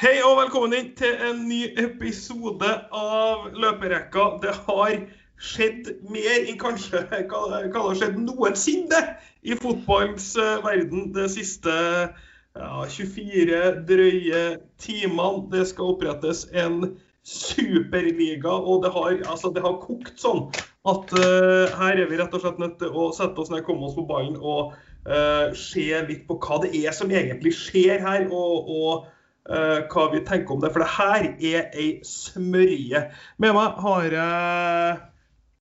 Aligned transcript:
Hei 0.00 0.22
og 0.24 0.38
velkommen 0.38 0.72
inn 0.72 0.86
til 0.96 1.18
en 1.26 1.42
ny 1.44 1.58
episode 1.76 2.68
av 2.96 3.50
Løperekka. 3.52 4.22
Det 4.40 4.54
har 4.64 4.94
skjedd 5.36 5.90
mer 6.08 6.38
enn 6.38 6.56
kanskje 6.62 7.02
hva 7.28 7.42
det 7.50 7.74
har 7.74 7.98
skjedd 8.00 8.16
noensinne 8.22 9.02
i 9.44 9.58
fotballens 9.60 10.30
eh, 10.40 10.64
verden 10.64 11.10
de 11.12 11.26
siste 11.28 11.76
ja, 11.76 12.70
24 12.96 13.60
drøye 13.92 14.42
timene. 14.80 15.44
Det 15.52 15.66
skal 15.74 15.92
opprettes 15.92 16.46
en 16.56 16.94
superliga, 17.20 18.56
og 18.56 18.86
det 18.86 18.96
har, 18.96 19.20
altså, 19.28 19.52
det 19.52 19.68
har 19.68 19.82
kokt 19.84 20.16
sånn 20.16 20.46
at 20.88 21.12
uh, 21.12 21.76
her 21.76 22.00
er 22.00 22.08
vi 22.08 22.24
rett 22.24 22.32
og 22.32 22.46
slett 22.46 22.64
nødt 22.64 22.80
til 22.80 22.96
å 22.96 23.10
sette 23.12 23.36
oss 23.44 23.52
ned, 23.52 23.66
komme 23.68 23.84
oss 23.84 24.00
på 24.00 24.08
ballen 24.08 24.40
og 24.40 24.72
uh, 25.04 25.52
se 25.52 25.90
litt 26.08 26.24
på 26.24 26.40
hva 26.40 26.62
det 26.64 26.72
er 26.86 26.96
som 26.96 27.12
egentlig 27.12 27.52
skjer 27.60 28.00
her. 28.00 28.30
og, 28.32 28.70
og 28.80 29.10
hva 29.44 30.02
vi 30.12 30.20
tenker 30.26 30.54
om 30.54 30.60
det. 30.62 30.68
For 30.74 30.84
det 30.84 30.90
her 30.94 31.28
er 31.52 31.70
ei 31.78 31.88
smørje. 32.06 33.00
Med 33.42 33.54
meg 33.56 33.78
har 33.84 34.14
jeg 34.14 34.98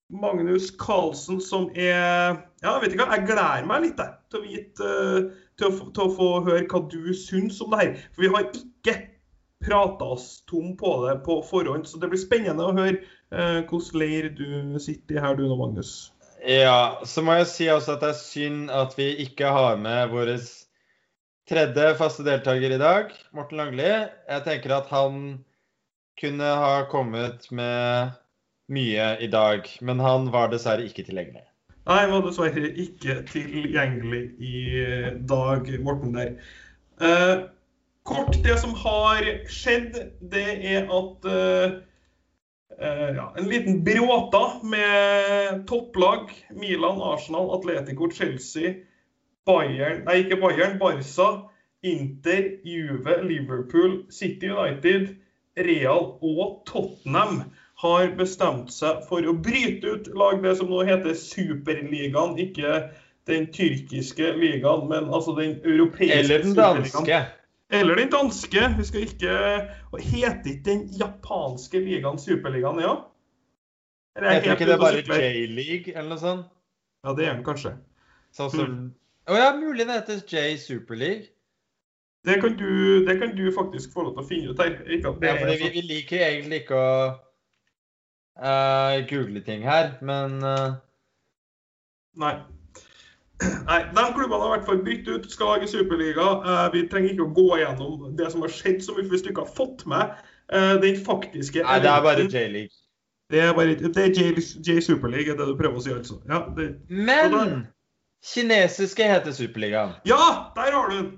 Magnus 0.10 0.72
Carlsen, 0.78 1.42
som 1.42 1.70
er 1.76 2.40
Ja, 2.64 2.80
vet 2.82 2.94
ikke 2.94 3.06
hva, 3.06 3.16
jeg 3.18 3.28
gleder 3.30 3.68
meg 3.70 3.86
litt 3.86 4.02
til, 4.02 4.40
å 4.40 4.44
vite, 4.44 4.90
til, 5.60 5.70
å, 5.70 5.92
til 5.94 6.04
å 6.04 6.14
få 6.18 6.30
høre 6.48 6.66
hva 6.66 6.82
du 6.92 7.14
syns 7.16 7.62
om 7.64 7.72
det 7.74 7.82
her. 7.82 7.92
For 8.16 8.26
vi 8.26 8.32
har 8.34 8.48
ikke 8.50 8.96
prata 9.66 10.06
oss 10.16 10.44
tom 10.50 10.74
på 10.78 10.94
det 11.06 11.20
på 11.26 11.40
forhånd. 11.46 11.88
Så 11.88 12.02
det 12.02 12.10
blir 12.12 12.22
spennende 12.22 12.66
å 12.66 12.74
høre 12.76 12.98
eh, 12.98 13.60
hvordan 13.70 14.02
leir 14.02 14.32
du 14.34 14.80
sitter 14.82 15.20
i 15.20 15.24
her 15.24 15.38
du 15.38 15.46
nå, 15.46 15.56
Magnus. 15.60 16.12
Ja, 16.40 17.02
så 17.04 17.22
må 17.22 17.36
jeg 17.36 17.50
si 17.52 17.68
også 17.72 17.98
at 17.98 18.04
det 18.04 18.14
er 18.14 18.20
synd 18.20 18.70
at 18.72 18.96
vi 18.98 19.12
ikke 19.26 19.52
har 19.52 19.80
med 19.80 20.14
vår 20.14 20.38
tredje 21.50 21.94
faste 21.98 22.24
deltaker 22.26 22.76
i 22.76 22.78
dag, 22.78 23.14
Morten 23.34 23.58
Langli. 23.58 23.90
Jeg 24.30 24.46
tenker 24.46 24.76
at 24.76 24.90
han 24.94 25.40
kunne 26.20 26.50
ha 26.62 26.74
kommet 26.92 27.48
med 27.56 28.12
mye 28.70 29.16
i 29.24 29.30
dag, 29.34 29.66
men 29.82 30.02
han 30.04 30.30
var 30.34 30.52
dessverre 30.52 30.86
ikke 30.86 31.08
tilgjengelig. 31.08 31.46
Nei, 31.90 32.02
han 32.04 32.14
var 32.14 32.28
dessverre 32.28 32.70
ikke 32.84 33.22
tilgjengelig 33.32 34.26
i 34.46 34.60
dag, 35.30 35.72
Morten 35.82 36.14
der. 36.20 36.36
Eh, 37.02 37.48
Kort, 38.10 38.38
det 38.46 38.56
som 38.62 38.76
har 38.78 39.26
skjedd, 39.52 39.98
det 40.32 40.46
er 40.66 40.88
at 40.90 41.26
uh, 41.30 41.76
uh, 42.80 43.10
ja, 43.14 43.26
en 43.38 43.50
liten 43.52 43.84
bråta 43.86 44.42
med 44.66 45.66
topplag. 45.70 46.32
Milan, 46.58 47.04
Arsenal, 47.06 47.52
Atletico, 47.58 48.10
Chelsea, 48.10 48.80
Bayern 49.48 50.04
Nei, 50.06 50.24
ikke 50.24 50.40
Bayern, 50.42 50.78
Barca, 50.82 51.30
Inter, 51.84 52.44
Juve, 52.68 53.22
Liverpool, 53.24 54.04
City 54.12 54.52
United, 54.52 55.16
Real 55.58 56.18
og 56.22 56.64
Tottenham 56.68 57.44
har 57.80 58.12
bestemt 58.20 58.74
seg 58.76 59.04
for 59.08 59.24
å 59.24 59.34
bryte 59.40 59.96
ut 59.96 60.10
lag 60.20 60.42
det 60.44 60.58
som 60.60 60.72
nå 60.72 60.84
heter 60.88 61.16
Superligaen. 61.16 62.36
Ikke 62.42 62.90
den 63.30 63.48
tyrkiske 63.56 64.34
ligaen, 64.36 64.88
men 64.90 65.08
altså 65.14 65.36
den 65.38 65.60
europeiske 65.64 66.20
Eller 66.20 66.44
den 66.44 66.56
danske. 66.58 67.22
Eller 67.70 68.02
den 68.02 68.12
danske. 68.12 68.66
Vi 68.78 68.88
skal 68.90 69.06
ikke 69.08 69.38
Heter 70.00 70.52
ikke 70.52 70.66
den 70.66 70.86
japanske 71.00 71.80
ligaen 71.86 72.20
Superligaen, 72.20 72.82
ja? 72.84 72.96
Heter 74.20 74.56
ikke 74.58 74.68
det 74.68 74.80
bare 74.82 75.04
J-league 75.06 75.96
eller 75.96 76.10
noe 76.16 76.20
sånt? 76.20 76.48
Ja, 77.06 77.14
det 77.16 77.30
er 77.30 77.38
den 77.38 77.46
kanskje. 77.48 77.78
Sånn 78.36 78.52
som 78.52 78.66
mm. 78.68 78.88
Å 79.30 79.38
ja, 79.38 79.50
mulig 79.54 79.86
det 79.86 79.96
heter 80.00 80.22
J 80.26 80.58
Superleague. 80.58 81.30
Det 82.26 82.36
kan, 82.42 82.56
du, 82.58 83.06
det 83.06 83.16
kan 83.20 83.36
du 83.36 83.46
faktisk 83.56 83.94
få 83.94 84.04
lov 84.04 84.18
til 84.18 84.24
å 84.24 84.28
finne 84.28 84.52
ut 84.52 84.60
her. 84.60 84.74
Ikke 84.92 85.14
at 85.14 85.22
det 85.22 85.30
ja, 85.30 85.36
fordi 85.40 85.58
vi, 85.62 85.70
vi, 85.76 85.84
liker 85.88 86.24
egentlig 86.26 86.64
ikke 86.64 86.80
å 86.80 86.96
uh, 88.44 88.96
google 89.08 89.44
ting 89.46 89.64
her, 89.64 89.94
men 90.04 90.36
uh... 90.44 90.74
Nei. 92.20 92.34
Nei, 93.40 93.80
De 93.96 94.04
klubbene 94.18 94.42
har 94.42 94.50
i 94.50 94.56
hvert 94.58 94.68
fall 94.68 94.84
bytt 94.84 95.08
ut, 95.08 95.30
skal 95.32 95.54
lage 95.54 95.70
superliga. 95.72 96.26
Eh, 96.44 96.66
vi 96.74 96.82
trenger 96.92 97.14
ikke 97.14 97.28
å 97.30 97.36
gå 97.38 97.62
gjennom 97.62 98.10
det 98.20 98.28
som 98.34 98.44
har 98.44 98.52
skjedd, 98.52 98.82
så 98.84 98.98
hvis 98.98 99.24
du 99.24 99.30
ikke 99.32 99.46
har 99.46 99.54
fått 99.56 99.86
med 99.88 100.18
den 100.84 100.98
faktiske 101.06 101.62
Nei, 101.64 101.78
det 101.80 101.92
er 101.94 102.04
bare 102.04 102.26
J-league. 102.26 102.74
Det 103.32 103.40
er 103.46 103.54
bare 103.56 103.78
det 103.80 104.04
er 104.04 104.42
J-Superleague, 104.66 105.32
er 105.32 105.40
det 105.40 105.48
du 105.48 105.56
prøver 105.56 105.78
å 105.78 105.84
si, 105.86 105.94
altså. 105.94 106.18
Ja, 106.28 106.42
det, 106.58 106.72
Men 106.90 107.32
da, 107.32 107.46
kinesiske 108.26 109.04
heter 109.04 109.32
Superligaen. 109.32 109.96
Ja, 110.08 110.52
der 110.56 110.72
har 110.72 110.90
du 110.90 110.98
den! 110.98 111.10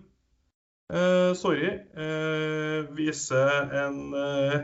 Uh, 0.92 1.34
sorry. 1.40 1.72
Uh, 1.96 2.90
viser 2.98 3.72
en 3.86 4.14
uh, 4.14 4.58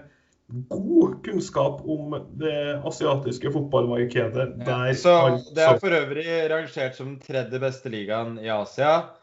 god 0.68 1.22
kunnskap 1.26 1.82
om 1.88 2.16
det 2.40 2.82
asiatiske 2.86 3.52
fotballmarkedet. 3.52 4.50
Ja, 4.68 4.94
så 4.94 5.16
Det 5.56 5.64
er 5.64 5.80
for 5.80 5.96
øvrig 5.96 6.28
rangert 6.52 6.96
som 6.96 7.14
den 7.16 7.20
tredje 7.24 7.60
beste 7.64 7.90
ligaen 7.90 8.38
i 8.44 8.52
Asia. 8.52 9.14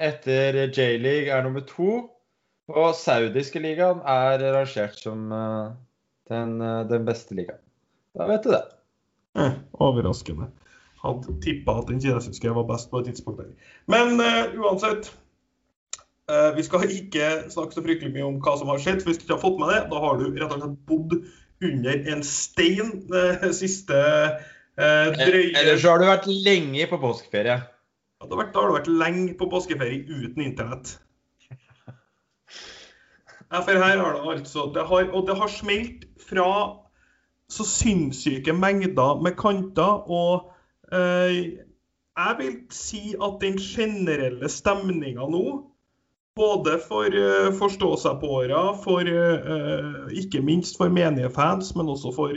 Etter 0.00 0.66
J-league 0.66 1.32
er 1.32 1.44
nummer 1.44 1.64
to. 1.68 2.10
Og 2.68 2.94
saudiske 2.98 3.60
ligaen 3.62 4.00
er 4.02 4.42
rangert 4.56 4.98
som 4.98 5.28
den, 6.28 6.58
den, 6.90 7.04
beste 7.06 7.36
ligaen. 7.38 7.60
Da 8.16 8.26
vet 8.26 8.44
du 8.44 8.50
det. 8.50 8.64
Eh, 9.38 9.52
overraskende. 9.72 10.48
Hadde 11.06 11.36
tippa 11.44 11.78
at 11.80 11.92
den 11.92 12.02
kinesiske 12.02 12.56
var 12.58 12.66
best 12.68 12.90
på 12.90 13.02
et 13.02 13.12
tidspunkt. 13.12 13.44
der. 13.44 13.72
Men 13.90 14.20
uh, 14.20 14.52
uansett 14.60 15.12
Uh, 16.26 16.56
vi 16.56 16.62
skal 16.66 16.90
ikke 16.90 17.26
snakke 17.54 17.76
så 17.76 17.82
fryktelig 17.84 18.08
mye 18.10 18.24
om 18.26 18.38
hva 18.42 18.56
som 18.58 18.70
har 18.72 18.80
skjedd, 18.82 18.96
for 18.98 19.12
hvis 19.12 19.20
du 19.20 19.28
ikke 19.28 19.36
har 19.36 19.44
fått 19.44 19.60
med 19.60 19.68
det, 19.70 19.82
da 19.92 20.00
har 20.02 20.16
du 20.18 20.24
rett 20.26 20.54
og 20.56 20.56
slett 20.58 20.80
bodd 20.90 21.12
under 21.62 22.08
en 22.12 22.24
stein 22.26 22.88
det 23.12 23.26
eh, 23.36 23.52
siste 23.54 23.94
uh, 23.94 25.12
drøye 25.14 25.52
Eller 25.54 25.78
så 25.78 25.92
har 25.92 26.02
du 26.02 26.08
vært 26.08 26.26
lenge 26.26 26.88
på 26.90 26.98
påskeferie. 27.00 27.60
Ja, 27.62 28.26
da 28.26 28.40
har 28.42 28.50
du 28.66 28.74
vært 28.74 28.90
lenge 28.90 29.36
på 29.38 29.46
påskeferie 29.52 30.02
uten 30.02 30.42
internett. 30.48 30.96
Ja, 33.46 33.60
for 33.62 33.78
her 33.78 34.02
har 34.02 34.18
det 34.18 34.26
altså 34.34 34.66
det 34.74 34.82
har, 34.90 35.06
Og 35.14 35.28
det 35.28 35.38
har 35.38 35.52
smelt 35.52 36.08
fra 36.26 36.50
så 37.46 37.62
sinnssyke 37.70 38.50
mengder 38.50 39.22
med 39.22 39.38
kanter. 39.38 40.02
Og 40.10 40.50
jeg 40.92 42.36
vil 42.38 42.52
si 42.72 43.00
at 43.18 43.40
den 43.42 43.58
generelle 43.60 44.48
stemninga 44.52 45.26
nå 45.30 45.42
både 46.36 46.76
for 46.84 47.14
forstå-seg-på-åra, 47.58 48.62
for 48.84 49.08
uh, 49.08 50.04
ikke 50.12 50.42
minst 50.44 50.76
for 50.76 50.92
menige 50.92 51.30
fans, 51.32 51.70
men 51.76 51.88
også 51.88 52.12
for 52.12 52.36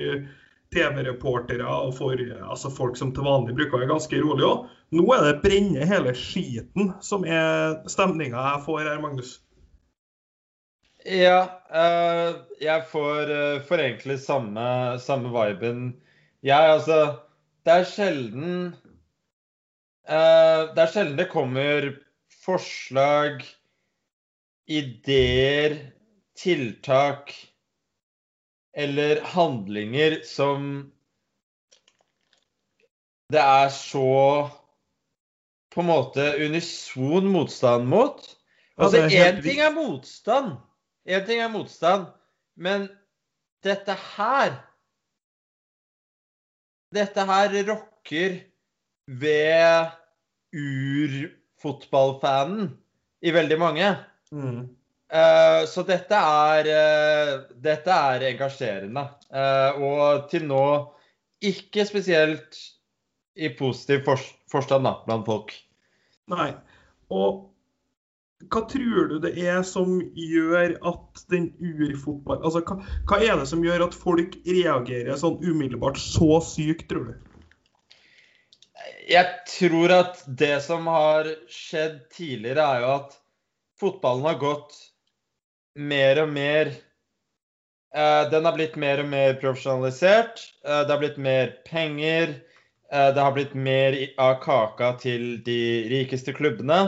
TV-reportere 0.71 1.65
og 1.67 1.93
for 1.97 2.15
altså 2.21 2.71
folk 2.71 2.97
som 2.97 3.11
til 3.15 3.25
vanlig 3.25 3.55
bruker 3.57 3.75
å 3.75 3.81
være 3.81 3.91
ganske 3.91 4.21
rolig 4.23 4.45
òg. 4.47 4.65
Nå 4.95 5.05
er 5.15 5.25
det 5.25 5.41
brenne 5.43 5.87
hele 5.89 6.13
skiten 6.17 6.93
som 7.05 7.25
er 7.27 7.79
stemninga 7.91 8.45
jeg 8.53 8.65
får 8.65 8.83
her, 8.85 8.99
Magnus. 9.03 9.35
Ja, 11.05 11.39
jeg 12.61 12.85
får, 12.91 13.31
får 13.67 13.83
egentlig 13.85 14.19
samme, 14.21 14.63
samme 15.01 15.31
viben. 15.33 15.93
Jeg, 16.43 16.73
altså 16.75 17.19
Det 17.69 17.75
er 17.77 17.85
sjelden 17.85 18.53
Det 20.09 20.81
er 20.81 20.87
sjelden 20.89 21.17
det 21.19 21.27
kommer 21.29 21.91
forslag 22.41 23.43
ideer, 24.65 25.75
tiltak 26.33 27.29
eller 28.73 29.21
handlinger 29.35 30.15
som 30.25 30.63
det 33.29 33.41
er 33.43 33.69
så 33.73 34.49
på 35.69 35.83
en 35.83 35.89
måte 35.91 36.25
unison 36.41 37.29
motstand 37.29 37.85
mot. 37.85 38.23
Altså, 38.81 39.03
én 39.05 39.43
ting 39.45 39.61
er 39.61 39.75
motstand. 39.75 40.55
Én 41.05 41.25
ting 41.27 41.41
er 41.45 41.53
motstand, 41.53 42.07
men 42.57 42.89
dette 43.61 43.93
her 44.15 44.57
Dette 46.93 47.25
her 47.29 47.65
rokker 47.67 48.39
ved 49.09 49.89
urfotballfanen 50.57 52.77
i 53.21 53.33
veldig 53.33 53.59
mange. 53.61 53.97
Mm. 54.33 54.67
Uh, 55.09 55.65
så 55.69 55.83
dette 55.87 56.13
er, 56.13 56.67
uh, 56.69 57.41
dette 57.61 57.91
er 58.13 58.21
engasjerende. 58.29 59.03
Uh, 59.33 59.71
og 59.81 60.29
til 60.29 60.45
nå 60.49 60.93
ikke 61.45 61.85
spesielt 61.87 62.57
i 63.39 63.49
positiv 63.57 64.03
for 64.05 64.17
forstand 64.51 64.83
da, 64.85 64.93
blant 65.05 65.25
folk. 65.29 65.53
Nei. 66.29 66.53
Og 67.09 67.48
hva 68.47 68.61
tror 68.71 69.09
du 69.09 69.17
det 69.19 69.33
er 69.43 69.63
som 69.67 69.97
gjør 70.15 70.77
at 70.87 71.23
den 71.31 71.49
urfotball 71.59 72.39
Altså, 72.39 72.61
hva, 72.63 72.77
hva, 73.09 73.19
er 73.19 73.35
det 73.41 73.47
som 73.51 73.63
gjør 73.65 73.89
at 73.89 73.97
folk 73.97 74.37
reagerer 74.47 75.19
sånn 75.19 75.41
umiddelbart 75.43 75.99
så 75.99 76.39
sykt, 76.45 76.87
tror 76.91 77.09
du? 77.09 77.17
Jeg 79.09 79.25
tror 79.49 79.91
at 79.91 80.21
det 80.39 80.59
som 80.63 80.87
har 80.87 81.27
skjedd 81.51 82.05
tidligere, 82.13 82.63
er 82.63 82.85
jo 82.85 82.93
at 82.93 83.17
fotballen 83.81 84.29
har 84.29 84.39
gått 84.39 84.77
mer 85.79 86.21
og 86.23 86.31
mer 86.31 86.71
eh, 86.71 88.23
Den 88.31 88.47
har 88.47 88.55
blitt 88.55 88.77
mer 88.79 89.03
og 89.03 89.11
mer 89.11 89.35
profesjonalisert. 89.41 90.45
Eh, 90.63 90.85
det 90.85 90.93
har 90.93 91.01
blitt 91.01 91.19
mer 91.19 91.51
penger. 91.67 92.37
Eh, 92.93 93.09
det 93.15 93.19
har 93.19 93.35
blitt 93.35 93.57
mer 93.57 93.97
av 94.21 94.39
kaka 94.45 94.93
til 95.03 95.41
de 95.43 95.61
rikeste 95.91 96.37
klubbene 96.37 96.85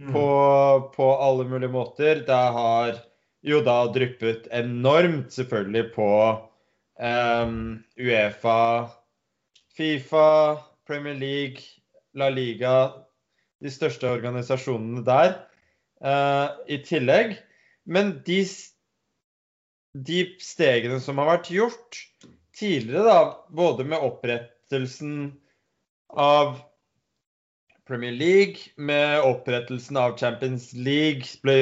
På, 0.00 0.92
på 0.94 1.06
alle 1.20 1.44
mulige 1.44 1.70
måter. 1.72 2.22
Det 2.26 2.42
har 2.56 2.96
jo 3.42 3.60
da 3.66 3.76
dryppet 3.92 4.48
enormt, 4.54 5.32
selvfølgelig, 5.34 5.84
på 5.94 6.08
um, 7.02 7.82
Uefa, 8.00 8.88
Fifa, 9.76 10.58
Premier 10.86 11.14
League, 11.18 11.62
La 12.14 12.28
Liga, 12.32 12.92
de 13.62 13.70
største 13.70 14.10
organisasjonene 14.10 15.04
der 15.06 15.36
uh, 16.04 16.58
i 16.66 16.80
tillegg. 16.86 17.36
Men 17.84 18.16
de, 18.26 18.42
de 20.08 20.24
stegene 20.42 20.98
som 21.02 21.20
har 21.22 21.34
vært 21.34 21.52
gjort 21.52 22.02
tidligere, 22.56 23.06
da, 23.06 23.46
både 23.54 23.86
med 23.88 24.02
opprettelsen 24.02 25.32
av 26.12 26.58
Premier 27.88 28.12
League, 28.14 28.70
med 28.76 29.20
opprettelsen 29.26 29.96
av 29.98 30.14
Champions 30.18 30.70
League, 30.72 31.26
ble, 31.42 31.56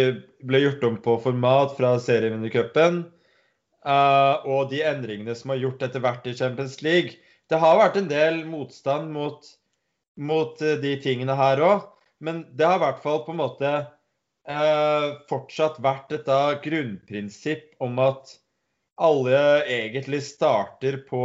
ble 0.45 0.61
gjort 0.67 0.85
om 0.85 0.99
på 1.01 1.17
format 1.25 1.73
fra 1.79 1.95
serievinnercupen, 2.03 3.05
Uh, 3.81 4.45
og 4.45 4.69
de 4.69 4.83
endringene 4.85 5.33
som 5.37 5.55
har 5.55 5.63
gjort 5.63 5.83
etter 5.87 6.03
hvert 6.05 6.27
i 6.29 6.35
Champions 6.37 6.81
League. 6.85 7.17
Det 7.49 7.61
har 7.61 7.79
vært 7.81 7.97
en 7.97 8.11
del 8.11 8.43
motstand 8.47 9.09
mot, 9.15 9.47
mot 10.21 10.61
eh, 10.63 10.77
de 10.83 10.93
tingene 11.01 11.35
her 11.35 11.63
òg, 11.65 11.87
men 12.21 12.45
det 12.55 12.69
har 12.69 12.77
i 12.77 12.83
hvert 12.85 13.01
fall 13.03 13.23
på 13.25 13.33
en 13.33 13.41
måte 13.41 13.71
uh, 13.81 15.07
fortsatt 15.31 15.81
vært 15.83 16.13
et 16.15 16.29
grunnprinsipp 16.63 17.73
om 17.83 17.99
at 18.05 18.37
alle 19.01 19.41
egentlig 19.65 20.21
starter 20.29 21.01
på, 21.09 21.25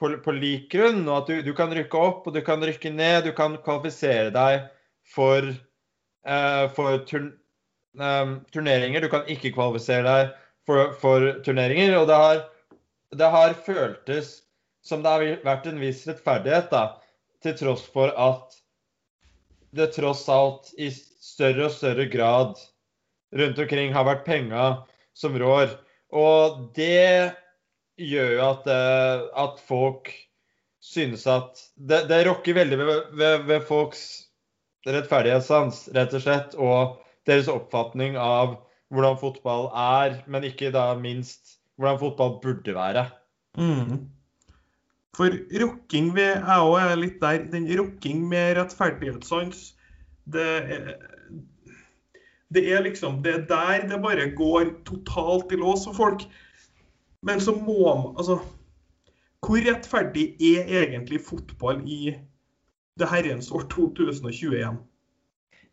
på, 0.00 0.10
på 0.24 0.34
lik 0.34 0.70
grunn, 0.72 1.04
og 1.08 1.22
at 1.22 1.30
du, 1.30 1.36
du 1.46 1.52
kan 1.56 1.72
rykke 1.74 2.00
opp 2.00 2.26
og 2.26 2.34
du 2.34 2.42
kan 2.44 2.62
rykke 2.64 2.92
ned. 2.94 3.28
Du 3.28 3.34
kan 3.36 3.56
kvalifisere 3.64 4.32
deg 4.34 4.66
for, 5.14 5.52
eh, 6.26 6.64
for 6.76 7.04
turn, 7.08 7.30
eh, 8.00 8.32
turneringer. 8.54 9.04
Du 9.04 9.10
kan 9.12 9.28
ikke 9.30 9.54
kvalifisere 9.54 10.06
deg 10.06 10.34
for, 10.66 10.92
for 11.00 11.30
turneringer. 11.46 11.96
Og 12.00 12.08
det 12.10 12.18
har, 12.24 12.42
det 13.14 13.30
har 13.36 13.56
føltes 13.66 14.40
som 14.84 15.04
det 15.04 15.14
har 15.14 15.46
vært 15.46 15.70
en 15.70 15.80
viss 15.80 16.02
rettferdighet, 16.08 16.68
da, 16.68 17.00
til 17.44 17.56
tross 17.56 17.86
for 17.88 18.12
at 18.20 18.58
det 19.74 19.94
tross 19.96 20.26
alt 20.30 20.70
i 20.78 20.90
større 20.92 21.68
og 21.68 21.72
større 21.74 22.04
grad 22.12 22.58
rundt 23.34 23.58
omkring 23.58 23.94
har 23.94 24.06
vært 24.06 24.26
penga 24.26 24.66
som 25.16 25.36
rår. 25.40 25.72
Og 26.14 26.68
det 26.76 27.32
gjør 28.00 28.30
jo 28.36 28.44
at, 28.48 28.68
eh, 28.70 29.24
at 29.44 29.60
folk 29.68 30.12
synes 30.84 31.26
at 31.30 31.60
Det, 31.76 32.04
det 32.10 32.26
rokker 32.28 32.54
veldig 32.54 32.78
ved, 32.78 33.02
ved, 33.16 33.44
ved 33.48 33.60
folks 33.68 34.24
rettferdighetssans, 34.84 35.88
rett 35.96 36.12
og 36.12 36.20
slett, 36.20 36.56
og 36.60 36.98
deres 37.24 37.48
oppfatning 37.48 38.18
av 38.20 38.58
hvordan 38.92 39.16
fotball 39.16 39.70
er, 39.72 40.18
men 40.28 40.44
ikke 40.44 40.68
da 40.74 40.90
minst 40.98 41.56
hvordan 41.80 42.02
fotball 42.02 42.36
burde 42.42 42.74
være. 42.76 43.06
Mm. 43.56 44.04
For 45.16 45.32
rokking 45.62 46.12
ved 46.14 46.34
Jeg 46.42 46.68
òg 46.68 46.76
er 46.82 46.96
litt 46.98 47.20
der. 47.22 47.46
Den 47.50 47.66
rokking 47.78 48.26
med 48.28 48.58
rettferdighetssans, 48.58 49.70
det 50.26 50.44
er 50.44 50.94
det 52.54 52.68
er 52.70 52.84
liksom 52.84 53.22
Det 53.24 53.34
er 53.34 53.46
der 53.48 53.88
det 53.88 54.02
bare 54.02 54.30
går 54.36 54.68
totalt 54.86 55.52
i 55.52 55.58
lås 55.58 55.86
for 55.88 55.96
folk. 55.96 56.26
Men 57.24 57.40
så 57.40 57.54
må 57.56 57.78
man 57.88 58.16
Altså 58.16 58.38
Hvor 59.44 59.60
rettferdig 59.68 60.36
er 60.40 60.68
egentlig 60.82 61.20
fotball 61.24 61.82
i 61.88 62.14
det 62.98 63.08
herrens 63.10 63.50
år 63.50 63.66
2021? 63.72 64.76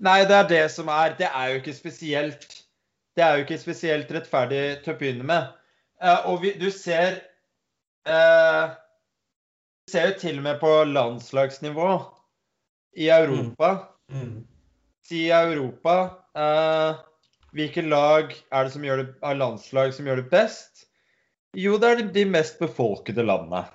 Nei, 0.02 0.20
det 0.26 0.36
er 0.36 0.48
det 0.50 0.64
som 0.74 0.88
er. 0.90 1.16
Det 1.18 1.28
er 1.30 1.52
jo 1.52 1.62
ikke 1.62 1.74
spesielt 1.78 2.64
Det 3.16 3.24
er 3.24 3.36
jo 3.36 3.46
ikke 3.46 3.60
spesielt 3.62 4.12
rettferdig 4.12 4.82
til 4.84 4.94
å 4.94 4.98
begynne 4.98 5.28
med. 5.28 5.52
Eh, 6.02 6.30
og 6.32 6.42
vi, 6.42 6.54
du 6.58 6.70
ser 6.74 7.20
eh, 8.08 8.72
Du 9.86 9.94
ser 9.94 10.10
jo 10.10 10.20
til 10.20 10.40
og 10.40 10.44
med 10.48 10.60
på 10.60 10.72
landslagsnivå 10.90 11.92
i 12.98 13.10
Europa. 13.12 13.76
Mm. 14.10 14.42
Si 15.04 15.26
i 15.28 15.32
Europa 15.36 15.98
eh, 16.36 17.02
Hvilke 17.52 17.82
lag 17.82 18.34
er 18.52 18.64
det 18.64 18.74
som 18.74 18.84
gjør 18.84 19.04
det, 19.04 19.10
er 19.24 19.40
landslag 19.40 19.94
som 19.94 20.08
gjør 20.08 20.24
det 20.24 20.30
best? 20.32 20.88
Jo, 21.58 21.76
det 21.82 21.88
er 21.90 22.04
de, 22.16 22.26
mest 22.32 22.60
befolkede 22.62 23.26
landene. 23.28 23.66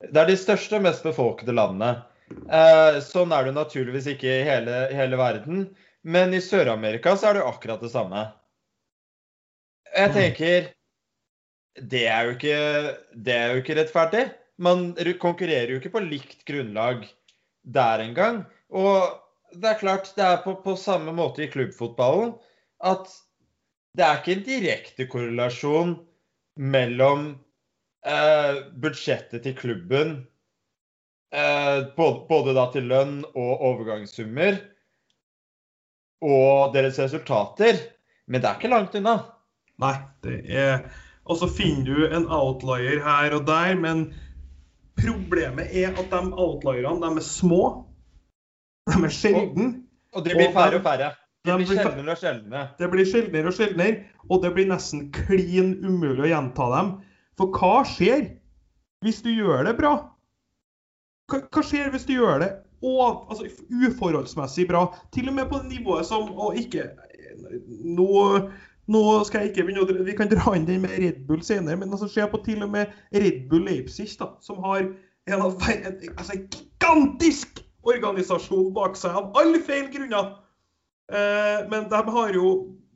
Det 0.00 0.20
er 0.22 0.30
de 0.30 0.38
største 0.40 0.78
og 0.78 0.86
mest 0.86 1.04
befolkede 1.04 1.52
landene. 1.52 1.90
Eh, 2.28 2.98
sånn 3.04 3.32
er 3.34 3.48
det 3.48 3.54
naturligvis 3.56 4.08
ikke 4.14 4.30
i 4.30 4.46
hele, 4.46 4.86
hele 4.96 5.18
verden. 5.20 5.66
Men 6.08 6.32
i 6.32 6.40
Sør-Amerika 6.40 7.16
så 7.18 7.28
er 7.28 7.36
det 7.36 7.44
jo 7.44 7.52
akkurat 7.52 7.84
det 7.84 7.92
samme. 7.92 8.24
Jeg 9.92 10.14
tenker 10.14 10.68
det 11.78 12.04
er, 12.10 12.32
ikke, 12.32 12.56
det 13.14 13.34
er 13.36 13.52
jo 13.52 13.62
ikke 13.62 13.78
rettferdig. 13.78 14.24
Man 14.58 14.90
konkurrerer 15.20 15.74
jo 15.74 15.78
ikke 15.82 15.94
på 15.94 16.02
likt 16.02 16.42
grunnlag 16.48 17.04
der 17.62 18.02
engang. 18.02 18.42
Og 18.72 19.12
det 19.52 19.74
er 19.74 19.80
klart, 19.80 20.10
det 20.16 20.24
er 20.24 20.40
på, 20.42 20.56
på 20.64 20.74
samme 20.80 21.12
måte 21.14 21.44
i 21.44 21.52
klubbfotballen 21.52 22.34
at 22.84 23.10
det 23.98 24.04
er 24.06 24.20
ikke 24.20 24.34
en 24.36 24.44
direkte 24.46 25.06
korrelasjon 25.10 25.94
mellom 26.58 27.30
eh, 28.06 28.60
budsjettet 28.82 29.44
til 29.46 29.56
klubben, 29.56 30.14
eh, 31.34 31.86
både, 31.96 32.24
både 32.28 32.54
da 32.56 32.66
til 32.74 32.88
lønn 32.90 33.20
og 33.30 33.64
overgangssummer, 33.70 34.58
og 36.24 36.74
deres 36.74 36.98
resultater. 36.98 37.78
Men 38.26 38.42
det 38.42 38.50
er 38.50 38.58
ikke 38.58 38.72
langt 38.72 38.96
unna. 38.98 39.20
Nei, 39.78 39.94
det 40.26 40.40
er 40.50 40.88
Og 41.28 41.36
så 41.38 41.46
finner 41.52 41.84
du 41.84 42.06
en 42.08 42.24
outlier 42.32 43.02
her 43.04 43.34
og 43.36 43.44
der, 43.46 43.74
men 43.76 44.06
problemet 44.98 45.68
er 45.76 45.92
at 45.92 46.08
de 46.10 46.20
outlierne, 46.32 47.04
de 47.04 47.20
er 47.20 47.26
små. 47.26 47.62
De 48.88 48.96
er 48.96 49.12
sjelden. 49.12 49.74
Og 50.16 50.24
de 50.24 50.32
blir 50.32 50.54
færre 50.56 50.80
og 50.80 50.86
færre. 50.86 51.10
De 51.48 51.56
de 51.56 51.64
blir 51.64 51.80
sjeldnere 51.80 52.14
og 52.14 52.20
sjeldnere. 52.20 52.66
Det 52.78 52.90
blir 52.92 53.08
sjeldnere 53.08 53.50
og 53.50 53.56
sjeldnere, 53.56 54.04
og 54.28 54.44
det 54.44 54.52
blir 54.56 54.68
nesten 54.68 55.08
klin 55.14 55.74
umulig 55.80 56.26
å 56.26 56.30
gjenta 56.30 56.68
dem. 56.76 56.94
For 57.38 57.54
hva 57.54 57.82
skjer 57.88 58.24
hvis 59.04 59.20
du 59.24 59.30
gjør 59.32 59.68
det 59.68 59.76
bra? 59.78 59.92
Hva, 61.30 61.42
hva 61.44 61.62
skjer 61.64 61.92
hvis 61.94 62.06
du 62.08 62.16
gjør 62.16 62.42
det 62.44 62.48
og, 62.78 63.26
altså, 63.30 63.48
uforholdsmessig 63.74 64.68
bra? 64.70 64.86
Til 65.14 65.30
og 65.30 65.36
med 65.38 65.48
på 65.50 65.60
det 65.62 65.72
nivået 65.72 66.06
som 66.08 66.30
å 66.30 66.52
ikke 66.58 66.90
Nå, 67.86 68.06
nå 68.90 69.02
skal 69.24 69.44
jeg 69.44 69.52
ikke 69.52 69.64
begynne 69.68 70.04
Vi 70.06 70.16
kan 70.18 70.30
dra 70.30 70.54
inn 70.56 70.66
den 70.66 70.82
med 70.82 70.96
Red 70.98 71.22
Bull 71.28 71.42
senere, 71.46 71.78
men 71.78 71.92
altså, 71.94 72.08
se 72.10 72.26
på 72.30 72.40
til 72.44 72.64
og 72.66 72.72
med 72.74 72.90
Red 73.14 73.46
Bull 73.50 73.64
Leipzig, 73.68 74.10
da, 74.18 74.32
som 74.42 74.58
har 74.66 74.82
en 74.82 75.44
altså, 75.44 76.34
en 76.34 76.48
gigantisk 76.50 77.62
organisasjon 77.88 78.72
bak 78.74 78.96
seg, 78.98 79.14
av 79.16 79.36
alle 79.38 79.60
feil 79.64 79.88
grunner. 79.92 80.34
Eh, 81.12 81.68
men 81.70 81.88
de 81.88 82.02
har 82.10 82.34
jo 82.36 82.50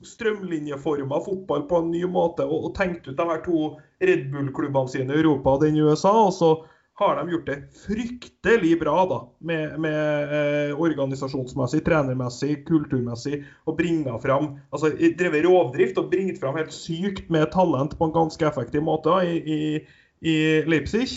strømlinjeforma 0.04 1.20
fotball 1.24 1.62
på 1.70 1.78
en 1.78 1.90
ny 1.94 2.02
måte 2.10 2.44
og, 2.44 2.68
og 2.68 2.74
tenkt 2.76 3.06
ut 3.06 3.16
de 3.16 3.26
her 3.28 3.40
to 3.44 3.72
Red 4.02 4.28
Bull-klubbene 4.32 4.90
sine 4.90 5.14
i 5.14 5.22
Europa 5.22 5.54
og 5.54 5.64
den 5.64 5.78
i 5.78 5.84
USA. 5.84 6.12
Og 6.26 6.34
så 6.36 6.50
har 7.00 7.16
de 7.16 7.32
gjort 7.32 7.48
det 7.48 7.58
fryktelig 7.86 8.74
bra 8.82 8.96
da, 9.08 9.18
med, 9.48 9.78
med 9.80 10.34
eh, 10.36 10.72
organisasjonsmessig, 10.76 11.80
trenermessig, 11.86 12.58
kulturmessig, 12.68 13.40
og 13.66 13.78
bringa 13.78 14.18
fram 14.22 14.52
altså 14.74 14.92
drevet 15.18 15.46
rovdrift 15.46 15.98
og 16.02 16.10
bringet 16.12 16.40
fram 16.42 16.58
helt 16.60 16.74
sykt 16.74 17.30
med 17.32 17.48
talent 17.54 17.96
på 17.98 18.08
en 18.08 18.16
ganske 18.18 18.46
effektiv 18.46 18.84
måte 18.86 19.22
i, 19.24 19.38
i, 19.40 19.60
i 20.20 20.36
Leipzig. 20.68 21.08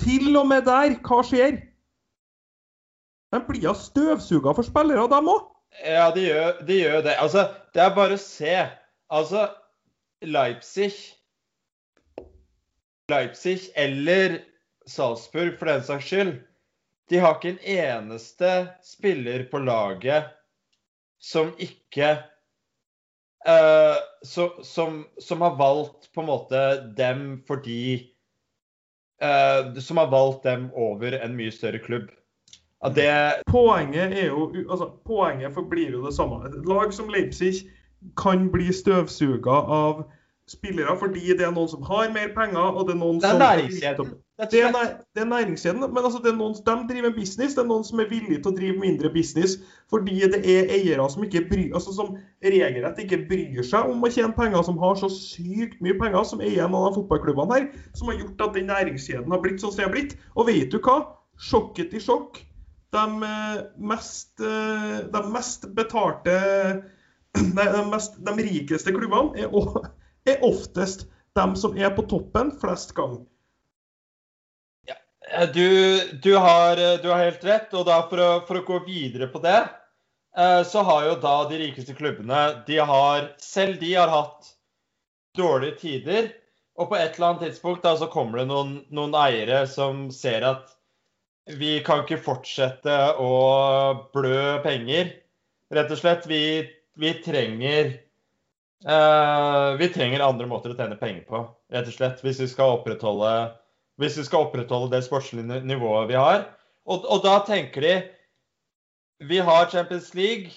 Til 0.00 0.30
og 0.38 0.46
med 0.48 0.64
der, 0.68 0.94
hva 1.04 1.20
skjer? 1.26 1.58
De 3.30 3.40
blir 3.46 3.74
støvsuga 3.76 4.54
for 4.56 4.66
spillere, 4.66 5.10
dem 5.10 5.28
òg. 5.30 5.48
Ja, 5.78 6.10
de 6.14 6.26
gjør, 6.26 6.60
de 6.66 6.76
gjør 6.82 7.02
det. 7.06 7.16
Altså, 7.22 7.46
det 7.74 7.82
er 7.84 7.96
bare 7.96 8.18
å 8.18 8.22
se. 8.22 8.54
Altså, 9.10 9.46
Leipzig 10.20 10.92
Leipzig 13.10 13.70
eller 13.74 14.38
Salzburg, 14.86 15.56
for 15.58 15.70
den 15.70 15.82
saks 15.84 16.06
skyld, 16.10 16.34
de 17.10 17.18
har 17.18 17.36
ikke 17.36 17.54
en 17.56 17.64
eneste 17.74 18.50
spiller 18.86 19.44
på 19.50 19.58
laget 19.64 20.30
som 21.20 21.50
ikke 21.60 22.12
uh, 23.48 23.98
så, 24.22 24.46
som, 24.64 25.02
som 25.20 25.42
har 25.44 25.58
valgt 25.58 26.08
på 26.14 26.22
en 26.22 26.30
måte 26.30 26.62
dem 26.96 27.24
fordi 27.48 27.82
uh, 29.22 29.74
Som 29.82 30.00
har 30.00 30.08
valgt 30.12 30.46
dem 30.46 30.70
over 30.72 31.18
en 31.18 31.36
mye 31.36 31.52
større 31.52 31.82
klubb. 31.82 32.08
At 32.84 32.96
det 32.96 33.10
Poenget 33.46 34.12
er 34.22 34.26
jo, 34.26 34.54
altså, 34.70 34.90
poenget 35.06 35.54
forblir 35.54 35.90
jo 35.90 36.06
det 36.06 36.14
samme. 36.14 36.40
Et 36.46 36.64
lag 36.68 36.92
som 36.92 37.08
Leipzig 37.08 37.54
kan 38.16 38.48
bli 38.52 38.72
støvsuga 38.72 39.50
av 39.50 40.04
spillere 40.50 40.96
fordi 40.98 41.34
det 41.38 41.44
er 41.46 41.52
noen 41.54 41.68
som 41.70 41.84
har 41.86 42.08
mer 42.14 42.32
penger, 42.34 42.72
og 42.74 42.88
det 42.88 42.96
er 42.96 43.00
noen 43.02 43.20
Det 43.20 43.28
er 43.28 43.36
som 43.36 43.44
næringskjeden. 43.44 44.10
Det 44.40 44.62
er, 44.64 44.72
det 45.14 45.20
er 45.20 45.28
næringskjeden, 45.28 45.84
men 45.94 46.04
altså 46.08 46.18
det 46.24 46.30
er 46.32 46.38
noen, 46.38 46.56
de 46.56 46.94
driver 46.94 47.12
business. 47.18 47.54
Det 47.54 47.62
er 47.62 47.68
noen 47.68 47.84
som 47.84 48.00
er 48.00 48.08
villige 48.08 48.40
til 48.40 48.50
å 48.50 48.56
drive 48.56 48.80
mindre 48.80 49.12
business 49.12 49.58
fordi 49.92 50.16
det 50.32 50.40
er 50.40 50.72
eiere 50.72 51.06
som 51.12 51.24
ikke 51.26 51.44
bryr, 51.50 51.74
altså 51.76 51.92
som 51.92 52.14
regelrett 52.44 53.02
ikke 53.04 53.20
bryr 53.28 53.62
seg 53.66 53.90
om 53.92 54.02
å 54.06 54.10
tjene 54.10 54.32
penger, 54.36 54.62
som 54.64 54.78
har 54.80 54.96
så 54.96 55.10
sykt 55.12 55.80
mye 55.84 55.98
penger, 56.00 56.22
som 56.24 56.40
eier 56.40 56.64
en 56.64 56.76
av 56.78 56.88
de 56.88 57.00
fotballklubbene 57.00 57.58
her, 57.58 57.66
som 57.98 58.08
har 58.08 58.20
gjort 58.22 58.46
at 58.46 58.56
den 58.56 58.70
næringskjeden 58.72 59.34
har 59.34 59.42
blitt 59.44 59.60
sånn 59.60 59.74
som 59.74 59.82
den 59.82 59.90
har 59.90 59.96
blitt. 59.98 60.16
Og 60.38 60.48
vet 60.48 60.72
du 60.72 60.78
hva? 60.80 61.02
Sjokket 61.50 61.92
i 61.98 62.02
sjokk. 62.02 62.40
De 62.90 63.22
eh, 63.22 63.62
mest, 63.76 64.40
eh, 64.40 64.98
de 65.12 65.22
mest 65.30 65.66
betalte 65.74 66.34
Nei, 67.56 67.66
de, 67.70 67.82
mest, 67.86 68.16
de 68.26 68.32
rikeste 68.42 68.90
klubbene 68.94 69.38
er, 69.38 69.52
er 70.30 70.46
oftest 70.46 71.06
de 71.38 71.44
som 71.56 71.76
er 71.78 71.92
på 71.94 72.02
toppen 72.10 72.50
flest 72.62 72.94
gang. 72.96 73.20
Eh, 74.90 75.46
Du, 75.54 75.68
du, 76.22 76.32
har, 76.36 76.80
du 77.02 77.06
har 77.12 77.22
helt 77.22 77.44
rett. 77.46 77.70
Og 77.78 77.86
da 77.86 78.00
for 78.10 78.24
å, 78.24 78.30
for 78.48 78.58
å 78.58 78.66
gå 78.66 78.80
videre 78.88 79.30
på 79.30 79.42
det, 79.44 79.60
så 80.66 80.82
har 80.86 81.06
jo 81.08 81.14
da 81.18 81.32
de 81.50 81.56
rikeste 81.58 81.94
klubbene 81.98 82.40
de 82.66 82.76
har, 82.86 83.32
Selv 83.42 83.80
de 83.80 83.88
har 83.96 84.10
hatt 84.10 84.52
dårlige 85.38 85.78
tider. 85.80 86.28
Og 86.78 86.90
på 86.90 86.98
et 86.98 87.14
eller 87.14 87.32
annet 87.32 87.48
tidspunkt 87.48 87.82
da 87.86 87.96
så 87.98 88.06
kommer 88.10 88.40
det 88.40 88.50
noen, 88.50 88.76
noen 88.94 89.14
eiere 89.18 89.64
som 89.70 90.06
ser 90.14 90.46
at 90.46 90.70
vi 91.58 91.78
kan 91.86 92.04
ikke 92.04 92.20
fortsette 92.22 92.96
å 93.20 93.32
blø 94.14 94.60
penger. 94.64 95.14
Rett 95.70 95.90
og 95.92 96.00
slett. 96.00 96.26
Vi, 96.30 96.66
vi 96.98 97.12
trenger 97.24 97.92
uh, 98.86 99.78
Vi 99.78 99.88
trenger 99.94 100.24
andre 100.26 100.48
måter 100.50 100.74
å 100.74 100.78
tjene 100.78 100.98
penger 101.00 101.24
på, 101.28 101.42
rett 101.72 101.90
og 101.90 101.96
slett. 101.96 102.22
Hvis 102.26 102.42
vi 102.42 102.50
skal 102.50 102.78
opprettholde 102.78 103.32
hvis 104.00 104.16
vi 104.16 104.24
skal 104.24 104.46
opprettholde 104.46 104.94
det 104.94 105.04
sportslige 105.04 105.60
nivået 105.68 106.08
vi 106.08 106.16
har. 106.16 106.46
Og, 106.88 107.04
og 107.04 107.20
da 107.24 107.40
tenker 107.44 107.84
de 107.84 107.94
Vi 109.28 109.36
har 109.44 109.68
Champions 109.68 110.14
League, 110.16 110.48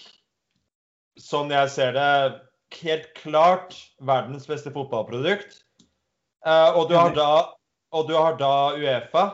sånn 1.20 1.52
jeg 1.52 1.72
ser 1.74 1.92
det, 1.98 2.40
helt 2.80 3.10
klart 3.18 3.76
verdens 4.00 4.48
beste 4.48 4.72
fotballprodukt. 4.72 5.60
Uh, 6.48 6.72
og, 6.80 6.88
du 6.90 6.96
har 6.96 7.12
da, 7.14 7.52
og 7.92 8.08
du 8.08 8.16
har 8.16 8.38
da 8.40 8.72
Uefa, 8.80 9.26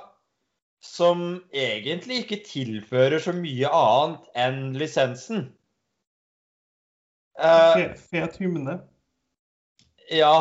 som 0.83 1.41
egentlig 1.51 2.21
ikke 2.23 2.41
tilfører 2.47 3.19
så 3.23 3.33
mye 3.35 3.67
annet 3.75 4.27
enn 4.39 4.59
lisensen. 4.79 5.47
Uh, 7.39 7.75
Fe- 7.75 7.93
Fet 8.09 8.37
hymne. 8.41 8.79
ja. 10.11 10.33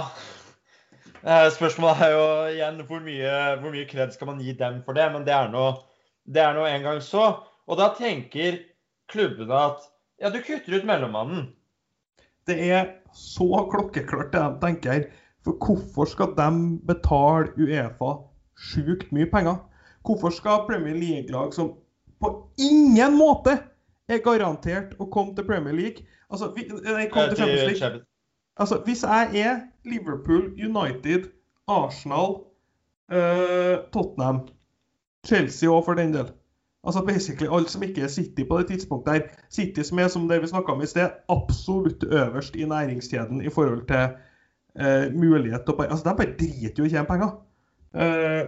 Eh, 1.26 1.48
Spørsmålet 1.50 2.02
er 2.06 2.12
jo 2.14 2.26
igjen 2.54 2.76
hvor 2.86 3.00
mye, 3.02 3.30
hvor 3.58 3.72
mye 3.74 3.86
kred 3.90 4.12
skal 4.14 4.28
man 4.30 4.38
gi 4.42 4.52
dem 4.54 4.76
for 4.86 4.94
det, 4.94 5.08
men 5.12 5.24
det 5.26 5.34
er 5.34 5.48
nå 5.50 5.64
det 6.30 6.42
er 6.44 6.54
nå 6.54 6.62
en 6.68 6.84
gang 6.84 7.00
så. 7.02 7.24
Og 7.66 7.78
da 7.80 7.88
tenker 7.98 8.60
klubbene 9.10 9.54
at 9.70 9.82
ja, 10.20 10.30
du 10.30 10.38
kutter 10.44 10.76
ut 10.78 10.86
mellommannen. 10.86 11.48
Det 12.46 12.56
er 12.70 12.84
så 13.16 13.48
klokkeklart 13.72 14.30
det 14.32 14.42
de 14.44 14.60
tenker. 14.62 15.08
For 15.44 15.58
hvorfor 15.62 16.08
skal 16.10 16.34
de 16.38 16.48
betale 16.86 17.50
Uefa 17.58 18.12
sjukt 18.58 19.10
mye 19.14 19.26
penger? 19.30 19.58
Hvorfor 20.08 20.32
skal 20.32 20.64
Premier 20.66 20.96
League-lag 20.96 21.52
som 21.54 21.74
på 22.18 22.30
ingen 22.58 23.16
måte 23.18 23.58
er 24.08 24.22
garantert 24.24 24.96
å 24.98 25.06
komme 25.12 25.36
til 25.36 25.46
Premier 25.46 25.76
League 25.76 26.06
Altså, 26.28 26.50
vi, 26.52 26.66
nei, 26.68 27.06
eh, 27.06 27.12
til 27.12 27.38
Champions 27.38 27.80
League. 27.80 28.00
Altså, 28.60 28.82
hvis 28.84 29.02
jeg 29.02 29.40
er 29.40 29.60
Liverpool, 29.88 30.50
United, 30.60 31.30
Arsenal, 31.68 32.42
eh, 33.12 33.78
Tottenham, 33.92 34.42
Chelsea 35.24 35.70
òg 35.70 35.86
for 35.86 35.94
den 35.96 36.12
del 36.12 36.28
Altså 36.86 37.02
basically 37.04 37.48
alt 37.52 37.70
som 37.70 37.82
ikke 37.82 38.02
er 38.06 38.08
City 38.08 38.44
på 38.48 38.58
det 38.58 38.68
tidspunktet 38.70 39.12
her. 39.12 39.22
City 39.50 39.82
som 39.82 39.98
er, 39.98 40.08
som 40.08 40.28
det 40.28 40.42
vi 40.42 40.46
snakka 40.46 40.72
om 40.72 40.82
i 40.82 40.86
sted, 40.86 41.10
absolutt 41.28 42.04
øverst 42.04 42.56
i 42.56 42.64
næringskjeden 42.64 43.42
i 43.42 43.50
forhold 43.50 43.86
til 43.86 44.04
eh, 44.78 45.08
mulighet 45.12 45.66
til 45.66 45.74
å 45.74 45.76
bare 45.76 45.90
Altså, 45.90 46.08
de 46.08 46.16
bare 46.16 46.36
driter 46.38 46.78
jo 46.78 46.86
i 46.86 46.88
å 46.88 46.92
tjene 46.92 47.10
penger. 47.10 47.34
Eh, 47.94 48.42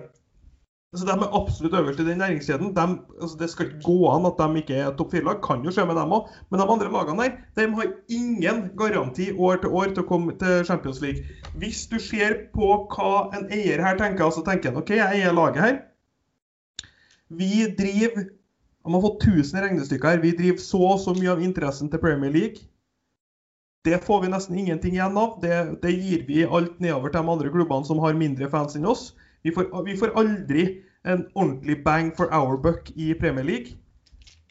så 0.98 1.06
De 1.06 1.14
er 1.14 1.34
absolutt 1.38 1.74
øverst 1.78 2.00
i 2.02 2.04
den 2.04 2.18
næringskjeden. 2.18 2.72
De, 2.74 2.84
altså 3.22 3.36
det 3.38 3.48
skal 3.50 3.66
ikke 3.66 3.82
gå 3.84 3.98
an 4.10 4.24
at 4.26 4.40
de 4.40 4.58
ikke 4.58 4.74
er 4.74 4.96
topp 4.98 5.12
fire-lag. 5.14 5.38
Kan 5.44 5.62
jo 5.62 5.70
skje 5.70 5.84
med 5.86 5.94
dem 5.94 6.14
òg. 6.16 6.32
Men 6.50 6.60
de 6.60 6.66
andre 6.74 6.90
lagene 6.90 7.22
her 7.22 7.36
de 7.58 7.66
har 7.76 7.92
ingen 8.08 8.64
garanti 8.80 9.28
år 9.38 9.60
til 9.62 9.70
år 9.70 9.92
til 9.94 10.02
å 10.02 10.08
komme 10.08 10.34
til 10.40 10.64
Champions 10.66 10.98
League. 11.04 11.22
Hvis 11.62 11.84
du 11.92 12.00
ser 12.02 12.34
på 12.56 12.72
hva 12.90 13.12
en 13.38 13.46
eier 13.54 13.84
her 13.86 14.02
tenker, 14.02 14.34
så 14.34 14.42
tenker 14.42 14.72
han 14.72 14.82
OK, 14.82 14.90
jeg 14.98 15.20
eier 15.20 15.36
laget 15.36 15.62
her. 15.62 15.78
Vi 17.30 17.70
driver 17.78 18.26
Han 18.80 18.94
har 18.96 19.02
fått 19.04 19.24
1000 19.28 19.60
regnestykker 19.60 20.08
her. 20.08 20.20
Vi 20.24 20.34
driver 20.34 20.58
så 20.64 20.78
og 20.94 21.00
så 21.00 21.12
mye 21.14 21.34
av 21.36 21.42
interessen 21.44 21.90
til 21.92 22.00
Premier 22.02 22.32
League. 22.32 22.66
Det 23.84 23.98
får 24.04 24.22
vi 24.24 24.30
nesten 24.32 24.58
ingenting 24.58 24.96
igjen 24.96 25.18
av. 25.20 25.36
Det, 25.42 25.82
det 25.82 25.92
gir 25.92 26.24
vi 26.26 26.46
alt 26.48 26.80
nedover 26.80 27.12
til 27.12 27.20
de 27.20 27.34
andre 27.36 27.52
klubbene 27.52 27.86
som 27.86 28.00
har 28.02 28.16
mindre 28.16 28.48
fans 28.50 28.74
enn 28.80 28.88
oss. 28.88 29.12
Vi 29.42 29.52
får, 29.52 29.84
vi 29.84 29.96
får 29.96 30.16
aldri 30.20 30.66
en 31.04 31.26
ordentlig 31.34 31.84
bang 31.84 32.10
for 32.16 32.32
our 32.34 32.56
buck 32.60 32.90
i 32.96 33.14
Premier 33.14 33.44
League. 33.44 33.78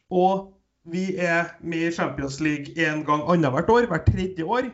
Og 0.09 0.53
vi 0.89 1.15
er 1.17 1.53
med 1.61 1.87
i 1.87 1.91
Champions 1.91 2.39
League 2.41 2.73
en 2.77 3.03
gang 3.05 3.25
annethvert 3.29 3.69
år, 3.69 3.89
hvert 3.91 4.07
tredje 4.09 4.43
år. 4.43 4.69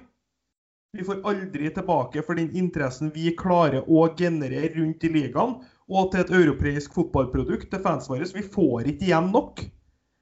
Vi 0.95 1.03
får 1.03 1.25
aldri 1.27 1.69
tilbake 1.75 2.23
for 2.23 2.39
den 2.39 2.53
interessen 2.55 3.11
vi 3.11 3.33
klarer 3.35 3.83
å 3.91 4.05
generere 4.15 4.71
rundt 4.77 5.03
i 5.03 5.11
ligaen, 5.11 5.57
og 5.91 6.11
til 6.11 6.23
et 6.23 6.31
europeisk 6.31 6.93
fotballprodukt 6.95 7.67
til 7.71 7.81
fansen 7.83 8.15
vår. 8.15 8.29
Vi 8.37 8.45
får 8.53 8.87
ikke 8.93 9.09
igjen 9.09 9.27
nok. 9.33 9.65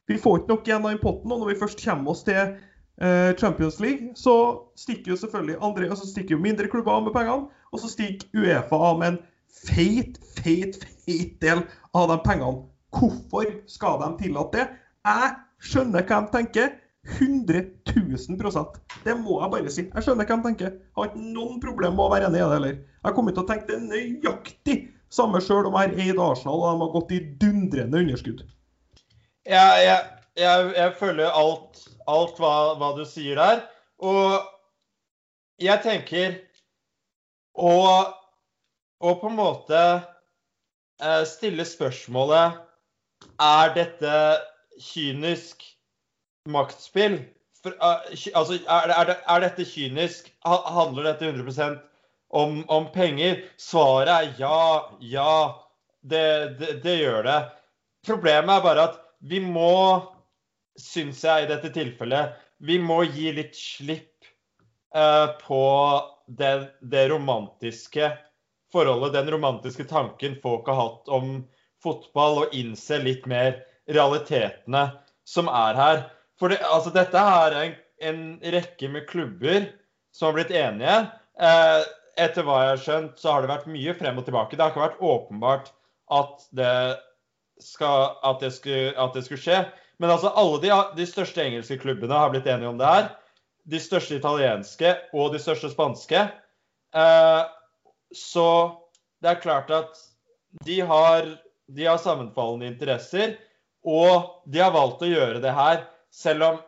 Vi 0.09 0.17
får 0.19 0.39
ikke 0.39 0.55
nok 0.55 0.67
igjen 0.67 0.87
av 0.87 0.95
den 0.95 1.03
potten, 1.03 1.31
og 1.31 1.43
når 1.43 1.51
vi 1.53 1.59
først 1.61 1.83
kommer 1.85 2.15
oss 2.15 2.25
til 2.25 2.41
eh, 2.41 3.29
Champions 3.37 3.77
League, 3.83 4.15
så 4.19 4.33
stikker 4.79 5.13
jo 5.13 5.19
selvfølgelig 5.21 5.59
andre, 5.61 5.91
altså 5.93 6.09
stikker 6.09 6.35
jo 6.35 6.41
mindre 6.41 6.71
klubber 6.71 6.97
av 6.97 7.05
med 7.05 7.13
pengene, 7.15 7.53
og 7.69 7.83
så 7.83 7.91
stikker 7.93 8.41
Uefa 8.41 8.81
av 8.89 8.97
med 8.99 9.13
en 9.13 9.21
feit, 9.53 10.19
feit, 10.37 10.77
feit 11.05 11.35
del 11.43 11.65
av 11.93 12.07
de 12.11 12.19
pengene. 12.25 12.63
Hvorfor 12.93 13.49
skal 13.71 13.99
de 14.01 14.09
tillate 14.21 14.59
det? 14.59 14.65
Jeg 15.07 15.33
skjønner 15.71 16.07
hva 16.07 16.23
de 16.23 16.33
tenker. 16.37 16.73
100 17.03 17.59
000 17.91 18.67
Det 19.03 19.13
må 19.19 19.41
jeg 19.41 19.51
bare 19.51 19.71
si. 19.71 19.83
Jeg 19.89 20.05
skjønner 20.05 20.27
hva 20.27 20.37
de 20.37 20.47
tenker. 20.47 20.69
Jeg 20.71 20.95
har 20.95 21.09
ikke 21.09 21.31
noen 21.35 21.59
problem 21.63 21.97
med 21.97 22.05
å 22.05 22.11
være 22.13 22.29
enig 22.29 22.39
i 22.39 22.43
det 22.43 22.53
heller. 22.53 22.77
Jeg 23.03 23.15
kommer 23.17 23.35
til 23.35 23.43
å 23.43 23.49
tenke 23.49 23.67
det 23.73 23.81
nøyaktig 23.83 24.77
samme 25.13 25.41
sjøl 25.43 25.67
om 25.69 25.77
jeg 25.77 25.91
har 25.91 25.99
eid 26.07 26.21
Arsenal 26.21 26.61
og 26.61 26.69
de 26.69 26.85
har 26.85 26.93
gått 26.95 27.13
i 27.13 27.21
dundrende 27.41 28.01
underskudd. 28.01 28.45
Jeg, 29.43 29.83
jeg, 29.83 29.99
jeg, 30.39 30.71
jeg 30.77 30.95
følger 31.01 31.37
alt, 31.43 31.83
alt 32.09 32.39
hva, 32.41 32.55
hva 32.79 32.93
du 32.97 33.03
sier 33.07 33.37
der. 33.41 33.65
Og 34.03 34.39
jeg 35.61 35.83
tenker 35.83 36.39
å, 37.53 37.73
å 39.03 39.13
på 39.19 39.29
en 39.29 39.37
måte 39.37 39.79
eh, 41.03 41.23
stille 41.27 41.65
spørsmålet 41.67 42.59
Er 43.43 43.73
dette 43.75 44.13
kynisk 44.81 45.65
maktspill? 46.51 47.19
For, 47.63 47.75
eh, 47.75 48.29
altså, 48.35 48.59
er, 48.63 48.93
er, 48.95 49.15
er 49.17 49.43
dette 49.45 49.67
kynisk? 49.67 50.31
Handler 50.45 51.11
dette 51.11 51.31
100 51.31 51.77
om, 52.33 52.63
om 52.67 52.87
penger? 52.95 53.43
Svaret 53.61 54.13
er 54.13 54.33
ja, 54.39 54.63
ja. 54.99 55.35
Det, 56.03 56.25
det, 56.59 56.79
det 56.83 56.97
gjør 56.99 57.21
det. 57.23 57.37
Problemet 58.03 58.57
er 58.57 58.63
bare 58.65 58.87
at 58.89 58.97
vi 59.23 59.39
må, 59.39 60.03
syns 60.75 61.21
jeg 61.23 61.45
i 61.45 61.47
dette 61.47 61.71
tilfellet, 61.71 62.33
vi 62.59 62.75
må 62.79 63.05
gi 63.07 63.31
litt 63.35 63.55
slipp 63.55 64.27
eh, 64.95 65.29
på 65.39 65.63
det, 66.27 66.51
det 66.91 67.05
romantiske 67.13 68.09
forholdet, 68.73 69.13
den 69.15 69.31
romantiske 69.31 69.85
tanken 69.89 70.35
folk 70.41 70.67
har 70.69 70.79
hatt 70.79 71.13
om 71.13 71.35
fotball, 71.83 72.43
og 72.43 72.57
innse 72.57 72.99
litt 73.03 73.27
mer 73.29 73.61
realitetene 73.91 74.87
som 75.27 75.49
er 75.51 75.79
her. 75.79 76.03
For 76.39 76.51
det, 76.51 76.59
altså, 76.65 76.93
dette 76.95 77.19
er 77.19 77.57
en, 77.59 77.75
en 78.09 78.23
rekke 78.55 78.89
med 78.91 79.07
klubber 79.09 79.69
som 80.15 80.29
har 80.29 80.37
blitt 80.39 80.53
enige. 80.57 80.97
Eh, 81.39 81.85
etter 82.23 82.45
hva 82.45 82.59
jeg 82.61 82.73
har 82.73 82.83
skjønt, 82.83 83.15
så 83.19 83.33
har 83.33 83.43
det 83.43 83.51
vært 83.51 83.71
mye 83.71 83.95
frem 83.97 84.19
og 84.19 84.27
tilbake. 84.27 84.57
Det 84.57 84.63
har 84.63 84.73
ikke 84.73 84.85
vært 84.85 85.01
åpenbart 85.01 85.71
at 86.13 86.45
det, 86.53 86.75
skal, 87.63 88.13
at 88.25 88.43
det, 88.43 88.53
skulle, 88.57 88.93
at 88.99 89.17
det 89.17 89.25
skulle 89.25 89.41
skje. 89.41 89.63
Men 90.01 90.13
altså, 90.13 90.33
alle 90.37 90.61
de, 90.63 90.71
de 90.97 91.09
største 91.09 91.43
engelske 91.43 91.79
klubbene 91.81 92.17
har 92.17 92.33
blitt 92.33 92.49
enige 92.49 92.69
om 92.69 92.79
det 92.81 92.89
her. 92.89 93.11
De 93.69 93.79
største 93.79 94.17
italienske 94.19 94.95
og 95.15 95.33
de 95.33 95.41
største 95.41 95.71
spanske. 95.71 96.25
Eh, 96.93 97.41
så 98.15 98.47
det 99.23 99.31
er 99.31 99.41
klart 99.43 99.71
at 99.73 99.97
de 100.65 100.81
har, 100.85 101.27
de 101.67 101.85
har 101.87 102.01
sammenfallende 102.01 102.67
interesser. 102.67 103.37
Og 103.83 104.43
de 104.47 104.61
har 104.63 104.71
valgt 104.75 105.03
å 105.03 105.09
gjøre 105.09 105.41
det 105.43 105.51
her, 105.55 105.83
selv 106.13 106.47
om 106.47 106.61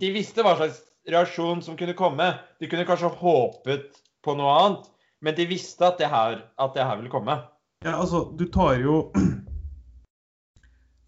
de 0.00 0.12
visste 0.14 0.44
hva 0.44 0.54
slags 0.56 0.80
reaksjon 1.10 1.60
som 1.64 1.76
kunne 1.76 1.96
komme. 1.98 2.30
De 2.60 2.68
kunne 2.70 2.86
kanskje 2.88 3.12
håpet 3.20 4.00
på 4.24 4.36
noe 4.36 4.56
annet, 4.62 4.88
men 5.20 5.36
de 5.36 5.48
visste 5.48 5.84
at 5.84 6.00
det 6.00 6.08
her, 6.12 6.40
at 6.56 6.76
det 6.76 6.86
her 6.86 7.00
ville 7.00 7.12
komme. 7.12 7.36
Ja, 7.84 7.98
altså, 7.98 8.26
du 8.36 8.46
tar 8.52 8.80
jo 8.80 9.06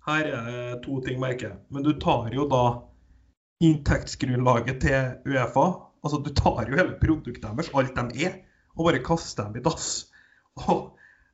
Her 0.02 0.26
er 0.26 0.47
det 0.50 0.79
to 0.83 0.97
ting, 1.05 1.21
merker 1.23 1.52
jeg. 1.52 1.59
Men 1.71 1.85
du 1.87 1.93
tar 2.02 2.33
jo 2.35 2.49
da 2.50 2.64
inntektsgrunnlaget 3.62 4.81
til 4.83 5.31
Uefa. 5.31 5.67
Altså, 6.02 6.19
du 6.19 6.33
tar 6.35 6.67
jo 6.67 6.75
hele 6.75 6.97
produktet 6.99 7.45
deres, 7.45 7.71
alt 7.71 7.95
de 7.95 8.25
er, 8.26 8.41
og 8.76 8.88
bare 8.88 9.02
kaster 9.05 9.49
dem 9.49 9.61
i 9.61 9.64
dass. 9.64 9.88
Og 10.67 10.93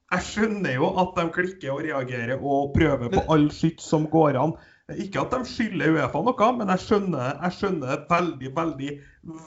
jeg 0.09 0.25
skjønner 0.25 0.78
jo 0.78 0.88
at 1.02 1.16
de 1.18 1.26
klikker 1.35 1.75
og 1.75 1.83
reagerer 1.85 2.40
og 2.40 2.73
prøver 2.76 3.12
på 3.12 3.25
all 3.33 3.49
skitt 3.52 3.83
som 3.85 4.07
går 4.11 4.38
an. 4.40 4.54
Ikke 4.97 5.21
at 5.21 5.35
de 5.35 5.42
skylder 5.45 5.99
Uefa 5.99 6.23
noe, 6.25 6.52
men 6.57 6.71
jeg 6.73 6.85
skjønner, 6.87 7.42
jeg 7.45 7.57
skjønner 7.59 8.07
veldig, 8.09 8.52
veldig, 8.57 8.92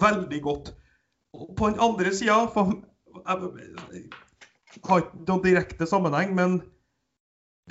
veldig 0.04 0.42
godt. 0.46 0.70
Og 1.34 1.56
på 1.58 1.72
den 1.72 1.82
andre 1.82 2.12
sida 2.14 2.44
Jeg 2.52 4.04
har 4.86 5.02
ikke 5.02 5.26
noen 5.26 5.44
direkte 5.44 5.88
sammenheng, 5.90 6.36
men 6.38 6.60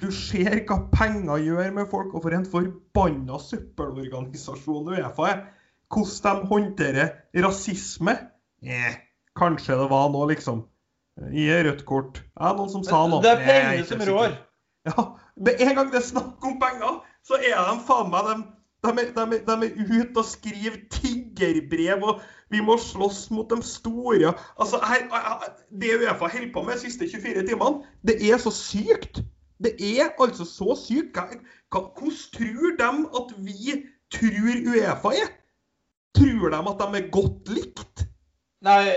du 0.00 0.08
ser 0.14 0.64
hva 0.66 0.80
penger 0.90 1.44
gjør 1.44 1.70
med 1.76 1.88
folk, 1.92 2.14
og 2.14 2.24
for 2.24 2.34
en 2.34 2.48
forbanna 2.48 3.38
søppelorganisasjon 3.44 4.90
Uefa 4.96 5.30
er. 5.30 5.46
Hvordan 5.90 6.42
de 6.42 6.50
håndterer 6.50 7.14
rasisme. 7.44 8.16
Eh, 8.62 8.98
kanskje 9.40 9.78
det 9.80 9.88
var 9.90 10.12
noe, 10.12 10.28
liksom. 10.30 10.62
Gi 11.34 11.48
rødt 11.66 11.84
kort. 11.88 12.22
Ja, 12.38 12.54
noen 12.56 12.70
som 12.72 12.84
sa 12.86 13.02
noe. 13.08 13.20
Det 13.24 13.34
er 13.34 13.44
penger 13.44 13.84
som 13.90 14.06
rår. 14.08 14.38
Ja, 14.88 15.10
Med 15.40 15.60
en 15.60 15.74
gang 15.76 15.90
det 15.92 16.00
er 16.00 16.06
snakk 16.06 16.44
om 16.46 16.56
penger, 16.60 17.00
så 17.26 17.36
er 17.40 17.56
de 17.56 17.76
faen 17.84 18.08
meg 18.12 18.28
de, 18.30 18.36
de, 18.84 19.04
de, 19.16 19.40
de 19.44 19.66
er 19.66 20.00
ute 20.00 20.20
og 20.22 20.24
skriver 20.24 20.78
tiggerbrev, 20.92 22.04
og 22.04 22.22
vi 22.52 22.62
må 22.64 22.78
slåss 22.80 23.26
mot 23.34 23.50
de 23.50 23.60
store. 23.64 24.32
Altså, 24.56 24.80
her, 24.84 25.04
Det 25.70 25.98
Uefa 26.00 26.30
holder 26.32 26.52
på 26.54 26.62
med 26.64 26.78
de 26.78 26.86
siste 26.86 27.08
24 27.10 27.46
timene, 27.48 27.84
det 28.06 28.16
er 28.30 28.40
så 28.40 28.52
sykt. 28.54 29.22
Det 29.60 29.74
er 29.76 30.14
altså 30.16 30.44
så 30.48 30.76
sykt. 30.80 31.20
Hvordan 31.70 32.16
tror 32.32 32.76
de 32.80 32.90
at 33.20 33.34
vi 33.44 33.76
tror 34.16 34.56
Uefa 34.72 35.14
er? 35.20 35.30
Tror 36.16 36.48
de 36.48 36.62
at 36.72 36.80
de 36.80 37.02
er 37.02 37.10
godt 37.12 37.52
likt? 37.52 38.06
Nei, 38.64 38.96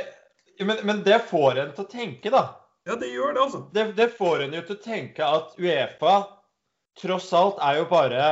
men, 0.60 0.78
men 0.84 1.04
det 1.04 1.20
får 1.30 1.60
en 1.60 1.74
til 1.74 1.86
å 1.86 1.92
tenke, 1.92 2.32
da. 2.34 2.44
Ja, 2.88 2.98
det 3.00 3.14
gjør 3.14 3.34
det, 3.34 3.42
altså. 3.46 3.62
Det, 3.74 3.86
det 3.98 4.10
får 4.18 4.44
en 4.44 4.56
jo 4.58 4.64
til 4.68 4.78
å 4.78 4.84
tenke 4.84 5.28
at 5.28 5.54
Uefa 5.60 6.16
tross 7.00 7.32
alt 7.34 7.62
er 7.64 7.80
jo 7.80 7.86
bare 7.90 8.26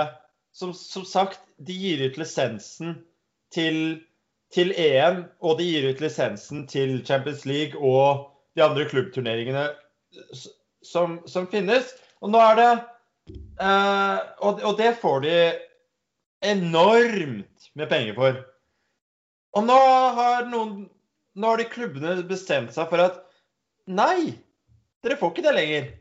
Som, 0.53 0.73
som 0.75 1.05
sagt, 1.07 1.39
de 1.63 1.71
gir 1.71 2.01
ut 2.03 2.17
lisensen 2.19 2.97
til, 3.55 4.01
til 4.51 4.73
EM, 4.75 5.21
og 5.39 5.61
de 5.61 5.67
gir 5.69 5.85
ut 5.87 6.01
lisensen 6.03 6.65
til 6.67 6.97
Champions 7.07 7.45
League 7.47 7.79
og 7.79 8.25
de 8.59 8.65
andre 8.65 8.83
klubbturneringene 8.91 9.69
som, 10.83 11.21
som 11.23 11.47
finnes. 11.47 11.93
Og 12.19 12.33
nå 12.33 12.41
er 12.43 12.59
det 12.59 12.69
eh, 13.63 14.17
og, 14.43 14.59
og 14.59 14.75
det 14.81 14.91
får 14.99 15.23
de 15.23 15.37
enormt 16.51 17.71
med 17.79 17.87
penger 17.87 18.17
for. 18.17 18.41
Og 19.55 19.67
nå 19.67 19.79
har 20.19 20.51
noen 20.51 20.89
Nå 21.35 21.51
har 21.51 21.61
de 21.61 21.67
klubbene 21.71 22.15
bestemt 22.27 22.73
seg 22.75 22.89
for 22.91 23.03
at 23.03 23.21
nei, 23.87 24.33
dere 25.03 25.17
får 25.19 25.33
ikke 25.33 25.45
det 25.47 25.55
lenger. 25.55 25.91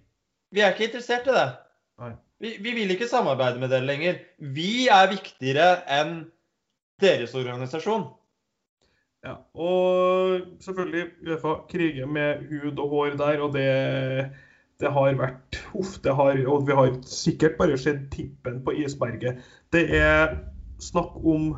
Vi 0.51 0.63
er 0.65 0.75
ikke 0.75 0.89
interessert 0.89 1.29
i 1.31 1.37
det. 1.37 1.49
Vi, 2.41 2.55
vi 2.65 2.73
vil 2.73 2.95
ikke 2.95 3.09
samarbeide 3.09 3.61
med 3.61 3.71
dere 3.71 3.87
lenger. 3.87 4.23
Vi 4.41 4.89
er 4.91 5.11
viktigere 5.13 5.83
enn 5.93 6.23
deres 7.03 7.35
organisasjon. 7.37 8.09
Ja, 9.21 9.35
og 9.53 10.41
selvfølgelig 10.65 11.11
Uefa 11.29 11.59
kriger 11.69 12.07
med 12.09 12.47
hud 12.49 12.79
og 12.81 12.95
hår 12.95 13.19
der, 13.21 13.43
og 13.45 13.53
det, 13.53 13.67
det 14.81 14.93
har 14.95 15.19
vært 15.19 15.59
Uff, 15.77 15.99
det 16.01 16.15
har 16.17 16.41
Og 16.49 16.65
vi 16.67 16.77
har 16.79 16.95
sikkert 17.05 17.59
bare 17.59 17.77
sett 17.79 18.09
tippen 18.15 18.63
på 18.65 18.73
isberget. 18.81 19.45
Det 19.73 19.85
er 19.99 20.39
snakk 20.81 21.21
om 21.21 21.53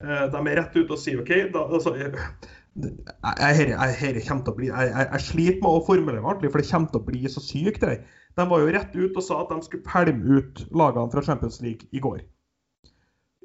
eh, 0.00 0.24
De 0.32 0.40
er 0.40 0.56
rett 0.62 0.78
ute 0.78 0.96
og 0.96 1.02
sier 1.02 1.20
OK, 1.20 1.34
da, 1.52 1.66
altså 1.68 1.92
jeg, 2.84 3.68
jeg, 3.72 4.22
til 4.22 4.52
å 4.52 4.56
bli, 4.56 4.70
jeg, 4.70 4.88
jeg, 4.92 5.06
jeg 5.12 5.24
sliter 5.26 5.60
med 5.62 5.70
å 5.70 5.84
formulere 5.86 6.22
meg 6.22 6.30
ordentlig, 6.32 6.52
for 6.54 6.62
det 6.62 6.70
kommer 6.70 6.92
til 6.92 7.00
å 7.00 7.06
bli 7.08 7.32
så 7.32 7.42
sykt. 7.44 7.84
Det. 7.84 8.00
De 8.38 8.46
var 8.50 8.62
jo 8.62 8.72
rett 8.74 8.96
ut 8.96 9.16
og 9.18 9.24
sa 9.24 9.40
at 9.42 9.52
de 9.52 9.66
skulle 9.66 9.86
pælme 9.86 10.38
ut 10.38 10.64
lagene 10.70 11.12
fra 11.14 11.24
Champions 11.26 11.60
League 11.64 11.90
i 11.90 12.02
går. 12.02 12.20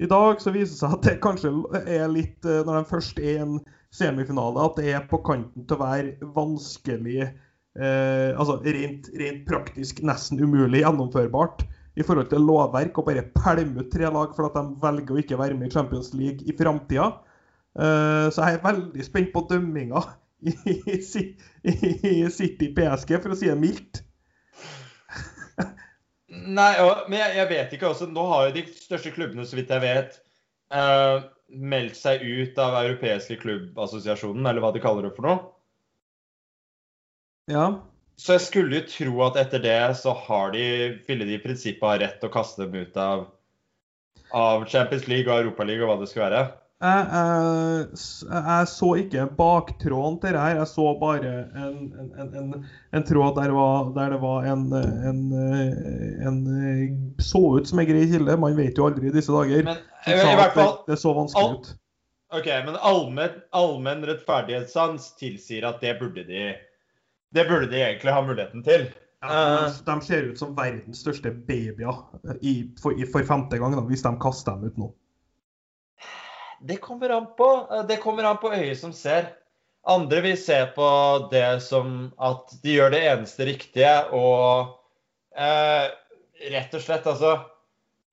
I 0.01 0.09
dag 0.09 0.41
så 0.41 0.53
viser 0.53 0.73
det 0.73 0.79
seg 0.79 0.95
at 0.95 1.05
det 1.05 1.19
kanskje 1.21 1.51
er 1.83 2.07
litt, 2.09 2.39
eh, 2.45 2.63
når 2.65 2.79
de 2.79 2.89
først 2.89 3.19
er 3.21 3.35
i 3.35 3.41
en 3.43 3.59
semifinale, 3.93 4.63
at 4.65 4.79
det 4.79 4.87
er 4.89 5.03
på 5.09 5.19
kanten 5.25 5.67
til 5.69 5.77
å 5.77 5.83
være 5.83 6.31
vanskelig 6.33 7.19
eh, 7.27 8.31
Altså 8.33 8.57
rent, 8.65 9.11
rent 9.21 9.43
praktisk 9.49 10.01
nesten 10.05 10.41
umulig 10.41 10.81
gjennomførbart 10.81 11.61
i 11.93 12.05
forhold 12.05 12.31
til 12.31 12.41
lovverk 12.41 12.97
å 12.97 13.05
bare 13.05 13.27
pælme 13.37 13.83
ut 13.83 13.91
tre 13.93 14.09
lag 14.09 14.33
for 14.33 14.47
at 14.47 14.57
de 14.57 14.81
velger 14.81 15.13
å 15.13 15.21
ikke 15.21 15.37
være 15.37 15.57
med 15.59 15.69
i 15.69 15.75
Champions 15.75 16.09
League 16.17 16.41
i 16.49 16.55
framtida. 16.57 17.11
Eh, 17.73 18.27
så 18.29 18.45
jeg 18.45 18.59
er 18.59 18.65
veldig 18.65 19.05
spent 19.05 19.31
på 19.33 19.45
dømminga 19.49 20.01
i, 20.45 20.53
i, 20.73 21.75
i 22.11 22.15
City 22.33 22.69
PSG, 22.75 23.15
for 23.19 23.33
å 23.33 23.37
si 23.39 23.49
det 23.49 23.59
mildt. 23.59 24.03
Nei, 26.33 26.71
men 27.07 27.17
jeg, 27.19 27.37
jeg 27.37 27.49
vet 27.51 27.73
ikke 27.75 27.91
også, 27.91 28.09
Nå 28.09 28.25
har 28.31 28.47
jo 28.47 28.55
de 28.57 28.65
største 28.73 29.13
klubbene, 29.13 29.45
så 29.47 29.57
vidt 29.57 29.71
jeg 29.73 29.83
vet, 29.83 30.15
uh, 30.73 31.25
meldt 31.53 31.97
seg 31.99 32.23
ut 32.25 32.57
av 32.61 32.79
europeiske 32.81 33.37
klubbassosiasjonen, 33.43 34.45
eller 34.49 34.63
hva 34.63 34.73
de 34.73 34.81
kaller 34.83 35.07
det 35.07 35.13
for 35.15 35.27
noe. 35.29 35.43
Ja. 37.51 37.67
Så 38.17 38.37
jeg 38.37 38.45
skulle 38.45 38.79
jo 38.79 38.87
tro 38.89 39.21
at 39.25 39.37
etter 39.41 39.61
det 39.61 39.77
så 39.99 40.13
har 40.25 40.53
de, 40.53 40.65
ville 41.07 41.27
de 41.27 41.37
i 41.37 41.43
prinsippet 41.43 41.85
ha 41.85 41.95
rett 42.01 42.19
til 42.21 42.29
å 42.29 42.33
kaste 42.33 42.65
dem 42.65 42.85
ut 42.85 42.97
av, 42.99 43.25
av 44.33 44.65
Champions 44.69 45.07
League 45.09 45.29
og 45.29 45.45
Europaligaen 45.45 45.85
og 45.85 45.93
hva 45.93 46.01
det 46.01 46.09
skulle 46.11 46.29
være. 46.29 46.43
Jeg, 46.83 47.85
jeg, 48.27 48.67
så 48.67 48.87
ikke 48.99 49.27
baktråden 49.37 50.17
til 50.19 50.33
det 50.35 50.41
her, 50.41 50.57
jeg 50.57 50.67
så 50.67 50.87
bare 50.99 51.29
en, 51.55 51.77
en, 51.95 52.33
en, 52.35 52.49
en, 52.91 53.05
tråd 53.07 53.37
der, 53.37 53.53
var, 53.55 53.93
der 53.95 54.09
det 54.11 54.19
var 54.19 54.49
en, 54.51 54.65
en, 54.73 55.21
en, 56.27 56.41
Så 57.23 57.39
ut 57.55 57.69
som 57.69 57.79
en 57.79 57.87
grei 57.87 58.03
kilde, 58.11 58.35
man 58.37 58.57
vet 58.57 58.77
jo 58.77 58.89
aldri 58.89 59.07
i 59.07 59.15
disse 59.15 59.31
dager. 59.31 59.63
Men 59.69 59.79
som 60.03 60.11
i, 60.11 60.33
i 60.33 60.41
hvert 60.41 60.57
fall 60.57 60.73
det, 60.73 60.91
det 60.91 60.99
så 60.99 61.13
vanskelig 61.15 61.55
ut. 61.55 61.71
OK, 62.33 62.49
men 62.65 62.75
allmenn, 62.81 63.39
allmen 63.53 64.03
rettferdighetssans 64.09 65.13
tilsier 65.19 65.69
at 65.69 65.79
det 65.85 65.93
burde 66.01 66.25
de 66.27 66.49
Det 67.33 67.47
burde 67.47 67.69
de 67.69 67.79
egentlig 67.79 68.13
ha 68.13 68.25
muligheten 68.25 68.65
til. 68.65 68.89
Ja, 69.23 69.69
de, 69.69 69.71
de 69.87 69.95
ser 70.03 70.27
ut 70.27 70.39
som 70.39 70.51
verdens 70.57 70.99
største 70.99 71.31
babyer 71.31 72.01
i, 72.41 72.57
for, 72.81 72.91
i, 72.97 73.07
for 73.07 73.23
femte 73.25 73.57
gang, 73.61 73.77
da, 73.77 73.85
hvis 73.87 74.03
de 74.03 74.11
kaster 74.21 74.57
dem 74.57 74.67
ut 74.67 74.81
nå. 74.81 74.89
Det 76.63 76.79
kommer 76.83 77.11
an 77.11 77.27
på. 77.37 77.49
Det 77.87 77.99
kommer 78.03 78.27
an 78.27 78.39
på 78.41 78.53
øyet 78.55 78.79
som 78.79 78.93
ser. 78.95 79.33
Andre 79.83 80.21
vil 80.23 80.37
se 80.39 80.61
på 80.75 80.87
det 81.31 81.59
som 81.65 82.13
at 82.15 82.53
de 82.63 82.77
gjør 82.77 82.93
det 82.93 83.01
eneste 83.11 83.47
riktige 83.49 83.91
og 84.15 84.77
eh, 85.35 85.89
rett 86.53 86.77
og 86.77 86.83
slett 86.83 87.09
altså 87.09 87.37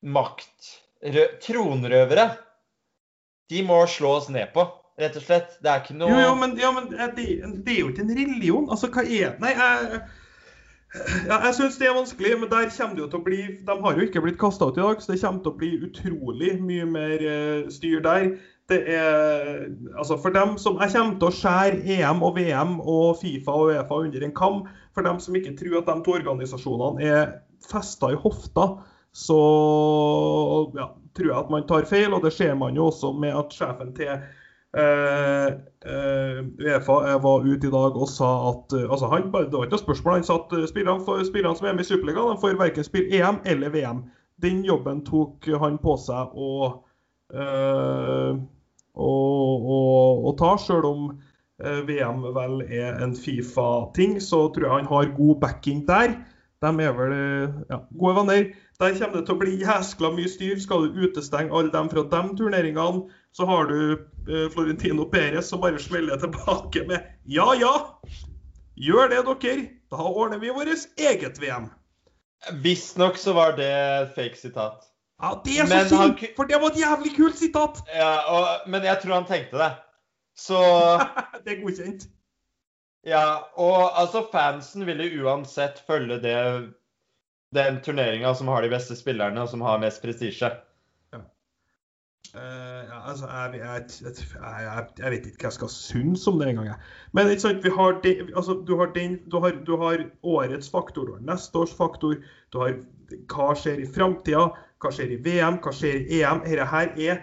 Makt... 0.00 0.76
Rø, 1.00 1.22
tronrøvere. 1.40 2.26
De 3.48 3.62
må 3.64 3.78
slås 3.88 4.26
ned 4.28 4.50
på, 4.52 4.66
rett 5.00 5.14
og 5.16 5.22
slett. 5.24 5.54
Det 5.64 5.70
er 5.70 5.80
ikke 5.80 5.96
noe 5.96 6.10
Jo, 6.12 6.18
jo, 6.26 6.34
men, 6.36 6.56
ja, 6.60 6.72
men 6.76 6.90
eh, 6.92 7.12
det, 7.16 7.28
det 7.64 7.72
er 7.72 7.78
jo 7.78 7.92
ikke 7.92 8.04
en 8.04 8.12
religion. 8.18 8.66
Altså, 8.68 8.90
hva 8.92 9.06
er 9.06 9.38
Nei, 9.40 9.54
jeg, 9.56 10.02
ja, 11.28 11.36
jeg 11.46 11.54
syns 11.54 11.76
det 11.78 11.86
er 11.86 11.94
vanskelig, 11.94 12.30
men 12.40 12.50
der 12.50 12.70
kommer 12.74 12.96
det 12.96 13.02
jo 13.04 13.10
til 13.10 13.20
å 13.20 13.26
bli 13.26 13.40
De 13.66 13.74
har 13.82 13.98
jo 13.98 14.06
ikke 14.06 14.22
blitt 14.24 14.40
kasta 14.40 14.66
ut 14.66 14.78
i 14.78 14.82
dag, 14.82 15.02
så 15.02 15.12
det 15.12 15.20
kommer 15.22 15.44
til 15.44 15.52
å 15.52 15.58
bli 15.60 15.70
utrolig 15.86 16.54
mye 16.62 16.86
mer 16.90 17.22
eh, 17.22 17.68
styr 17.70 18.02
der. 18.06 18.32
Det 18.70 18.80
er 18.90 19.68
Altså, 19.98 20.18
for 20.22 20.34
dem 20.34 20.56
som 20.58 20.78
Jeg 20.82 20.94
kommer 20.94 21.18
til 21.18 21.28
å 21.30 21.34
skjære 21.34 21.80
EM 21.96 22.22
og 22.26 22.36
VM 22.38 22.76
og 22.80 23.20
Fifa 23.22 23.54
og 23.54 23.70
Uefa 23.70 24.02
under 24.02 24.26
en 24.26 24.34
kam. 24.34 24.62
For 24.94 25.06
dem 25.06 25.18
som 25.22 25.36
ikke 25.38 25.56
tror 25.58 25.80
at 25.80 25.90
de 25.90 26.04
to 26.06 26.16
organisasjonene 26.18 27.06
er 27.06 27.32
festa 27.70 28.10
i 28.10 28.18
hofta, 28.18 28.66
så 29.14 29.38
ja, 30.74 30.90
tror 31.14 31.30
jeg 31.30 31.38
at 31.38 31.50
man 31.50 31.66
tar 31.70 31.86
feil. 31.90 32.14
Og 32.14 32.22
det 32.26 32.34
ser 32.34 32.54
man 32.58 32.74
jo 32.78 32.90
også 32.90 33.12
med 33.14 33.36
at 33.36 33.54
sjefen 33.54 33.94
til 33.94 34.14
Uefa 36.64 36.96
eh, 37.10 37.22
var 37.22 37.46
ute 37.46 37.66
i 37.66 37.70
dag 37.70 37.96
og 37.96 38.08
sa 38.08 38.28
at 38.52 38.72
eh, 38.76 38.86
altså 38.86 39.06
han, 39.10 39.22
Det 39.26 39.32
var 39.32 39.66
ikke 39.66 39.74
noe 39.74 39.82
spørsmål. 39.82 40.14
Han 40.20 40.28
sa 40.28 40.36
at 40.44 40.54
eh, 40.58 40.68
spillerne, 40.70 41.24
spillerne 41.26 41.56
som 41.58 41.66
er 41.66 41.74
med 41.74 41.84
i 41.84 41.90
Superligaen, 41.90 42.38
får 42.40 42.58
verken 42.60 42.86
spille 42.86 43.10
EM 43.18 43.40
eller 43.44 43.74
VM. 43.74 44.04
Den 44.42 44.62
jobben 44.64 45.02
tok 45.04 45.48
han 45.60 45.78
på 45.82 45.96
seg 46.00 46.36
å 46.38 46.50
eh, 47.34 48.38
å, 48.94 49.10
å, 49.74 49.78
å 50.28 50.32
ta, 50.38 50.54
sjøl 50.58 50.86
om 50.88 51.04
eh, 51.62 51.80
VM 51.86 52.24
vel 52.34 52.60
er 52.66 52.98
en 53.02 53.14
Fifa-ting, 53.16 54.18
så 54.22 54.48
tror 54.54 54.66
jeg 54.66 54.76
han 54.78 54.90
har 54.90 55.14
god 55.16 55.40
backing 55.42 55.84
der. 55.88 56.18
De 56.60 56.70
er 56.84 56.92
vel 56.96 57.14
eh, 57.16 57.60
ja, 57.72 57.80
gode 57.96 58.16
venner. 58.20 58.50
Der 58.80 58.96
kommer 58.96 59.18
det 59.18 59.26
til 59.28 59.36
å 59.36 59.40
bli 59.40 59.58
jæskla 59.60 60.12
mye 60.16 60.28
styr. 60.28 60.58
Skal 60.60 60.88
du 60.88 61.02
utestenge 61.04 61.52
alle 61.52 61.72
dem 61.72 61.90
fra 61.92 62.04
de 62.04 62.22
turneringene? 62.36 63.08
Så 63.32 63.46
har 63.46 63.64
du 63.64 63.92
eh, 63.92 64.46
Florentino 64.50 65.04
Perez 65.10 65.48
som 65.48 65.60
bare 65.60 65.78
smeller 65.78 66.16
tilbake 66.16 66.84
med 66.88 67.06
Ja, 67.24 67.54
ja, 67.54 67.74
gjør 68.76 69.12
det 69.12 69.24
dere. 69.26 69.68
Da 69.90 70.06
ordner 70.06 70.38
vi 70.38 70.52
vårt 70.54 70.98
eget 70.98 71.38
VM. 71.42 71.70
Visstnok 72.62 73.18
så 73.18 73.32
var 73.32 73.56
det 73.58 73.70
et 73.70 74.14
fake 74.14 74.38
sitat. 74.38 74.86
Ja, 75.20 75.34
Det 75.44 75.58
er 75.58 75.66
så 75.66 75.88
synd, 75.88 76.22
for 76.36 76.48
det 76.48 76.60
var 76.62 76.72
et 76.72 76.80
jævlig 76.80 77.12
kult 77.16 77.36
sitat! 77.36 77.82
Ja, 77.92 78.12
og, 78.32 78.70
men 78.70 78.86
jeg 78.86 79.02
tror 79.02 79.18
han 79.18 79.28
tenkte 79.28 79.58
det. 79.60 79.70
Så 80.38 80.60
det 81.44 81.56
er 81.56 81.60
godkjent. 81.60 82.06
Ja, 83.06 83.24
og 83.56 83.98
altså 84.00 84.26
fansen 84.32 84.86
ville 84.88 85.10
uansett 85.20 85.82
følge 85.86 86.20
det, 86.20 86.38
den 87.56 87.80
turneringa 87.84 88.32
som 88.34 88.48
har 88.48 88.64
de 88.64 88.72
beste 88.72 88.96
spillerne, 88.96 89.42
og 89.42 89.52
som 89.52 89.64
har 89.64 89.80
mest 89.82 90.02
prestisje. 90.04 90.50
Eh, 92.34 92.82
ja, 92.86 92.98
altså, 93.10 93.26
jeg, 93.26 93.58
jeg, 93.58 93.84
jeg, 94.04 94.84
jeg, 94.98 95.10
vet 95.10 95.24
ikke 95.26 95.42
hva 95.42 95.48
jeg 95.48 95.56
skal 95.56 95.70
synes 95.74 96.26
om 96.30 96.38
det 96.38 96.52
engang. 96.52 96.68
Men 97.16 97.30
ikke 97.30 97.42
sant, 97.42 97.66
har 97.74 97.96
de, 98.04 98.12
altså, 98.36 98.54
du, 98.68 98.76
har 98.78 98.92
den, 98.94 99.16
du, 99.32 99.40
har, 99.42 99.56
du 99.66 99.74
har 99.80 100.04
årets 100.22 100.70
faktor, 100.70 101.08
du 101.08 101.16
har 101.16 101.26
neste 101.32 101.58
års 101.58 101.74
faktor, 101.74 102.20
du 102.52 102.60
har 102.62 102.78
hva 103.32 103.50
skjer 103.58 103.82
i 103.82 103.88
framtida, 103.90 104.46
hva 104.80 104.94
skjer 104.94 105.16
i 105.16 105.18
VM, 105.24 105.58
hva 105.64 105.74
skjer 105.74 106.06
i 106.06 106.22
EM. 106.22 106.44
Dette 106.46 106.70
her 106.70 106.94
er 107.10 107.20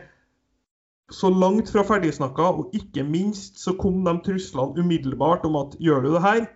så 1.16 1.32
langt 1.32 1.72
fra 1.72 1.86
ferdigsnakka, 1.88 2.52
og 2.60 2.76
ikke 2.76 3.08
minst 3.08 3.62
så 3.64 3.78
kom 3.80 4.04
de 4.04 4.18
truslene 4.26 4.84
umiddelbart 4.84 5.48
om 5.48 5.56
at 5.64 5.80
gjør 5.80 6.04
du 6.04 6.14
det 6.18 6.26
her, 6.26 6.48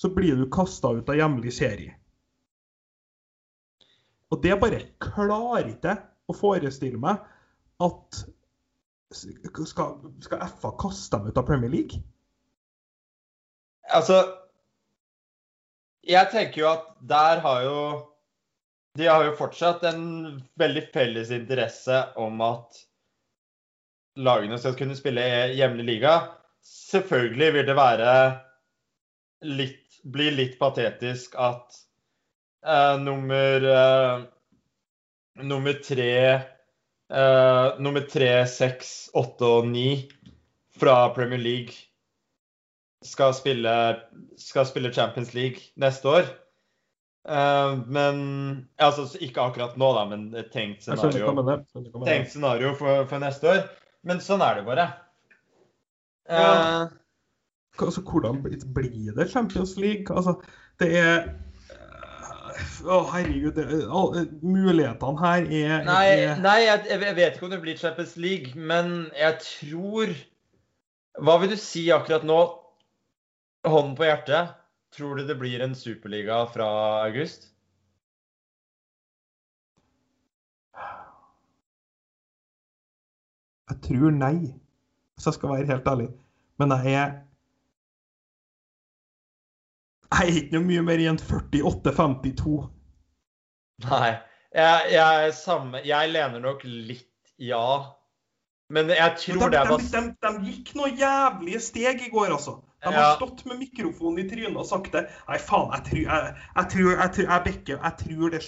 så 0.00 0.10
blir 0.10 0.34
du 0.34 0.48
kasta 0.50 0.96
ut 0.96 1.12
av 1.12 1.18
hjemlig 1.20 1.52
serie. 1.54 1.94
Og 4.34 4.42
det 4.42 4.58
bare 4.58 4.88
klarer 5.02 5.68
ikke 5.70 6.00
å 6.30 6.34
forestille 6.34 6.98
meg 6.98 7.22
at 7.80 8.20
skal, 9.10 9.96
skal 10.22 10.44
FA 10.60 10.70
kaste 10.78 11.16
dem 11.16 11.30
ut 11.30 11.40
av 11.40 11.46
Premier 11.48 11.72
League? 11.72 12.02
Altså 13.90 14.20
Jeg 16.06 16.30
tenker 16.30 16.62
jo 16.62 16.68
at 16.70 16.86
der 17.10 17.42
har 17.42 17.64
jo 17.66 17.80
De 18.98 19.08
har 19.08 19.24
jo 19.26 19.34
fortsatt 19.38 19.82
en 19.88 20.04
veldig 20.60 20.84
felles 20.94 21.32
interesse 21.34 22.04
om 22.20 22.40
at 22.44 22.84
lagene 24.20 24.58
skal 24.58 24.74
kunne 24.76 24.96
spille 24.98 25.22
i 25.22 25.54
hjemlig 25.56 25.84
liga. 25.86 26.14
Selvfølgelig 26.66 27.52
vil 27.54 27.68
det 27.68 27.76
være 27.78 28.14
litt 29.46 29.78
Bli 30.00 30.30
litt 30.32 30.54
patetisk 30.56 31.34
at 31.36 31.76
eh, 32.64 32.96
nummer 33.02 33.66
eh, 33.68 34.22
Nummer 35.44 35.76
tre 35.84 36.14
eh, 37.10 37.80
Nummer 37.82 38.00
tre, 38.10 38.46
seks, 38.46 39.10
åtte 39.18 39.46
og 39.60 39.66
ni 39.70 40.08
fra 40.80 41.10
Premier 41.14 41.40
League 41.42 41.74
skal 43.04 43.32
spille, 43.34 43.72
skal 44.40 44.66
spille 44.68 44.92
Champions 44.92 45.34
League 45.34 45.70
neste 45.80 46.08
år. 46.08 46.30
Uh, 47.28 47.76
men 47.92 48.16
altså 48.80 49.04
ikke 49.20 49.42
akkurat 49.44 49.74
nå, 49.76 49.90
da, 49.92 50.06
men 50.08 50.22
et 50.40 50.48
tenkt 50.54 50.86
scenario, 50.86 51.28
tenkt 52.06 52.30
scenario 52.32 52.70
for, 52.78 53.04
for 53.10 53.20
neste 53.20 53.50
år. 53.50 53.60
Men 54.08 54.22
sånn 54.24 54.40
er 54.44 54.60
det 54.60 54.64
bare. 54.68 54.86
Ja. 56.30 56.40
Eh, 56.40 56.96
Altså, 57.80 58.02
hvordan 58.04 58.42
blir- 58.44 58.64
blir 58.76 59.14
det 59.16 59.30
Champions 59.30 59.76
League? 59.80 60.10
Altså, 60.12 60.34
det 60.80 60.88
er 61.00 61.30
Å, 62.84 62.98
herregud. 63.12 63.56
Det, 63.56 64.24
mulighetene 64.42 65.20
her 65.20 65.46
er, 65.46 65.84
Nei, 65.86 66.06
er 66.24 66.40
nei 66.42 66.56
jeg, 66.64 66.86
jeg 66.90 67.16
vet 67.18 67.36
ikke 67.36 67.46
om 67.48 67.52
det 67.52 67.60
blir 67.62 67.78
Champions 67.80 68.16
League, 68.20 68.54
men 68.56 69.10
jeg 69.18 69.38
tror 69.44 70.14
Hva 71.20 71.36
vil 71.42 71.52
du 71.52 71.58
si 71.60 71.86
akkurat 71.92 72.24
nå? 72.26 72.40
Hånden 73.68 73.96
på 73.98 74.06
hjertet. 74.08 74.54
Tror 74.96 75.18
du 75.18 75.26
det 75.28 75.36
blir 75.38 75.62
en 75.62 75.74
superliga 75.76 76.42
fra 76.50 76.68
august? 77.04 77.50
Jeg 83.70 83.82
tror 83.86 84.14
nei, 84.16 84.36
hvis 85.14 85.28
jeg 85.28 85.36
skal 85.36 85.52
være 85.52 85.68
helt 85.70 85.90
ærlig. 85.92 86.08
Men 86.58 86.74
jeg 86.74 86.96
er 86.98 87.12
er 90.14 90.30
ikke 90.34 90.56
noe 90.56 90.66
mye 90.66 90.82
mer 90.86 91.02
enn 91.10 91.20
48-52. 91.22 92.56
Nei. 93.86 94.10
Jeg, 94.50 94.90
jeg, 94.96 95.34
samme, 95.38 95.78
jeg 95.86 96.10
lener 96.10 96.42
nok 96.42 96.64
litt 96.66 97.06
ja. 97.38 97.62
Men 98.70 98.90
jeg 98.90 98.98
Men 98.98 99.20
tror 99.22 99.44
de, 99.44 99.50
det 99.54 99.60
er 99.60 99.70
de, 99.70 99.76
de, 99.92 100.02
de 100.26 100.50
gikk 100.50 100.74
noen 100.78 100.98
jævlige 100.98 101.60
steg 101.62 102.02
i 102.06 102.10
går, 102.10 102.34
altså. 102.34 102.56
De 102.80 102.88
har 102.90 103.02
Ja. 103.02 103.14
stått 103.18 103.44
med 103.46 103.58
mikrofonen 103.60 104.22
i 104.24 104.28
trynet 104.30 104.56
og 104.56 104.66
sagt 104.66 104.92
det. 104.94 105.04
Nei, 105.28 105.38
faen, 105.42 105.70
jeg 105.76 105.86
tror 105.86 106.02
jeg, 106.02 106.34
jeg 106.56 106.68
tror 106.74 106.90
jeg, 106.94 107.10
tror, 107.16 107.26
jeg 107.30 107.44
bekker. 107.46 107.80
Jeg 107.84 107.96
tror 108.02 108.30
det 108.34 108.42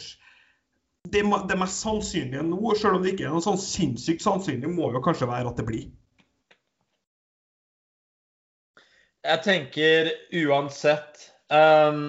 det, 1.12 1.22
det 1.50 1.58
mest 1.58 1.80
sannsynlige 1.82 2.42
nå, 2.46 2.74
selv 2.78 2.96
om 2.96 3.02
det 3.02 3.12
ikke 3.14 3.26
er 3.26 3.34
noe 3.34 3.42
sånn 3.42 3.58
sinnssykt 3.58 4.22
sannsynlig, 4.22 4.70
må 4.70 4.92
jo 4.94 5.02
kanskje 5.02 5.26
være 5.30 5.50
at 5.50 5.58
det 5.58 5.66
blir. 5.66 5.88
Jeg 9.22 9.42
tenker 9.44 10.10
uansett 10.46 11.28
ehm, 11.58 12.02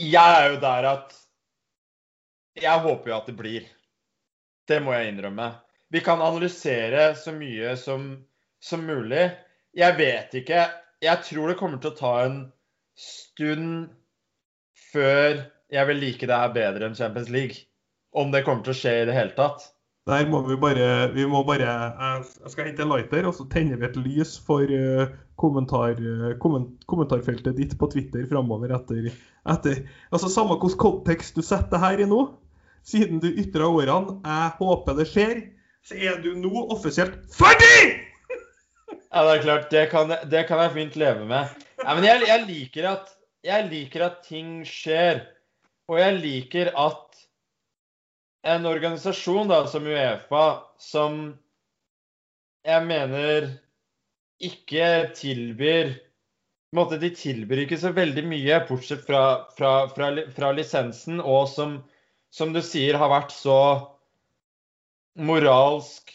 Jeg 0.00 0.36
er 0.36 0.52
jo 0.52 0.60
der 0.62 0.88
at 0.94 1.16
Jeg 2.60 2.84
håper 2.86 3.10
jo 3.10 3.16
at 3.16 3.28
det 3.30 3.36
blir. 3.36 3.68
Det 4.68 4.80
må 4.82 4.94
jeg 4.94 5.10
innrømme. 5.10 5.50
Vi 5.90 6.02
kan 6.04 6.22
analysere 6.22 7.14
så 7.18 7.32
mye 7.34 7.74
som, 7.76 8.12
som 8.62 8.84
mulig. 8.86 9.30
Jeg 9.74 9.96
vet 9.98 10.34
ikke. 10.42 10.66
Jeg 11.02 11.24
tror 11.26 11.50
det 11.50 11.58
kommer 11.58 11.80
til 11.80 11.90
å 11.90 11.98
ta 11.98 12.12
en 12.26 12.38
stund 13.00 13.88
før 14.92 15.40
jeg 15.70 15.86
vil 15.88 16.00
like 16.02 16.26
det 16.26 16.38
her 16.42 16.54
bedre 16.54 16.88
enn 16.88 16.96
Champions 16.98 17.30
League. 17.32 17.66
Om 18.12 18.32
det 18.34 18.44
kommer 18.46 18.66
til 18.66 18.74
å 18.74 18.80
skje 18.80 18.94
i 19.00 19.06
det 19.08 19.16
hele 19.16 19.34
tatt. 19.36 19.68
Der 20.08 20.26
må 20.26 20.40
vi 20.46 20.56
bare 20.58 21.10
Vi 21.14 21.26
må 21.28 21.42
bare 21.46 21.68
jeg 21.68 22.52
skal 22.52 22.70
hente 22.70 22.82
en 22.82 22.90
lighter, 22.90 23.28
og 23.28 23.36
så 23.36 23.46
tenner 23.52 23.78
vi 23.78 23.86
et 23.86 23.98
lys 24.00 24.36
for 24.46 24.64
eh, 24.64 25.12
kommentar, 25.40 25.96
eh, 25.96 26.36
komment, 26.42 26.76
kommentarfeltet 26.90 27.56
ditt 27.56 27.76
på 27.80 27.88
Twitter 27.92 28.26
framover 28.28 28.74
etter, 28.76 29.08
etter 29.48 29.80
Altså 30.12 30.28
Samme 30.32 30.58
hvilken 30.60 30.80
kontekst 30.80 31.38
du 31.38 31.42
setter 31.44 31.80
her 31.80 32.02
i 32.02 32.08
nå, 32.08 32.26
siden 32.86 33.22
du 33.22 33.30
ytra 33.30 33.68
årene 33.68 34.20
'jeg 34.20 34.52
håper 34.60 34.98
det 34.98 35.08
skjer', 35.08 35.42
så 35.82 35.96
er 35.96 36.20
du 36.22 36.34
nå 36.36 36.68
offisielt 36.70 37.24
ferdig! 37.34 37.80
Ja, 39.10 39.24
det 39.26 39.30
er 39.32 39.42
klart. 39.42 39.70
Det 39.70 39.90
kan, 39.90 40.12
det 40.30 40.44
kan 40.46 40.60
jeg 40.62 40.70
fint 40.70 40.96
leve 40.96 41.24
med. 41.26 41.48
Ja, 41.82 41.94
men 41.96 42.04
jeg, 42.04 42.22
jeg, 42.28 42.44
liker 42.46 42.84
at, 42.92 43.08
jeg 43.42 43.66
liker 43.66 44.04
at 44.06 44.20
ting 44.22 44.60
skjer. 44.62 45.24
Og 45.90 45.98
jeg 45.98 46.20
liker 46.22 46.70
at 46.78 47.18
en 48.54 48.68
organisasjon 48.70 49.50
da, 49.50 49.64
som 49.66 49.88
Uefa, 49.90 50.44
som 50.78 51.18
jeg 52.62 52.86
mener 52.86 53.50
ikke 54.40 55.10
tilbyr 55.16 55.94
måte, 56.76 56.98
De 57.02 57.10
tilbyr 57.14 57.64
ikke 57.64 57.78
så 57.80 57.92
veldig 57.94 58.24
mye, 58.30 58.60
bortsett 58.68 59.02
fra, 59.06 59.22
fra, 59.56 59.72
fra, 59.94 60.10
fra 60.34 60.52
lisensen, 60.54 61.20
og 61.20 61.48
som, 61.50 61.80
som 62.30 62.54
du 62.54 62.60
sier, 62.64 62.98
har 63.00 63.10
vært 63.12 63.34
så 63.34 63.58
moralsk 65.20 66.14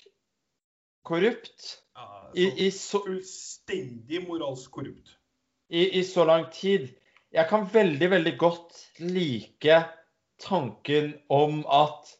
korrupt. 1.06 1.74
I, 2.36 2.48
i, 2.66 2.70
så, 2.72 3.00
Fullstendig 3.06 4.26
moralsk 4.28 4.72
korrupt. 4.76 5.18
i, 5.70 6.00
i 6.00 6.04
så 6.04 6.26
lang 6.28 6.50
tid. 6.52 6.90
Jeg 7.36 7.48
kan 7.52 7.68
veldig, 7.72 8.10
veldig 8.12 8.34
godt 8.40 8.80
like 9.04 9.82
tanken 10.40 11.14
om 11.32 11.64
at 11.72 12.12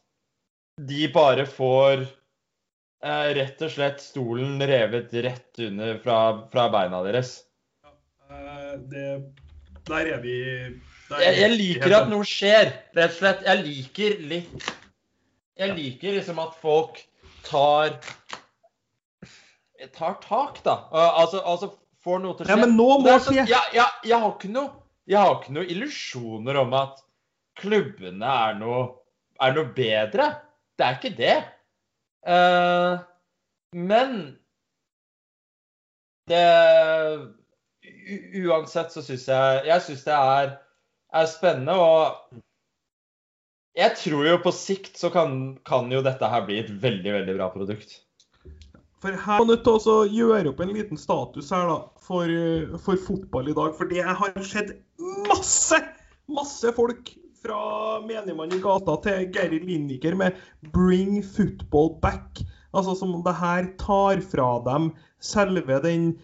de 0.76 1.06
bare 1.12 1.46
får 1.48 2.04
eh, 3.04 3.28
rett 3.36 3.62
og 3.62 3.70
slett 3.72 4.00
stolen 4.02 4.60
revet 4.62 5.12
rett 5.24 5.60
under 5.66 5.98
fra, 6.04 6.18
fra 6.52 6.68
beina 6.72 7.02
deres. 7.06 7.38
Eh, 8.30 8.76
det 8.90 9.08
Der 9.86 10.06
er 10.16 10.20
vi 10.22 10.36
der 11.08 11.20
Jeg, 11.22 11.34
jeg 11.38 11.50
liker 11.56 11.92
at 12.00 12.08
noe 12.10 12.26
skjer, 12.26 12.72
rett 12.96 13.12
og 13.12 13.18
slett. 13.20 13.44
Jeg 13.46 13.62
liker 13.62 14.16
litt 14.32 14.70
Jeg 15.56 15.76
liker 15.76 16.16
liksom 16.18 16.40
at 16.42 16.56
folk 16.60 16.98
tar 17.46 17.94
tar 19.94 20.16
tak, 20.24 20.58
da. 20.64 20.74
Uh, 20.90 21.20
altså, 21.20 21.40
altså 21.46 21.68
får 22.02 22.20
noe 22.24 22.34
til 22.36 22.44
å 22.44 22.48
skje. 22.48 22.54
Ja, 22.54 22.60
men 22.64 22.74
nå 22.78 22.86
må 22.98 23.04
Det 23.06 23.12
er 23.12 23.22
sånn- 23.22 23.36
skje. 23.38 23.46
jeg, 23.52 23.74
jeg, 23.76 24.10
jeg 24.10 24.20
har 24.24 24.32
ikke 24.34 24.50
noe 24.54 24.70
Jeg 25.06 25.18
har 25.22 25.34
ikke 25.36 25.54
noe 25.54 25.68
illusjoner 25.70 26.56
om 26.64 26.72
at 26.74 27.02
klubbene 27.60 28.26
er 28.48 28.56
noe, 28.58 28.80
er 29.40 29.52
noe 29.54 29.68
bedre. 29.76 30.26
Det 30.76 30.84
er 30.84 30.96
ikke 30.98 31.12
det. 31.16 31.36
Eh, 32.26 32.98
men 33.72 34.14
det 36.26 36.46
Uansett 38.34 38.90
så 38.90 39.02
syns 39.04 39.28
jeg 39.30 39.66
Jeg 39.68 39.82
syns 39.84 40.02
det 40.06 40.16
er, 40.16 40.56
er 41.14 41.28
spennende, 41.30 41.76
og 41.78 42.40
Jeg 43.78 43.94
tror 44.00 44.26
jo 44.26 44.40
på 44.42 44.52
sikt 44.56 44.98
så 44.98 45.10
kan, 45.14 45.54
kan 45.68 45.92
jo 45.92 46.02
dette 46.02 46.30
her 46.32 46.46
bli 46.48 46.58
et 46.64 46.70
veldig, 46.82 47.12
veldig 47.20 47.36
bra 47.36 47.50
produkt. 47.52 47.98
For 49.04 49.12
her 49.12 49.42
er 49.42 49.50
nødt 49.50 49.66
til 49.68 49.90
å 49.92 49.96
gjøre 50.08 50.50
opp 50.50 50.62
en 50.64 50.72
liten 50.72 50.98
status 50.98 51.52
her 51.52 51.68
da, 51.68 51.76
for, 52.02 52.32
for 52.80 53.02
fotball 53.06 53.52
i 53.52 53.56
dag. 53.58 53.76
For 53.76 53.92
det 53.92 54.00
har 54.02 54.40
skjedd 54.40 54.72
masse, 55.28 55.82
masse 56.32 56.72
folk 56.78 57.12
fra 57.46 58.00
menigmann 58.06 58.54
i 58.54 58.60
gata 58.62 58.96
til 59.04 59.26
Geir 59.34 59.54
Lineker 59.62 60.16
med 60.18 60.34
'bring 60.72 61.22
football 61.22 61.94
back'. 62.02 62.44
Altså 62.74 62.94
Som 62.98 63.14
om 63.14 63.22
det 63.22 63.34
her 63.34 63.66
tar 63.78 64.20
fra 64.20 64.62
dem 64.64 64.92
selve 65.20 65.80
den 65.82 66.18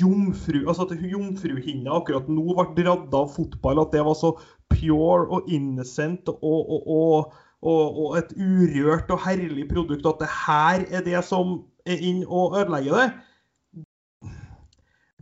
jomfru, 0.00 0.66
altså 0.68 0.82
at 0.82 0.98
jomfruhinna 1.12 1.96
akkurat 1.96 2.28
nå 2.28 2.54
ble 2.74 2.84
dradd 2.84 3.14
av 3.14 3.28
fotball. 3.32 3.80
At 3.80 3.92
det 3.92 4.04
var 4.04 4.14
så 4.14 4.32
pure 4.68 5.28
og 5.30 5.48
innocent 5.48 6.28
og, 6.28 6.42
og, 6.42 7.32
og, 7.62 8.00
og, 8.02 8.18
et 8.18 8.32
urørt 8.36 9.10
og 9.10 9.22
herlig 9.24 9.68
produkt. 9.68 10.06
At 10.06 10.20
det 10.20 10.32
her 10.46 10.84
er 10.90 11.04
det 11.04 11.24
som 11.24 11.62
er 11.86 12.02
inn 12.02 12.24
og 12.26 12.58
ødelegger 12.58 13.00
det. 13.00 13.08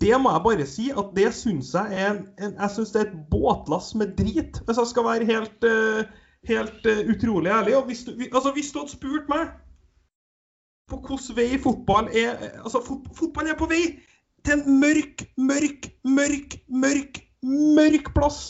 Det 0.00 0.16
må 0.20 0.30
jeg 0.34 0.42
bare 0.44 0.66
si 0.66 0.88
at 0.90 1.10
det 1.14 1.28
syns 1.36 1.70
jeg 1.74 1.98
er 2.02 2.16
en, 2.16 2.54
jeg 2.58 2.70
syns 2.74 2.92
det 2.94 3.00
er 3.00 3.10
et 3.10 3.26
båtlass 3.30 3.92
med 3.94 4.16
drit, 4.18 4.58
hvis 4.66 4.80
jeg 4.80 4.90
skal 4.90 5.06
være 5.06 5.28
helt, 5.28 5.66
uh, 5.68 6.02
helt 6.50 6.88
uh, 6.90 7.02
utrolig 7.12 7.52
ærlig. 7.54 7.76
Og 7.78 7.86
hvis 7.86 8.02
du, 8.04 8.10
altså, 8.32 8.52
hvis 8.52 8.72
du 8.72 8.80
hadde 8.80 8.96
spurt 8.96 9.30
meg 9.30 9.52
på 10.90 10.98
hvilken 11.00 11.36
vei 11.36 11.58
fotball 11.62 12.10
er 12.12 12.34
Altså, 12.64 12.82
fot, 12.84 13.06
fotball 13.16 13.48
er 13.48 13.56
på 13.58 13.70
vei 13.70 13.84
til 14.44 14.58
en 14.58 14.80
mørk, 14.82 15.24
mørk, 15.38 15.88
mørk, 16.04 16.58
mørk, 16.68 17.22
mørk 17.78 18.10
plass. 18.16 18.40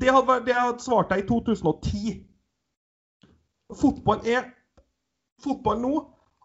Det 0.00 0.10
hadde, 0.12 0.26
vært, 0.26 0.44
det 0.46 0.54
hadde 0.54 0.84
svart 0.84 1.10
deg 1.10 1.22
i 1.22 1.28
2010. 1.28 2.18
Fotball 3.78 4.26
er 4.26 4.50
Fotball 5.38 5.78
nå 5.78 5.94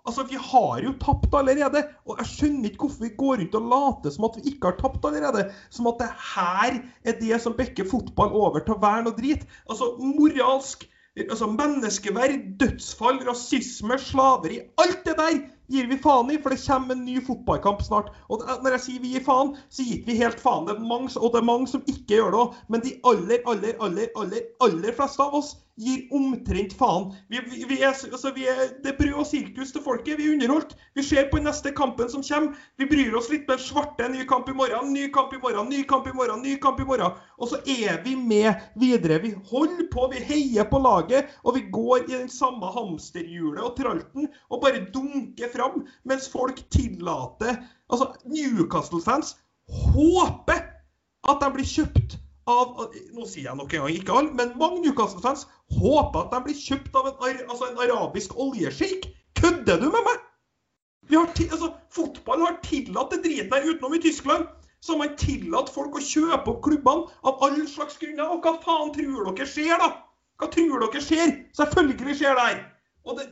Altså, 0.05 0.23
Vi 0.29 0.35
har 0.35 0.81
jo 0.83 0.93
tapt 0.99 1.35
allerede. 1.39 1.83
Og 2.05 2.17
jeg 2.19 2.31
skjønner 2.31 2.69
ikke 2.69 2.87
hvorfor 2.87 3.05
vi 3.05 3.13
går 3.17 3.37
rundt 3.41 3.59
og 3.59 3.69
later 3.73 4.15
som 4.15 4.27
at 4.29 4.39
vi 4.39 4.49
ikke 4.51 4.71
har 4.71 4.79
tapt 4.79 5.05
allerede. 5.05 5.45
Som 5.69 5.87
at 5.91 6.01
det 6.03 6.09
her 6.35 6.81
er 7.03 7.19
det 7.19 7.41
som 7.41 7.55
bekker 7.59 7.87
fotball 7.89 8.35
over 8.35 8.59
til 8.59 8.75
å 8.75 8.81
være 8.83 9.05
noe 9.07 9.17
drit. 9.19 9.47
Altså, 9.69 9.93
moralsk 9.99 10.87
altså 11.21 11.45
Menneskeverd, 11.45 12.39
dødsfall, 12.59 13.19
rasisme, 13.27 13.97
slaveri. 14.01 14.59
Alt 14.81 15.03
det 15.05 15.13
der 15.19 15.35
gir 15.73 15.87
vi 15.89 15.97
faen 16.01 16.31
i, 16.33 16.39
for 16.41 16.53
det 16.53 16.61
kommer 16.63 16.95
en 16.95 17.05
ny 17.05 17.19
fotballkamp 17.25 17.83
snart. 17.85 18.09
Og 18.29 18.41
når 18.63 18.77
jeg 18.77 18.83
sier 18.85 19.03
vi 19.03 19.13
gir 19.13 19.25
faen, 19.25 19.53
så 19.69 19.85
gir 19.85 20.01
vi 20.07 20.17
helt 20.19 20.41
faen. 20.41 20.65
Det 20.67 20.75
er 20.75 20.87
mange, 20.89 21.13
og 21.19 21.33
det 21.33 21.41
er 21.41 21.49
mange 21.51 21.69
som 21.69 21.85
ikke 21.85 22.17
gjør 22.17 22.33
det 22.33 22.41
òg. 22.41 22.57
Men 22.67 22.85
de 22.85 22.95
aller, 23.11 23.45
aller, 23.53 23.77
aller, 23.79 24.09
aller, 24.23 24.47
aller 24.65 24.97
fleste 24.97 25.23
av 25.23 25.37
oss 25.37 25.53
gir 25.79 26.05
omtrent 26.13 26.73
faen. 26.77 27.09
Vi, 27.29 27.39
vi, 27.49 27.63
vi 27.69 27.79
er, 27.81 27.93
altså, 27.93 28.31
vi 28.35 28.45
er, 28.49 28.61
det 28.83 28.91
er 28.91 28.97
brød 28.99 29.23
og 29.23 29.27
sirkus 29.27 29.71
til 29.73 29.81
folket. 29.85 30.17
Vi 30.19 30.27
er 30.27 30.33
underholdt. 30.35 30.75
Vi 30.95 31.03
ser 31.03 31.29
på 31.31 31.39
den 31.39 31.47
neste 31.49 31.73
kampen 31.75 32.09
som 32.11 32.23
kommer. 32.27 32.59
Vi 32.77 32.87
bryr 32.89 33.17
oss 33.17 33.29
litt 33.33 33.47
med 33.49 33.61
svarte. 33.63 34.09
Ny 34.13 34.25
kamp 34.29 34.49
i 34.49 34.55
morgen, 34.57 34.93
ny 34.93 35.07
kamp 35.13 35.33
i 35.33 35.41
morgen, 35.41 35.69
ny 35.71 35.81
kamp 35.89 36.07
i 36.07 36.15
morgen, 36.15 36.43
ny 36.45 36.55
kamp 36.61 36.81
i 36.83 36.87
morgen. 36.87 37.17
Og 37.39 37.51
så 37.51 37.61
er 37.65 38.01
vi 38.05 38.15
med 38.19 38.53
videre. 38.79 39.21
Vi 39.23 39.33
holder 39.51 39.87
på, 39.93 40.07
vi 40.13 40.21
heier 40.21 40.69
på 40.69 40.81
laget. 40.83 41.33
Og 41.43 41.57
vi 41.57 41.65
går 41.73 42.05
i 42.05 42.11
den 42.15 42.29
samme 42.29 42.69
hamsterhjulet 42.75 43.63
og 43.63 43.77
tralten 43.79 44.29
og 44.49 44.61
bare 44.61 44.85
dunker 44.93 45.49
fram, 45.53 45.81
mens 46.05 46.29
folk 46.29 46.61
tillater 46.71 47.57
Altså, 47.93 48.07
Newcastle-fans 48.25 49.35
håper 49.69 50.61
at 51.29 51.41
de 51.43 51.49
blir 51.53 51.67
kjøpt 51.67 52.15
av 52.49 52.79
Nå 53.15 53.25
sier 53.29 53.47
jeg 53.47 53.57
nok 53.57 53.73
en 53.73 53.85
gang 53.85 53.95
ikke 53.97 54.15
alle, 54.19 54.33
men 54.35 54.55
mange 54.59 54.81
Newcastle-fans 54.83 55.45
håper 55.77 56.25
at 56.25 56.33
de 56.33 56.41
blir 56.47 56.59
kjøpt 56.59 56.97
av 56.99 57.09
en, 57.11 57.39
altså 57.47 57.69
en 57.69 57.81
arabisk 57.85 58.35
oljesjeik. 58.35 59.07
Kødder 59.39 59.79
du 59.79 59.87
med 59.93 60.03
meg? 60.07 60.19
Har, 61.13 61.29
altså, 61.29 61.71
fotball 61.91 62.43
har 62.45 62.59
tillatt 62.63 63.11
det 63.11 63.23
driten 63.23 63.53
her 63.53 63.69
utenom 63.69 63.95
i 63.95 64.01
Tyskland. 64.03 64.45
Så 64.83 64.93
har 64.93 64.99
man 64.99 65.17
tillatt 65.19 65.71
folk 65.71 65.95
å 65.95 66.03
kjøpe 66.03 66.51
opp 66.51 66.61
klubbene 66.65 67.07
av 67.23 67.43
alle 67.47 67.67
slags 67.71 67.95
grunner. 68.01 68.35
Og 68.35 68.43
hva 68.43 68.57
faen 68.63 68.91
tror 68.95 69.31
dere 69.31 69.47
skjer, 69.47 69.75
da? 69.79 69.89
Hva 70.39 70.49
tror 70.51 70.83
dere 70.83 71.03
skjer? 71.03 71.35
Selvfølgelig 71.55 72.17
skjer 72.19 72.39
det 72.39 72.47
her. 72.49 72.61
Og 73.07 73.19
det, 73.19 73.27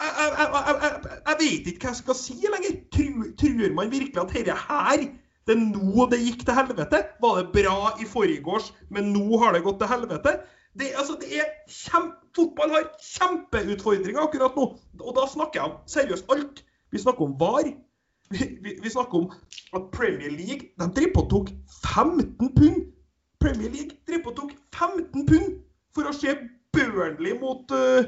jeg, 0.00 0.12
jeg, 0.18 0.30
jeg, 0.38 1.00
jeg, 1.28 1.36
vet 1.42 1.70
ikke 1.70 1.84
hva 1.84 1.92
jeg 1.92 2.00
skal 2.02 2.18
si 2.18 2.38
lenger. 2.42 2.78
Tror, 2.96 3.26
tror 3.42 3.74
man 3.78 3.92
virkelig 3.94 4.22
at 4.22 4.34
dette 4.34 4.58
her 4.66 5.06
det 5.46 5.56
er 5.56 5.60
nå 5.62 6.06
det 6.10 6.20
gikk 6.20 6.44
til 6.46 6.56
helvete. 6.56 7.02
Var 7.22 7.38
det 7.40 7.52
bra 7.54 7.92
i 8.00 8.06
forgårs, 8.08 8.72
men 8.92 9.12
nå 9.14 9.40
har 9.42 9.54
det 9.56 9.64
gått 9.64 9.80
til 9.80 9.90
helvete? 9.90 10.36
Det, 10.78 10.92
altså, 10.94 11.16
det 11.20 11.40
er 11.40 11.48
kjempe, 11.66 12.20
Fotball 12.36 12.70
har 12.70 12.84
kjempeutfordringer 13.02 14.22
akkurat 14.22 14.54
nå. 14.54 14.66
Og 15.00 15.14
da 15.16 15.26
snakker 15.26 15.58
jeg 15.60 15.66
om 15.66 15.78
seriøst 15.90 16.30
alt. 16.30 16.62
Vi 16.94 17.00
snakker 17.02 17.26
om 17.26 17.34
VAR. 17.40 17.72
Vi, 18.30 18.46
vi, 18.62 18.76
vi 18.82 18.92
snakker 18.92 19.18
om 19.18 19.32
at 19.74 19.88
Premier 19.90 20.30
League 20.30 20.70
de 20.78 20.86
driver 20.94 21.14
på 21.16 21.24
tok 21.32 21.50
15 21.94 22.54
pund. 22.54 22.84
Premier 23.42 23.72
League 23.72 23.98
driver 24.06 24.24
på 24.28 24.36
tok 24.36 24.54
15 24.76 25.26
pund 25.26 25.58
for 25.94 26.06
å 26.06 26.14
se 26.14 26.36
Burnley 26.70 27.34
mot 27.40 27.74
uh, 27.74 28.06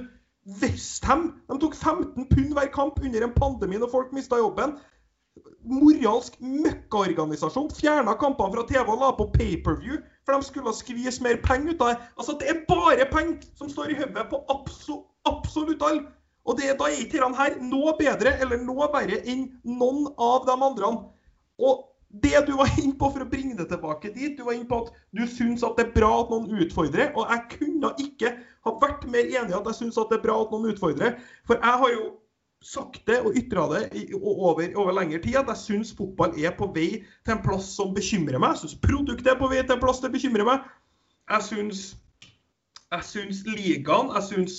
Westham. 0.63 1.33
De 1.51 1.59
tok 1.65 1.75
15 1.75 2.31
pund 2.31 2.55
hver 2.55 2.71
kamp 2.75 3.03
under 3.03 3.27
en 3.27 3.35
pandemi 3.35 3.83
når 3.83 3.91
folk 3.91 4.15
mista 4.15 4.39
jobben 4.39 4.77
moralsk 5.69 6.39
møkkaorganisasjon 6.41 7.71
fjerna 7.77 8.15
kampene 8.21 8.57
fra 8.57 8.65
TV 8.69 8.83
og 8.83 8.99
la 9.03 9.13
på 9.19 9.29
pay-per-view, 9.37 10.01
for 10.27 10.37
de 10.37 10.49
skulle 10.49 10.75
skvise 10.77 11.23
mer 11.25 11.39
penger 11.45 11.75
ut 11.75 11.85
av 11.85 11.93
det. 11.93 12.11
Altså, 12.19 12.39
Det 12.41 12.51
er 12.51 12.65
bare 12.69 13.07
penger 13.13 13.47
som 13.59 13.71
står 13.71 13.95
i 13.95 14.01
hodet 14.01 14.27
på 14.31 14.43
absolutt, 14.51 15.07
absolutt 15.27 15.83
alle. 15.87 16.05
Og 16.45 16.59
det, 16.59 16.73
da 16.79 16.89
er 16.91 16.99
ikke 16.99 17.21
dette 17.21 17.39
her 17.39 17.57
noe 17.63 17.95
bedre 17.99 18.35
eller 18.43 18.59
noe 18.59 18.89
verre 18.91 19.21
enn 19.31 19.47
noen 19.63 20.09
av 20.19 20.47
de 20.49 20.57
andre. 20.57 20.91
Og 21.63 21.85
det 22.23 22.35
du 22.47 22.57
var 22.59 22.73
inne 22.77 22.97
på 22.99 23.09
for 23.13 23.25
å 23.25 23.29
bringe 23.29 23.55
det 23.57 23.69
tilbake 23.71 24.11
dit, 24.13 24.35
du 24.37 24.43
var 24.45 24.57
inne 24.57 24.69
på 24.69 24.83
at 24.83 24.91
du 25.17 25.23
syns 25.31 25.63
at 25.65 25.79
det 25.79 25.87
er 25.87 25.95
bra 25.95 26.11
at 26.21 26.33
noen 26.33 26.65
utfordrer. 26.65 27.13
Og 27.15 27.31
jeg 27.31 27.47
kunne 27.55 27.93
ikke 28.03 28.35
ha 28.67 28.75
vært 28.83 29.07
mer 29.11 29.31
enig 29.31 29.55
i 29.55 29.59
at 29.61 29.71
jeg 29.71 29.79
syns 29.79 30.01
at 30.01 30.11
det 30.11 30.19
er 30.19 30.27
bra 30.27 30.41
at 30.43 30.53
noen 30.53 30.73
utfordrer. 30.75 31.17
For 31.49 31.63
jeg 31.63 31.83
har 31.85 31.95
jo 31.95 32.11
sagt 32.63 33.07
det 33.07 33.19
og 33.23 33.37
ytra 33.39 33.67
det 33.73 34.13
over, 34.23 34.63
over 34.77 34.93
lengre 34.93 35.21
tid, 35.23 35.37
at 35.41 35.51
jeg 35.51 35.63
syns 35.63 35.95
fotball 35.99 36.37
er 36.39 36.55
på 36.59 36.69
vei 36.75 37.03
til 37.25 37.35
en 37.35 37.43
plass 37.45 37.73
som 37.77 37.95
bekymrer 37.95 38.39
meg. 38.39 38.55
Jeg 38.55 38.65
syns 38.65 38.83
produktet 38.85 39.33
er 39.33 39.41
på 39.41 39.51
vei 39.51 39.63
til 39.63 39.77
en 39.77 39.83
plass 39.83 40.03
som 40.03 40.15
bekymrer 40.15 40.47
meg. 40.49 40.69
Jeg 41.31 41.47
syns, 41.49 41.83
jeg 42.93 43.09
syns 43.09 43.43
ligaen, 43.49 44.13
jeg 44.17 44.29
syns 44.29 44.59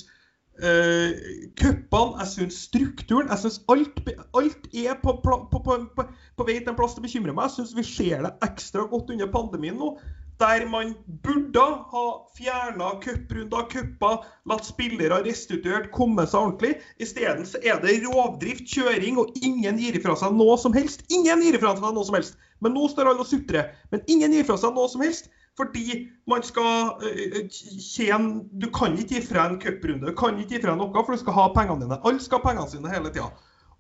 uh, 0.63 1.11
cupene, 1.59 2.19
jeg 2.21 2.31
syns 2.33 2.59
strukturen 2.69 3.31
Jeg 3.31 3.43
syns 3.43 3.61
alt, 3.71 4.01
alt, 4.39 4.67
er 4.73 4.99
på, 5.03 5.15
på, 5.23 5.37
på, 5.51 5.77
på, 5.95 6.47
vei 6.47 6.59
til 6.59 6.73
en 6.73 6.79
plass 6.79 6.97
som 6.97 7.05
bekymrer 7.05 7.35
meg. 7.35 7.49
Jeg 7.49 7.59
syns 7.61 7.77
vi 7.77 7.87
ser 7.87 8.27
det 8.27 8.35
ekstra 8.45 8.87
godt 8.91 9.15
under 9.15 9.31
pandemien 9.31 9.79
nå 9.79 9.95
der 10.39 10.65
man 10.69 10.93
burde 11.23 11.61
ha 11.61 12.05
fjerna 12.37 12.89
cuprunder, 13.03 13.67
cuper, 13.69 14.25
latt 14.49 14.65
spillere 14.65 15.21
restituert 15.25 15.91
komme 15.93 16.25
seg 16.27 16.39
ordentlig. 16.39 16.73
Isteden 17.03 17.45
er 17.61 17.79
det 17.83 17.99
rovdrift, 18.05 18.65
kjøring, 18.69 19.19
og 19.21 19.37
ingen 19.45 19.79
gir 19.79 19.95
ifra 19.99 20.15
seg 20.19 20.33
noe 20.37 20.57
som 20.59 20.73
helst. 20.75 21.05
Ingen 21.13 21.43
gir 21.45 21.59
ifra 21.59 21.75
seg 21.77 21.85
noe 21.85 22.07
som 22.07 22.17
helst. 22.17 22.39
Men 22.63 22.75
nå 22.77 22.89
står 22.91 23.11
alle 23.11 23.23
og 23.23 23.29
sutrer. 23.29 23.71
Men 23.93 24.03
ingen 24.07 24.33
gir 24.33 24.45
ifra 24.45 24.57
seg 24.59 24.75
noe 24.75 24.89
som 24.91 25.05
helst. 25.05 25.29
Fordi 25.59 26.07
man 26.25 26.41
skal 26.41 26.95
uh, 26.97 27.35
tjene 27.77 28.41
Du 28.57 28.71
kan 28.73 28.95
ikke 28.97 29.19
gi 29.19 29.27
fra 29.27 29.45
en 29.45 29.59
cuprunde, 29.61 30.07
du 30.09 30.15
kan 30.17 30.39
ikke 30.41 30.55
gi 30.55 30.63
fra 30.63 30.73
noe, 30.73 30.89
for 30.89 31.13
du 31.13 31.21
skal 31.21 31.37
ha 31.37 31.47
pengene 31.53 31.85
dine. 31.85 31.99
Alle 32.01 32.23
skal 32.23 32.41
ha 32.41 32.47
pengene 32.47 32.71
sine 32.71 32.89
hele 32.89 33.13
tida. 33.13 33.29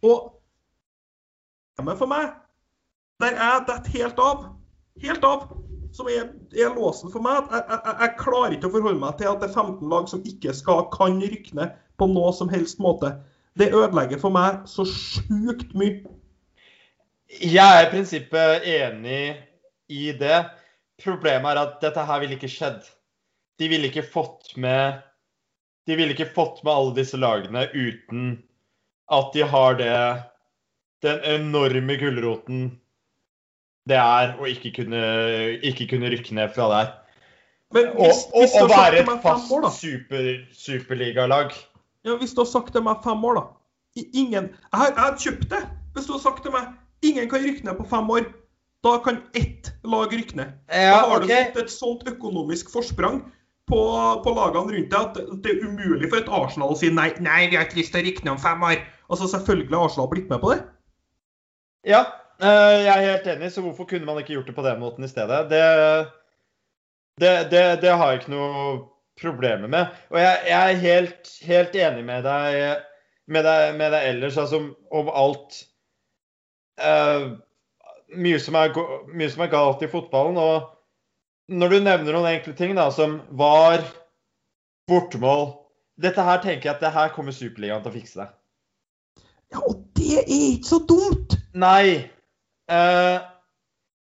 Og 0.05 0.29
for 1.81 2.05
meg, 2.05 2.35
der 3.23 3.39
jeg 3.39 3.65
detter 3.65 3.95
helt 3.97 4.19
av, 4.21 4.43
helt 5.01 5.25
av 5.25 5.47
som 5.93 6.09
er, 6.09 6.31
er, 6.55 6.73
låsen 6.73 7.11
for 7.13 7.23
meg. 7.23 7.45
Jeg, 7.51 7.63
jeg, 7.69 7.95
jeg, 8.01 8.15
klarer 8.19 8.55
ikke 8.55 8.69
å 8.69 8.73
forholde 8.73 9.01
meg 9.03 9.19
til 9.19 9.29
at 9.29 9.43
det 9.43 9.49
er 9.49 9.61
15 9.61 9.91
lag 9.91 10.09
som 10.09 10.25
ikke 10.29 10.55
skal, 10.57 10.87
kan 10.93 11.21
rykke 11.21 11.57
ned 11.59 11.77
på 12.01 12.09
noe 12.09 12.33
som 12.35 12.49
helst 12.51 12.81
måte. 12.83 13.13
Det 13.59 13.69
ødelegger 13.69 14.21
for 14.21 14.33
meg 14.33 14.63
så 14.69 14.85
sjukt 14.89 15.75
mye. 15.77 16.01
Jeg 17.41 17.61
er 17.61 17.85
i 17.85 17.91
prinsippet 17.91 18.67
enig 18.69 19.23
i 19.93 20.09
det. 20.17 20.43
Problemet 21.01 21.53
er 21.53 21.61
at 21.61 21.79
dette 21.81 22.05
her 22.07 22.21
ville 22.21 22.37
ikke 22.37 22.51
skjedd. 22.51 22.81
De 23.61 23.69
ville 23.69 23.89
ikke 23.89 24.05
fått 24.05 24.55
med 24.57 25.01
De 25.85 25.97
ville 25.99 26.15
ikke 26.15 26.31
fått 26.31 26.61
med 26.63 26.71
alle 26.71 26.93
disse 26.95 27.17
lagene 27.19 27.65
uten 27.73 28.37
at 29.11 29.33
de 29.35 29.43
har 29.43 29.75
det 29.75 29.95
den 31.03 31.19
enorme 31.27 31.97
gulroten 31.99 32.61
det 33.89 33.97
er 33.99 34.35
å 34.39 34.47
ikke 34.49 34.71
kunne, 34.77 35.01
ikke 35.65 35.87
kunne 35.91 36.11
rykke 36.13 36.35
ned 36.37 36.53
fra 36.55 36.69
der. 36.71 36.91
Men 37.73 37.89
hvis, 37.97 38.23
og, 38.29 38.45
og, 38.45 38.55
og 38.61 38.69
være 38.69 39.01
et 39.01 39.11
fast 39.23 39.51
år, 39.51 39.67
super, 39.73 40.29
superligalag. 40.53 41.55
Ja, 42.05 42.15
hvis 42.19 42.35
du 42.35 42.43
har 42.43 42.49
sagt 42.51 42.73
til 42.75 42.85
meg 42.85 43.01
fem 43.03 43.23
år, 43.25 43.39
da. 43.39 43.43
Ingen 44.13 44.49
Jeg 44.49 44.77
har, 44.79 44.87
jeg 44.89 45.01
har 45.01 45.17
kjøpt 45.21 45.49
det. 45.51 45.61
Hvis 45.93 46.07
du 46.09 46.15
har 46.15 46.21
sagt 46.23 46.41
til 46.45 46.53
meg 46.53 46.71
ingen 47.05 47.29
kan 47.29 47.43
rykke 47.43 47.65
ned 47.67 47.77
på 47.77 47.85
fem 47.89 48.09
år, 48.09 48.27
da 48.83 48.97
kan 49.03 49.21
ett 49.37 49.71
lag 49.83 50.13
rykke 50.13 50.37
ned. 50.39 50.53
Ja, 50.69 50.99
da 51.03 51.09
har 51.11 51.23
okay. 51.23 51.27
du 51.27 51.57
fått 51.57 51.63
et 51.63 51.73
sånt 51.73 52.05
økonomisk 52.09 52.71
forsprang. 52.73 53.23
på, 53.71 53.79
på 54.23 54.33
lagene 54.35 54.75
rundt 54.75 54.89
deg 54.91 54.97
at 54.99 55.19
det 55.43 55.53
er 55.53 55.61
umulig 55.63 56.09
for 56.11 56.19
et 56.19 56.31
Arsenal 56.35 56.73
å 56.73 56.75
si 56.75 56.89
nei, 56.91 57.13
nei, 57.23 57.45
vi 57.47 57.55
har 57.55 57.63
ikke 57.63 57.79
lyst 57.79 57.93
til 57.95 58.01
å 58.01 58.07
rykke 58.09 58.25
ned 58.25 58.33
om 58.35 58.41
fem 58.43 58.65
år. 58.67 58.81
Altså, 59.07 59.29
Selvfølgelig 59.31 59.77
har 59.77 59.87
Arsenal 59.87 60.09
blitt 60.11 60.31
med 60.31 60.41
på 60.43 60.51
det. 60.51 60.59
Ja, 61.87 62.03
jeg 62.41 62.89
er 62.93 63.05
helt 63.11 63.27
enig, 63.35 63.51
så 63.53 63.61
hvorfor 63.61 63.87
kunne 63.89 64.05
man 64.05 64.17
ikke 64.19 64.33
gjort 64.33 64.49
det 64.49 64.55
på 64.57 64.65
den 64.65 64.81
måten 64.81 65.05
i 65.05 65.11
stedet? 65.11 65.49
Det, 65.51 65.61
det, 67.21 67.33
det, 67.51 67.63
det 67.83 67.93
har 67.93 68.11
jeg 68.11 68.23
ikke 68.23 68.33
noe 68.33 68.65
problemer 69.21 69.69
med. 69.69 69.93
Og 70.09 70.19
jeg, 70.19 70.41
jeg 70.49 70.73
er 70.73 70.83
helt, 70.83 71.31
helt, 71.45 71.75
enig 71.75 72.05
med 72.05 72.25
deg, 72.25 72.83
med 73.27 73.45
deg, 73.47 73.75
med 73.79 73.93
deg 73.93 74.09
ellers, 74.09 74.37
altså 74.41 74.61
om 74.91 75.11
alt 75.13 75.59
uh, 76.81 77.33
mye, 78.17 78.39
som 78.41 78.57
er, 78.59 78.73
mye 79.13 79.33
som 79.33 79.45
er 79.45 79.51
galt 79.53 79.85
i 79.85 79.91
fotballen. 79.91 80.37
og 80.37 80.71
når 81.51 81.69
du 81.69 81.79
nevner 81.83 82.15
noen 82.15 82.31
enkle 82.37 82.53
ting 82.55 82.71
da, 82.77 82.87
som 82.91 83.19
var 83.35 83.83
bortemål 84.87 85.51
Dette 86.01 86.23
her 86.25 86.39
tenker 86.41 86.69
jeg 86.69 86.75
at 86.77 86.81
det 86.81 86.93
her 86.95 87.11
kommer 87.13 87.35
Superligaen 87.35 87.83
til 87.83 87.91
å 87.91 87.93
fikse 87.93 88.17
det. 88.23 88.29
Ja, 89.53 89.59
og 89.61 89.83
det 89.93 90.23
er 90.23 90.31
ikke 90.33 90.69
så 90.71 90.79
dumt! 90.89 91.35
Nei. 91.53 92.09
Eh, 92.71 93.21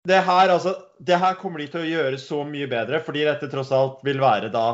det 0.05 0.19
her, 0.27 0.49
altså 0.51 0.75
Det 0.99 1.17
her 1.19 1.35
kommer 1.39 1.63
de 1.63 1.69
til 1.71 1.83
å 1.83 1.89
gjøre 1.89 2.19
så 2.21 2.43
mye 2.47 2.69
bedre, 2.71 3.01
fordi 3.03 3.25
dette 3.27 3.49
tross 3.51 3.73
alt 3.75 4.03
vil 4.07 4.21
være 4.23 4.51
da 4.55 4.67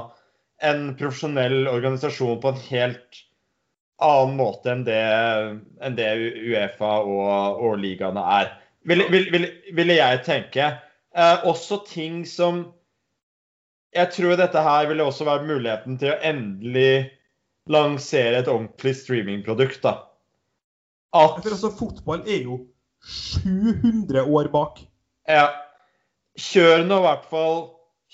en 0.64 0.90
profesjonell 0.98 1.68
organisasjon 1.70 2.40
på 2.42 2.50
en 2.50 2.62
helt 2.66 3.20
annen 4.02 4.34
måte 4.38 4.72
enn 4.72 4.82
det, 4.86 5.02
enn 5.84 5.98
det 5.98 6.08
Uefa 6.48 6.90
og, 7.02 7.62
og 7.62 7.78
ligaene 7.82 8.24
er. 8.38 8.50
Ville, 8.88 9.06
vil, 9.12 9.46
vil, 9.74 9.94
jeg 9.94 10.20
tenke. 10.26 10.72
Eh, 11.14 11.46
også 11.48 11.82
ting 11.88 12.24
som 12.26 12.66
Jeg 13.96 14.12
tror 14.12 14.36
dette 14.36 14.60
her 14.60 14.84
ville 14.90 15.04
også 15.06 15.24
være 15.24 15.48
muligheten 15.48 15.96
til 15.98 16.12
å 16.12 16.18
endelig 16.20 17.08
lansere 17.72 18.42
et 18.42 18.50
ordentlig 18.50 18.92
streamingprodukt. 18.98 19.80
da. 19.82 19.94
At 21.16 21.40
altså, 21.40 21.70
fotball 21.72 22.20
er 22.28 22.44
jo 22.44 22.58
700 23.08 24.22
år 24.22 24.50
bak. 24.52 24.80
Ja. 25.28 25.48
Kjør 26.38 26.84
nå 26.86 27.00
i 27.00 27.04
hvert 27.08 27.26
fall 27.30 27.58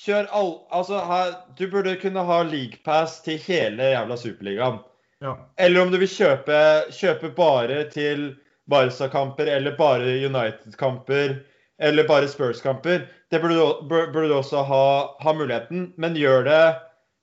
Kjør 0.01 0.31
all 0.35 0.53
Altså, 0.75 0.99
her, 1.07 1.35
du 1.59 1.69
burde 1.71 1.95
kunne 2.01 2.25
ha 2.27 2.41
leaguepass 2.47 3.21
til 3.27 3.39
hele 3.45 3.93
jævla 3.93 4.17
Superligaen. 4.19 4.81
Ja. 5.23 5.37
Eller 5.59 5.85
om 5.85 5.93
du 5.93 6.01
vil 6.01 6.11
kjøpe, 6.11 6.57
kjøpe 6.93 7.31
bare 7.37 7.85
til 7.93 8.33
Barca-kamper 8.71 9.49
eller 9.55 9.77
bare 9.79 10.17
United-kamper 10.27 11.37
eller 11.79 12.09
bare 12.09 12.29
Spurs-kamper. 12.29 13.07
Det 13.31 13.41
burde 13.41 14.29
du 14.29 14.35
også 14.35 14.65
ha, 14.67 14.85
ha, 15.21 15.33
muligheten, 15.33 15.93
men 15.97 16.19
gjør 16.19 16.45
det, 16.49 16.65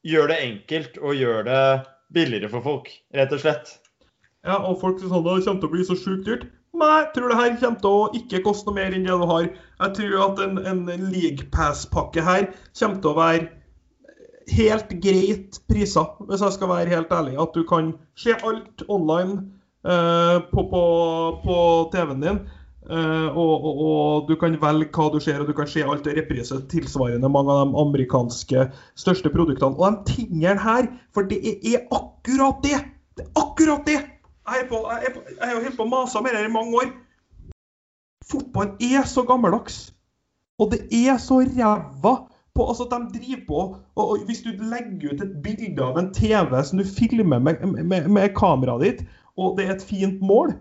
gjør 0.07 0.31
det, 0.31 0.39
enkelt 0.47 0.97
og 1.01 1.15
gjør 1.15 1.45
det 1.47 1.61
billigere 2.13 2.49
for 2.51 2.65
folk, 2.65 2.89
rett 3.15 3.35
og 3.35 3.43
slett. 3.43 3.75
Ja, 4.47 4.57
og 4.57 4.79
folk 4.81 4.99
sier 4.99 5.11
sånn 5.11 5.23
det 5.27 5.37
kommer 5.45 5.61
til 5.61 5.69
å 5.69 5.75
bli 5.75 5.85
så 5.87 5.97
sjukt 5.99 6.27
dyrt. 6.27 6.47
Nei, 6.71 6.91
jeg 7.01 7.07
tror 7.15 7.31
det 7.31 7.37
her 7.37 7.55
kommer 7.59 7.81
til 7.83 7.95
å 7.95 8.11
ikke 8.15 8.43
koste 8.45 8.69
noe 8.69 8.77
mer 8.77 8.93
enn 8.95 9.03
det 9.07 9.15
du 9.19 9.25
har. 9.27 9.49
Jeg 9.83 9.95
tror 9.97 10.21
at 10.29 10.39
en, 10.45 10.61
en 10.71 11.09
League 11.11 11.49
Pass-pakke 11.51 12.23
her 12.23 12.47
kommer 12.79 13.01
til 13.03 13.11
å 13.11 13.17
være 13.17 13.49
helt 14.51 14.93
greit 15.03 15.59
priser, 15.69 16.07
hvis 16.27 16.43
jeg 16.45 16.55
skal 16.55 16.71
være 16.71 16.95
helt 16.95 17.11
ærlig. 17.13 17.35
At 17.43 17.51
du 17.55 17.65
kan 17.67 17.91
se 18.19 18.35
alt 18.37 18.85
online 18.87 19.37
uh, 19.87 20.39
på, 20.51 20.65
på, 20.71 20.81
på 21.43 21.59
TV-en 21.93 22.25
din. 22.25 22.41
Uh, 22.91 23.29
og, 23.37 23.51
og, 23.51 23.81
og, 23.85 24.31
du 24.31 24.33
kan 24.39 24.55
velge 24.63 24.89
hva 24.95 25.09
du 25.13 25.19
ser, 25.21 25.43
og 25.43 25.51
du 25.51 25.53
kan 25.55 25.69
se 25.69 25.83
alt 25.85 26.07
det 26.07 26.15
reprise 26.17 26.57
tilsvarende 26.71 27.29
mange 27.29 27.53
av 27.53 27.67
de 27.67 27.83
amerikanske 27.83 28.65
største 28.99 29.31
produktene. 29.33 29.77
Og 29.77 29.99
de 30.07 30.15
tingene 30.15 30.57
her, 30.59 30.89
for 31.13 31.27
det 31.29 31.43
er 31.45 31.85
akkurat 31.91 32.63
det! 32.65 32.81
Det 33.19 33.27
er 33.27 33.43
akkurat 33.43 33.85
det! 33.87 33.99
Jeg 34.51 34.67
har 34.69 35.61
holdt 35.61 35.77
på 35.77 35.85
å 35.85 35.91
mase 35.91 36.21
med 36.23 36.35
dette 36.35 36.49
i 36.49 36.53
mange 36.53 36.81
år. 36.81 36.91
Fotball 38.31 38.75
er 38.83 39.07
så 39.09 39.23
gammeldags. 39.27 39.79
Og 40.61 40.73
det 40.73 40.83
er 40.93 41.17
så 41.21 41.39
ræva 41.41 42.15
på 42.51 42.65
altså 42.67 42.83
De 42.91 42.97
driver 43.15 43.45
på 43.47 43.59
og, 43.61 43.77
og, 43.95 44.25
Hvis 44.27 44.43
du 44.43 44.51
legger 44.51 45.13
ut 45.13 45.23
et 45.23 45.37
bilde 45.43 45.85
av 45.85 45.97
en 45.97 46.11
TV 46.13 46.51
som 46.67 46.81
du 46.81 46.85
filmer 46.85 47.39
med, 47.39 47.63
med, 47.63 48.09
med 48.11 48.35
kameraet 48.35 48.83
ditt, 48.83 49.05
og 49.39 49.55
det 49.57 49.65
er 49.65 49.77
et 49.77 49.87
fint 49.87 50.19
mål 50.21 50.51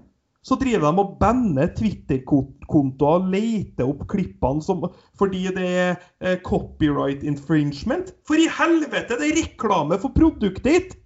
så 0.46 0.56
driver 0.56 0.86
de 0.86 1.02
og 1.02 1.16
banner 1.20 1.68
Twitter-kontoer 1.76 3.18
og 3.18 3.26
leter 3.32 3.88
opp 3.90 4.06
klippene 4.08 4.64
som, 4.64 4.86
fordi 5.20 5.42
det 5.56 5.66
er 5.68 5.90
eh, 6.24 6.38
copyright 6.46 7.26
infringement. 7.28 8.14
For 8.28 8.40
i 8.40 8.48
helvete, 8.48 9.18
det 9.20 9.28
er 9.28 9.40
reklame 9.42 10.00
for 10.00 10.16
produktet 10.16 10.64
ditt! 10.64 10.96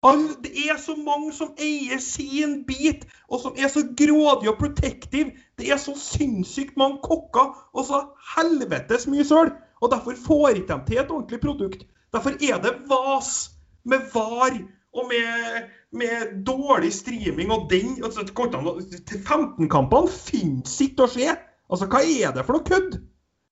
Det 0.00 0.52
er 0.64 0.78
så 0.80 0.94
mange 0.96 1.32
som 1.36 1.50
eier 1.60 2.00
sin 2.00 2.64
bit, 2.64 3.04
og 3.28 3.40
som 3.42 3.56
er 3.56 3.68
så 3.68 3.82
grådige 3.84 4.52
og 4.52 4.58
protective. 4.58 5.34
Det 5.58 5.68
er 5.68 5.76
så 5.76 5.92
sinnssykt 5.98 6.76
mange 6.80 7.02
kokker 7.04 7.52
og 7.74 7.84
så 7.84 8.00
helvetes 8.36 9.06
mye 9.12 9.26
søl. 9.28 9.52
Og 9.80 9.92
derfor 9.92 10.16
får 10.26 10.48
ikke 10.48 10.72
de 10.72 10.86
til 10.86 11.02
et 11.02 11.10
ordentlig 11.10 11.40
produkt. 11.40 11.84
Derfor 12.12 12.30
er 12.30 12.62
det 12.64 12.74
vas 12.88 13.50
med 13.84 14.08
var 14.14 14.56
og 14.92 15.06
med, 15.08 15.68
med 15.92 16.44
dårlig 16.46 16.92
streaming 16.92 17.52
og 17.52 17.68
den 17.70 18.04
altså, 18.04 18.24
15-kampene 18.24 20.08
finnes 20.10 20.80
ikke 20.80 21.06
å 21.06 21.12
se! 21.12 21.28
Altså, 21.70 21.86
hva 21.86 22.00
er 22.02 22.32
det 22.34 22.46
for 22.46 22.56
noe 22.56 22.66
kødd? 22.66 22.96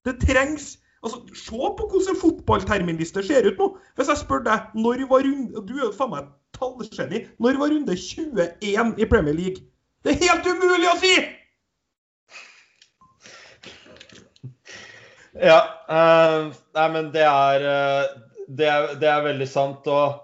Det 0.08 0.16
trengs 0.24 0.78
Altså, 1.02 1.20
Se 1.34 1.70
på 1.78 1.88
hvordan 1.90 2.18
fotballterminliste 2.20 3.22
ser 3.26 3.46
ut 3.46 3.58
nå. 3.60 3.68
Hvis 3.96 4.10
jeg 4.10 4.22
spør 4.22 4.44
deg 4.46 4.58
når 4.74 5.04
var 5.10 5.26
runde 5.26 5.62
Du 5.68 5.74
er 5.78 5.92
faen 5.94 6.12
meg 6.14 6.30
tallgeni. 6.58 7.24
Når 7.38 7.58
var 7.60 7.74
runde 7.74 7.96
21 7.96 8.98
i 8.98 9.10
Premier 9.10 9.36
League? 9.36 9.66
Det 10.04 10.14
er 10.14 10.22
helt 10.26 10.46
umulig 10.46 10.88
å 10.90 10.96
si! 11.02 11.14
Ja. 15.38 15.58
Uh, 15.88 16.50
nei, 16.74 16.88
men 16.94 17.12
det 17.14 17.24
er, 17.26 17.62
uh, 17.62 18.06
det 18.48 18.66
er, 18.66 18.94
det 18.98 19.08
er 19.10 19.26
veldig 19.26 19.48
sant. 19.50 19.86
Og 19.86 20.18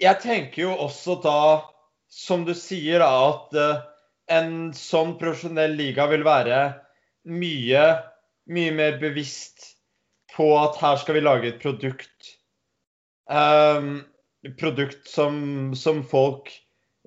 jeg 0.00 0.20
tenker 0.22 0.62
jo 0.64 0.76
også 0.86 1.18
da, 1.24 1.40
som 2.08 2.46
du 2.48 2.54
sier, 2.56 3.02
da, 3.02 3.10
at 3.28 3.58
uh, 3.58 3.82
en 4.32 4.72
sånn 4.76 5.16
profesjonell 5.20 5.76
liga 5.76 6.06
vil 6.12 6.24
være 6.26 6.62
mye, 7.28 7.84
mye 8.52 8.72
mer 8.76 8.98
bevisst 9.00 9.72
på 10.32 10.48
at 10.60 10.78
her 10.80 10.98
skal 11.00 11.18
vi 11.18 11.24
lage 11.24 11.50
et 11.50 11.60
produkt. 11.62 12.32
Um, 13.30 14.04
produkt 14.58 15.08
som, 15.08 15.72
som, 15.78 16.02
folk 16.04 16.50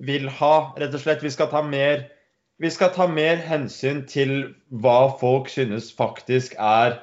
vil 0.01 0.29
ha, 0.39 0.55
rett 0.79 0.95
og 0.95 1.03
slett. 1.03 1.23
Vi 1.23 1.33
skal 1.33 1.51
ta 1.51 1.63
mer 1.65 2.07
skal 2.71 2.93
ta 2.95 3.07
mer 3.11 3.41
hensyn 3.43 4.05
til 4.07 4.53
hva 4.71 5.09
folk 5.19 5.49
synes 5.51 5.89
faktisk 5.93 6.55
er 6.55 7.01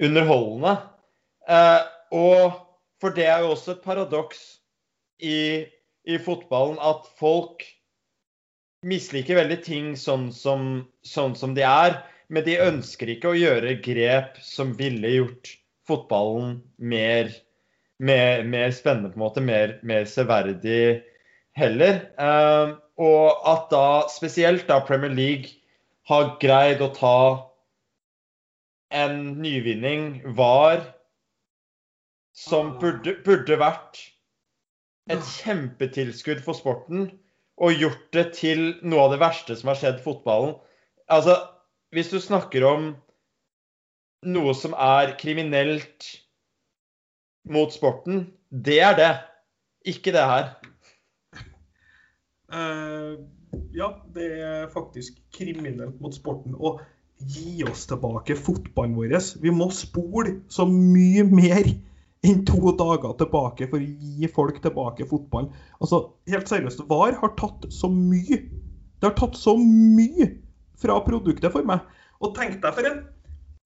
underholdende. 0.00 0.78
Uh, 1.44 1.84
og 2.10 2.56
for 3.00 3.12
det 3.16 3.26
er 3.26 3.44
jo 3.44 3.52
også 3.52 3.74
et 3.74 3.84
paradoks 3.84 4.40
i, 5.20 5.66
i 6.04 6.16
fotballen 6.18 6.78
at 6.80 7.04
folk 7.18 7.64
misliker 8.86 9.36
veldig 9.36 9.58
ting 9.64 9.92
sånn 10.00 10.30
som, 10.32 10.86
sånn 11.04 11.36
som, 11.36 11.52
de 11.56 11.64
er, 11.66 12.00
men 12.30 12.46
de 12.46 12.56
ønsker 12.62 13.10
ikke 13.10 13.32
å 13.32 13.38
gjøre 13.38 13.78
grep 13.84 14.38
som 14.44 14.72
ville 14.78 15.10
gjort 15.16 15.50
fotballen 15.90 16.60
mer, 16.78 17.32
mer, 17.98 18.44
mer 18.46 18.70
spennende, 18.74 19.10
på 19.10 19.18
en 19.18 19.24
måte, 19.24 19.42
mer, 19.44 19.78
mer 19.86 20.06
severdig 20.08 21.00
heller. 21.58 22.04
Uh, 22.20 22.78
og 23.00 23.42
at 23.50 23.66
da 23.72 23.86
spesielt 24.12 24.68
da 24.70 24.78
Premier 24.86 25.12
League 25.14 25.56
har 26.10 26.36
greid 26.42 26.82
å 26.84 26.92
ta 26.94 27.18
en 28.94 29.20
nyvinning, 29.42 30.20
var 30.38 30.82
som 32.34 32.76
burde, 32.80 33.16
burde 33.26 33.58
vært 33.60 34.00
et 35.10 35.22
kjempetilskudd 35.42 36.42
for 36.44 36.58
sporten 36.58 37.08
og 37.60 37.76
gjort 37.76 38.06
det 38.14 38.26
til 38.38 38.62
noe 38.86 39.06
av 39.06 39.14
det 39.14 39.20
verste 39.22 39.56
som 39.58 39.72
har 39.72 39.78
skjedd 39.80 39.98
fotballen. 40.04 40.54
Altså, 41.12 41.36
hvis 41.94 42.10
du 42.12 42.20
snakker 42.22 42.64
om 42.68 42.90
noe 44.30 44.54
som 44.54 44.76
er 44.76 45.16
kriminelt 45.20 46.06
mot 47.50 47.72
sporten, 47.72 48.28
det 48.50 48.78
er 48.84 48.96
det. 48.98 49.10
Ikke 49.90 50.12
det 50.14 50.24
her. 50.28 50.50
Uh, 52.50 53.16
ja, 53.74 53.92
det 54.14 54.26
er 54.44 54.72
faktisk 54.72 55.18
kriminelt 55.34 56.00
mot 56.02 56.14
sporten. 56.14 56.54
Og 56.58 56.82
gi 57.20 57.62
oss 57.68 57.86
tilbake 57.88 58.36
fotballen 58.38 58.96
vår. 58.96 59.16
Vi 59.42 59.52
må 59.54 59.70
spole 59.74 60.40
så 60.52 60.66
mye 60.68 61.24
mer 61.28 61.64
enn 62.26 62.44
to 62.48 62.74
dager 62.76 63.16
tilbake 63.16 63.70
for 63.70 63.80
å 63.80 63.88
gi 63.88 64.28
folk 64.30 64.60
tilbake 64.62 65.08
fotballen. 65.08 65.50
Altså, 65.80 66.04
helt 66.28 66.52
seriøst, 66.52 66.84
VAR 66.90 67.16
har 67.22 67.34
tatt 67.40 67.66
så 67.72 67.88
mye. 67.92 68.42
Det 69.00 69.08
har 69.08 69.16
tatt 69.16 69.38
så 69.40 69.56
mye 69.56 70.28
fra 70.80 71.00
produktet 71.06 71.52
for 71.54 71.66
meg. 71.66 71.82
Og 72.20 72.36
tenk 72.36 72.60
deg 72.62 72.76
for 72.76 72.92
en 72.92 73.02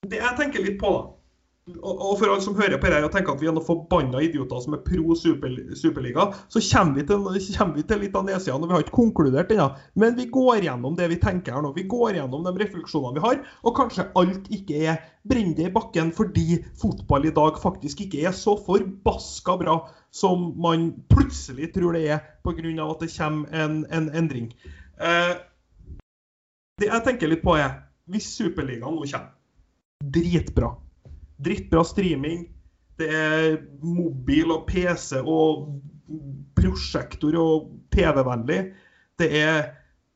Det 0.05 0.19
jeg 0.21 0.37
tenker 0.37 0.61
litt 0.61 0.77
på, 0.77 0.89
da. 0.93 1.79
og 1.81 2.19
for 2.21 2.29
alle 2.29 2.45
som 2.45 2.57
hører 2.59 2.77
på 2.77 2.91
her 2.93 3.07
og 3.07 3.13
tenker 3.15 3.33
at 3.33 3.41
vi 3.41 3.47
er 3.49 3.55
noen 3.57 3.65
forbanna 3.65 4.21
idioter 4.21 4.59
som 4.61 4.75
er 4.77 4.83
pro 4.85 5.15
super, 5.17 5.55
Superliga, 5.81 6.27
så 6.53 6.61
kommer 6.61 6.99
vi 6.99 7.07
til, 7.09 7.23
kommer 7.57 7.79
vi 7.79 7.85
til 7.89 8.03
litt 8.05 8.19
av 8.21 8.27
nedsida 8.27 8.59
når 8.59 8.69
vi 8.69 8.77
har 8.77 8.85
ikke 8.85 8.99
konkludert 8.99 9.55
ennå. 9.55 9.71
Men 9.97 10.19
vi 10.19 10.27
går 10.35 10.67
gjennom 10.67 10.99
det 10.99 11.09
vi 11.15 11.19
tenker 11.23 11.57
her 11.57 11.65
nå. 11.65 11.73
Vi 11.73 11.87
går 11.89 12.19
gjennom 12.19 12.45
de 12.45 12.53
refleksjonene 12.61 13.17
vi 13.17 13.25
har. 13.25 13.41
Og 13.65 13.77
kanskje 13.81 14.11
alt 14.21 14.53
ikke 14.53 14.83
er 14.93 15.01
brennende 15.25 15.71
i 15.71 15.73
bakken 15.73 16.13
fordi 16.13 16.61
fotball 16.83 17.31
i 17.31 17.33
dag 17.41 17.57
faktisk 17.63 18.05
ikke 18.05 18.27
er 18.29 18.37
så 18.37 18.59
forbaska 18.61 19.57
bra 19.65 19.79
som 20.13 20.51
man 20.61 20.91
plutselig 21.09 21.73
tror 21.73 21.97
det 21.97 22.05
er 22.13 22.23
pga. 22.45 22.91
at 22.91 23.01
det 23.01 23.13
kommer 23.17 23.49
en, 23.65 23.87
en 23.89 24.13
endring. 24.13 24.53
Eh, 25.01 25.33
det 26.81 26.91
jeg 26.91 27.07
tenker 27.07 27.31
litt 27.31 27.45
på, 27.45 27.57
er 27.59 27.79
hvis 28.11 28.27
Superligaen 28.37 28.97
nå 28.99 29.07
kommer 29.07 29.33
Dritbra 30.15 30.75
drittbra 31.45 31.85
streaming. 31.85 32.49
Det 32.99 33.09
er 33.11 33.57
mobil 33.83 34.53
og 34.55 34.67
PC 34.69 35.19
og 35.19 35.81
prosjektor 36.59 37.37
og 37.41 37.73
TV-vennlig. 37.95 38.61
Det 39.19 39.31
er 39.41 39.73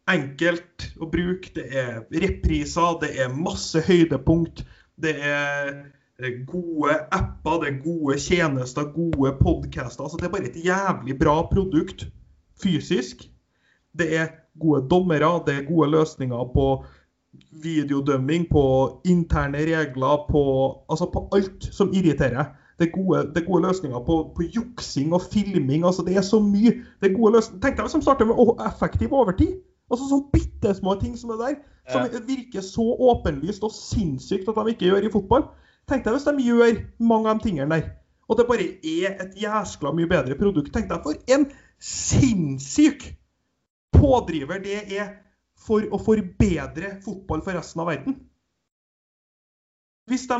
enkelt 0.09 0.89
å 1.03 1.09
bruke. 1.11 1.51
Det 1.57 1.67
er 1.75 2.05
repriser, 2.23 2.99
det 3.03 3.15
er 3.19 3.35
masse 3.35 3.83
høydepunkt. 3.89 4.63
Det 4.99 5.15
er 5.19 5.75
gode 6.47 6.95
apper, 7.15 7.61
det 7.63 7.73
er 7.73 7.83
gode 7.83 8.19
tjenester, 8.23 8.87
gode 8.95 9.35
podcaster. 9.43 10.07
Altså, 10.07 10.21
det 10.21 10.29
er 10.29 10.35
bare 10.35 10.51
et 10.51 10.63
jævlig 10.63 11.19
bra 11.19 11.41
produkt 11.51 12.07
fysisk. 12.63 13.27
Det 13.99 14.09
er 14.15 14.31
gode 14.61 14.89
dommere, 14.91 15.33
det 15.47 15.55
er 15.55 15.67
gode 15.69 15.91
løsninger 15.91 16.45
på 16.55 16.69
videodømming, 17.63 18.47
på 18.51 18.65
interne 19.05 19.59
regler, 19.59 20.25
på, 20.31 20.43
altså 20.91 21.11
på 21.13 21.29
alt 21.33 21.69
som 21.73 21.93
irriterer. 21.95 22.45
Det 22.79 22.89
er 22.89 22.93
gode, 22.95 23.19
det 23.35 23.43
er 23.43 23.47
gode 23.47 23.67
løsninger 23.67 23.99
på, 24.07 24.17
på, 24.37 24.43
juksing 24.55 25.13
og 25.15 25.23
filming. 25.33 25.85
altså 25.85 26.03
Det 26.07 26.17
er 26.17 26.23
så 26.23 26.41
mye. 26.41 26.73
det 27.01 27.11
er 27.11 27.17
gode 27.19 27.33
løsninger. 27.35 27.63
Tenk 27.63 27.77
deg 27.77 27.87
hvis 27.87 27.97
de 27.97 28.03
starter 28.03 28.29
med 28.29 28.67
effektiv 28.67 29.13
overtid. 29.13 29.57
Altså 29.91 30.07
Sånne 30.09 30.31
bitte 30.33 30.75
små 30.77 30.95
ting 31.01 31.17
som 31.19 31.33
det 31.33 31.39
der, 31.41 31.55
som 31.89 32.05
ja. 32.05 32.21
virker 32.29 32.61
så 32.61 32.85
åpenlyst 33.11 33.65
og 33.65 33.73
sinnssykt 33.73 34.49
at 34.49 34.59
de 34.61 34.75
ikke 34.75 34.91
gjør 34.91 35.09
i 35.09 35.13
fotball. 35.13 35.49
Tenk 35.89 36.05
deg 36.05 36.15
hvis 36.15 36.29
de 36.29 36.45
gjør 36.45 36.83
mange 37.01 37.31
av 37.31 37.39
de 37.39 37.49
tingene 37.49 37.75
der. 37.75 37.89
Og 38.29 38.37
det 38.37 38.47
bare 38.47 38.69
er 38.85 39.17
et 39.25 39.39
jæskla 39.43 39.95
mye 39.97 40.11
bedre 40.11 40.37
produkt. 40.39 40.71
Tenk 40.75 40.91
deg 40.93 41.01
for 41.03 41.17
en 41.35 41.49
sinnssyk 41.81 43.09
pådriver 43.97 44.63
det 44.65 44.81
er 44.99 45.13
for 45.59 45.85
å 45.93 45.99
forbedre 46.03 46.97
fotball 47.05 47.43
for 47.45 47.59
resten 47.59 47.83
av 47.83 47.91
verden. 47.91 48.19
Hvis, 50.09 50.27
de, 50.31 50.39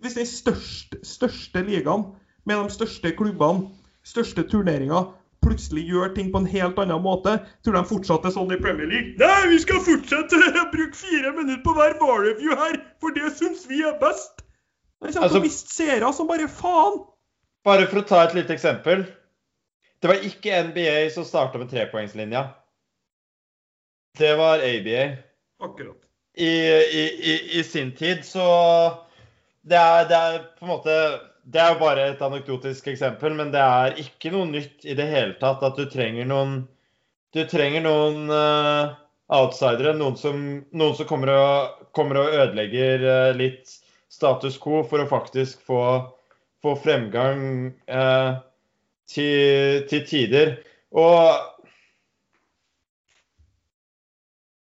hvis 0.00 0.16
den 0.16 0.28
største, 0.28 1.00
største 1.04 1.64
ligaen 1.66 2.06
med 2.48 2.62
de 2.62 2.74
største 2.74 3.12
klubbene, 3.16 3.68
største 4.06 4.44
turneringer, 4.48 5.10
plutselig 5.42 5.82
gjør 5.90 6.12
ting 6.14 6.30
på 6.32 6.40
en 6.42 6.48
helt 6.48 6.78
annen 6.78 7.02
måte, 7.02 7.34
tror 7.66 7.76
de 7.76 7.82
fortsatt 7.90 8.26
er 8.28 8.34
sånn 8.34 8.54
i 8.54 8.60
Premier 8.62 8.88
League? 8.88 9.16
Nei, 9.20 9.50
vi 9.50 9.58
skal 9.62 9.82
fortsette 9.84 10.38
å 10.62 10.68
bruke 10.72 10.96
fire 10.96 11.34
minutter 11.34 11.64
på 11.66 11.74
hver 11.76 11.98
bar-review 12.00 12.54
her, 12.58 12.78
for 13.02 13.14
det 13.16 13.34
syns 13.38 13.66
vi 13.70 13.82
er 13.86 13.98
best. 14.02 14.44
De 15.02 15.10
kommer 15.10 15.26
altså, 15.26 15.40
til 15.40 15.42
å 15.42 15.48
miste 15.48 15.74
seere 15.74 16.12
som 16.14 16.30
bare 16.30 16.46
faen. 16.46 17.02
Bare 17.66 17.88
for 17.90 18.02
å 18.02 18.06
ta 18.06 18.22
et 18.24 18.36
lite 18.38 18.54
eksempel. 18.54 19.04
Det 20.02 20.10
var 20.10 20.24
ikke 20.26 20.62
NBA 20.70 20.94
som 21.14 21.26
starta 21.26 21.58
med 21.58 21.70
trepoengslinja. 21.70 22.46
Det 24.18 24.34
var 24.36 24.58
ABA. 24.58 25.16
Akkurat. 25.60 25.96
I, 26.34 26.48
i, 26.48 27.04
i, 27.22 27.58
i 27.58 27.64
sin 27.64 27.92
tid, 27.96 28.24
så 28.24 28.44
det 29.62 29.76
er, 29.76 30.08
det 30.08 30.16
er, 30.16 30.38
på 30.58 30.64
en 30.64 30.72
måte 30.72 30.94
Det 31.44 31.60
er 31.60 31.74
jo 31.74 31.80
bare 31.82 32.06
et 32.12 32.22
anekdotisk 32.24 32.88
eksempel, 32.88 33.34
men 33.36 33.50
det 33.52 33.60
er 33.60 33.98
ikke 34.00 34.32
noe 34.32 34.48
nytt 34.48 34.86
i 34.86 34.96
det 34.98 35.08
hele 35.10 35.36
tatt 35.40 35.62
at 35.66 35.76
du 35.78 35.84
trenger 35.90 36.26
noen 36.30 36.62
Du 37.34 37.42
trenger 37.48 37.84
noen 37.84 38.30
uh, 38.32 38.94
outsidere, 39.32 39.94
noen 39.96 40.16
som, 40.20 40.40
noen 40.72 40.96
som 40.96 41.08
kommer, 41.08 41.32
og, 41.32 41.86
kommer, 41.96 42.20
og, 42.20 42.34
ødelegger 42.44 43.06
uh, 43.06 43.36
litt 43.36 43.78
status 44.12 44.58
quo 44.60 44.82
for 44.88 45.00
å 45.00 45.08
faktisk 45.08 45.62
få, 45.68 45.82
få 46.64 46.74
fremgang 46.80 47.72
uh, 47.88 48.40
til, 49.08 49.86
til 49.88 50.04
tider. 50.08 50.52
Og 50.92 51.51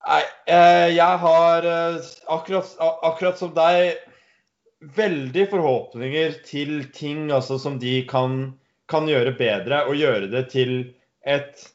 Nei, 0.02 0.22
eh, 0.50 0.88
jeg 0.96 1.18
har 1.22 1.68
eh, 1.68 1.98
akkurat, 2.34 2.72
akkurat, 3.06 3.38
som 3.38 3.52
deg 3.54 4.00
veldig 4.98 5.46
forhåpninger 5.52 6.40
til 6.48 6.88
ting 6.96 7.30
altså, 7.30 7.60
som 7.62 7.78
de 7.82 8.00
kan, 8.10 8.56
kan, 8.90 9.10
gjøre 9.10 9.36
bedre, 9.38 9.84
og 9.86 10.00
gjøre 10.00 10.32
det 10.32 10.48
til 10.54 10.74
et 11.22 11.68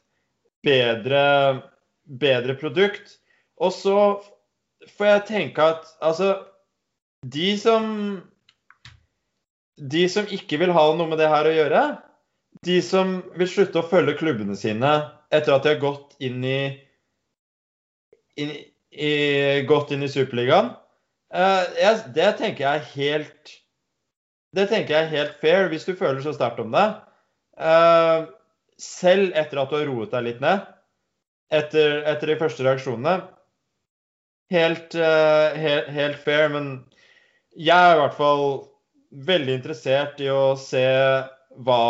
bedre, 0.66 1.22
bedre 2.07 2.57
produkt. 2.59 3.20
Og 3.62 3.70
så 3.72 3.99
får 4.97 5.12
jeg 5.12 5.29
tenke 5.31 5.70
at 5.74 5.87
altså 6.05 6.35
De 7.22 7.55
som 7.59 7.87
De 9.77 10.03
som 10.12 10.29
ikke 10.31 10.59
vil 10.61 10.74
ha 10.77 10.83
noe 10.95 11.09
med 11.09 11.18
det 11.18 11.31
her 11.31 11.49
å 11.49 11.55
gjøre, 11.55 11.81
de 12.66 12.77
som 12.83 13.20
vil 13.37 13.49
slutte 13.49 13.81
å 13.81 13.89
følge 13.89 14.16
klubbene 14.18 14.57
sine 14.59 14.93
etter 15.35 15.55
at 15.55 15.64
de 15.64 15.74
har 15.74 15.83
gått 15.83 16.14
inn 16.22 16.45
i 16.45 16.61
inn, 18.41 18.53
i, 18.91 19.12
gått 19.68 19.93
inn 19.95 20.05
i 20.07 20.11
Superligaen. 20.11 20.72
Uh, 21.34 21.64
jeg, 21.76 22.03
det 22.14 22.28
tenker 22.39 22.62
jeg 22.62 22.78
er 22.78 22.91
helt 22.93 23.55
Det 24.55 24.68
tenker 24.70 24.95
jeg 24.95 25.05
er 25.05 25.11
helt 25.11 25.41
fair, 25.43 25.66
hvis 25.68 25.84
du 25.84 25.97
føler 25.99 26.22
så 26.24 26.32
sterkt 26.37 26.62
om 26.62 26.70
det. 26.72 26.87
Uh, 27.59 28.30
selv 28.80 29.34
etter 29.37 29.61
at 29.61 29.72
du 29.72 29.76
har 29.78 29.89
roet 29.89 30.12
deg 30.12 30.24
litt 30.28 30.41
ned, 30.45 30.62
etter, 31.53 32.03
etter 32.09 32.32
de 32.32 32.39
første 32.41 32.64
reaksjonene. 32.64 33.18
Helt, 34.53 34.95
uh, 34.95 35.57
helt, 35.59 35.91
helt, 35.93 36.18
fair, 36.22 36.49
men 36.55 36.70
jeg 37.57 37.74
er 37.74 37.97
i 37.97 38.01
hvert 38.01 38.16
fall 38.16 38.47
veldig 39.26 39.59
interessert 39.59 40.20
i 40.22 40.30
å 40.30 40.55
se 40.61 40.87
hva, 41.66 41.82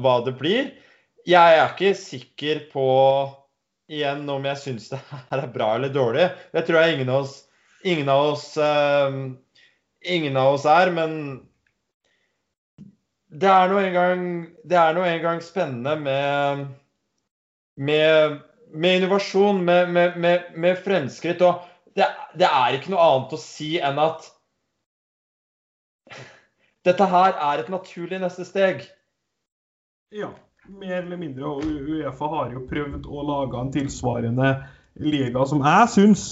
hva 0.00 0.18
det 0.24 0.36
blir. 0.38 0.70
Jeg 1.28 1.58
er 1.58 1.72
ikke 1.72 1.94
sikker 1.96 2.66
på 2.72 2.88
igjen 3.92 4.28
om 4.30 4.46
jeg 4.48 4.60
syns 4.60 4.88
det 4.92 5.00
her 5.08 5.42
er 5.42 5.50
bra 5.52 5.74
eller 5.76 5.92
dårlig. 5.92 6.28
Det 6.52 6.64
tror 6.66 6.80
jeg 6.80 6.94
ingen 6.94 7.10
av 7.12 7.24
oss, 7.24 7.34
ingen 7.84 8.08
av 8.12 8.28
oss, 8.32 8.46
uh, 8.56 9.18
ingen 10.00 10.38
av 10.40 10.54
oss 10.56 10.64
er. 10.68 10.92
Men 10.94 11.18
det 13.34 13.50
er 13.50 13.68
nå 13.72 13.82
engang 13.82 14.24
en 14.64 15.22
gang 15.24 15.42
spennende 15.44 15.96
med, 16.00 16.66
med, 17.76 18.38
med 18.72 19.00
innovasjon, 19.00 19.64
med, 19.64 19.92
med, 20.16 20.78
fremskritt. 20.84 21.42
Og 21.44 21.66
det, 21.98 22.08
det 22.38 22.48
er 22.48 22.78
ikke 22.78 22.94
noe 22.94 23.10
annet 23.10 23.36
å 23.36 23.42
si 23.42 23.74
enn 23.82 24.00
at 24.02 24.30
dette 26.84 27.04
her 27.08 27.36
er 27.40 27.62
et 27.62 27.70
naturlig 27.72 28.18
neste 28.20 28.44
steg. 28.44 28.84
Ja 30.14 30.34
mer 30.68 31.02
eller 31.02 31.20
mindre. 31.20 31.44
Og 31.44 31.62
Uefa 31.64 32.30
har 32.32 32.52
jo 32.54 32.64
prøvd 32.70 33.06
å 33.06 33.24
lage 33.28 33.60
en 33.60 33.72
tilsvarende 33.74 34.50
liga 35.02 35.44
som 35.50 35.62
jeg 35.64 35.90
syns 35.90 36.24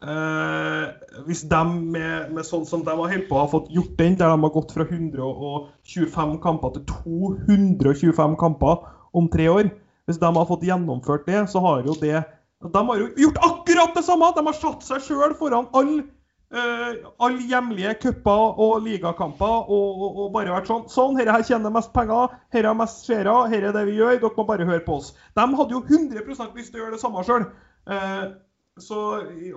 eh, 0.00 0.84
Hvis 1.26 1.42
de 1.50 1.58
med, 1.68 2.30
med, 2.32 2.44
sånn 2.48 2.64
som 2.68 2.84
de 2.84 2.94
har 2.94 3.12
holdt 3.12 3.28
på, 3.28 3.36
har 3.36 3.50
fått 3.52 3.68
gjort 3.74 3.98
den, 3.98 4.16
der 4.16 4.32
de 4.32 4.46
har 4.46 4.54
gått 4.54 4.72
fra 4.72 4.86
125 4.88 6.38
kamper 6.44 6.78
til 6.78 6.86
225 6.94 8.38
kamper 8.40 8.88
om 9.12 9.28
tre 9.32 9.50
år 9.52 9.68
Hvis 10.08 10.20
de 10.22 10.32
har 10.32 10.48
fått 10.48 10.64
gjennomført 10.64 11.28
det, 11.28 11.44
så 11.52 11.60
har 11.64 11.84
jo 11.84 11.96
det 12.00 12.22
De 12.64 12.84
har 12.90 13.02
jo 13.04 13.10
gjort 13.26 13.42
akkurat 13.50 13.92
det 13.94 14.06
samme! 14.06 14.32
De 14.36 14.46
har 14.48 14.56
satt 14.56 14.86
seg 14.86 15.04
sjøl 15.04 15.36
foran 15.36 15.68
alle 15.76 16.06
Uh, 16.48 17.10
alle 17.20 17.44
hjemlige 17.44 17.90
cuper 18.00 18.54
og 18.64 18.78
ligakamper 18.80 19.66
og, 19.68 19.88
og, 20.00 20.12
og, 20.14 20.28
bare 20.32 20.54
vært 20.54 20.70
sånn 20.70 20.86
Sånn, 20.88 21.18
dette 21.18 21.34
her 21.34 21.42
tjener 21.44 21.74
mest 21.74 21.90
penger, 21.92 22.38
dette 22.48 22.64
har 22.64 22.78
mest 22.78 23.02
seere, 23.04 23.34
dette 23.52 23.68
er 23.68 23.74
det 23.76 23.82
vi 23.84 23.98
gjør, 23.98 24.14
dere 24.22 24.30
må 24.38 24.46
bare 24.48 24.64
høre 24.64 24.80
på 24.86 24.96
oss. 24.96 25.10
De 25.36 25.44
hadde 25.44 25.76
jo 25.76 25.82
100 25.84 26.24
lyst 26.24 26.72
til 26.72 26.80
å 26.80 26.82
gjøre 26.86 26.94
det 26.94 27.02
samme 27.02 27.24
sjøl. 27.28 27.44
Eh, 27.92 28.24
så 28.80 29.02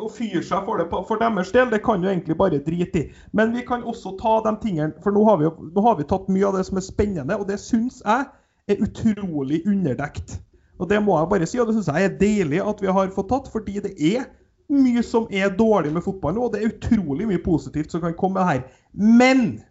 å 0.03 0.09
fyre 0.11 0.41
seg 0.43 0.67
for 0.67 0.81
det 0.81 0.89
for 0.91 1.21
deres 1.21 1.53
del, 1.55 1.69
det 1.71 1.79
kan 1.85 2.03
jo 2.03 2.11
egentlig 2.11 2.35
bare 2.41 2.59
drite 2.65 3.05
i. 3.05 3.07
Men 3.31 3.55
vi 3.55 3.63
kan 3.67 3.87
også 3.87 4.17
ta 4.19 4.39
de 4.49 4.55
tingene 4.63 4.97
For 5.03 5.15
nå 5.15 5.23
har 5.29 5.39
vi, 5.39 5.47
nå 5.47 5.85
har 5.85 5.95
vi 5.99 6.09
tatt 6.09 6.27
mye 6.27 6.49
av 6.49 6.59
det 6.59 6.65
som 6.67 6.81
er 6.81 6.87
spennende, 6.89 7.37
og 7.39 7.47
det 7.47 7.61
syns 7.61 8.01
jeg 8.03 8.27
er 8.67 8.83
utrolig 8.83 9.61
underdekt. 9.63 10.41
Og 10.81 10.89
det 10.89 10.99
må 11.05 11.15
jeg 11.19 11.31
bare 11.31 11.47
si, 11.47 11.61
og 11.61 11.69
det 11.69 11.77
syns 11.77 11.91
jeg 11.93 12.09
er 12.09 12.19
deilig 12.19 12.63
at 12.65 12.83
vi 12.83 12.91
har 12.91 13.15
fått 13.15 13.29
tatt, 13.31 13.51
fordi 13.53 13.79
det 13.83 13.95
er 13.95 14.27
mye 14.71 15.03
som 15.03 15.27
er 15.31 15.51
dårlig 15.55 15.91
med 15.93 16.03
fotball 16.05 16.35
nå, 16.35 16.47
og 16.47 16.53
det 16.53 16.61
er 16.61 16.71
utrolig 16.71 17.27
mye 17.29 17.43
positivt 17.43 17.91
som 17.93 18.03
kan 18.03 18.15
komme 18.17 18.43
her. 18.47 18.63
Men 18.93 19.61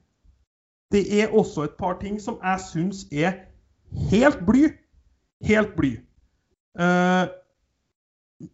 det 0.93 1.05
er 1.23 1.35
også 1.37 1.65
et 1.67 1.77
par 1.79 1.99
ting 2.01 2.19
som 2.23 2.39
jeg 2.43 2.65
syns 2.67 3.05
er 3.13 3.45
helt 4.11 4.43
bly. 4.47 4.69
Helt 5.47 5.77
bly. 5.77 5.95
Uh, 6.79 7.27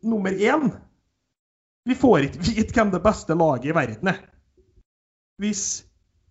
nummer 0.02 0.30
én 0.30 0.70
Vi 1.86 1.94
får 1.94 2.18
ikke 2.26 2.38
vite 2.42 2.74
hvem 2.74 2.90
det 2.90 3.02
beste 3.02 3.34
laget 3.34 3.68
i 3.70 3.74
verden 3.74 4.08
er. 4.10 4.22
Hvis 5.38 5.84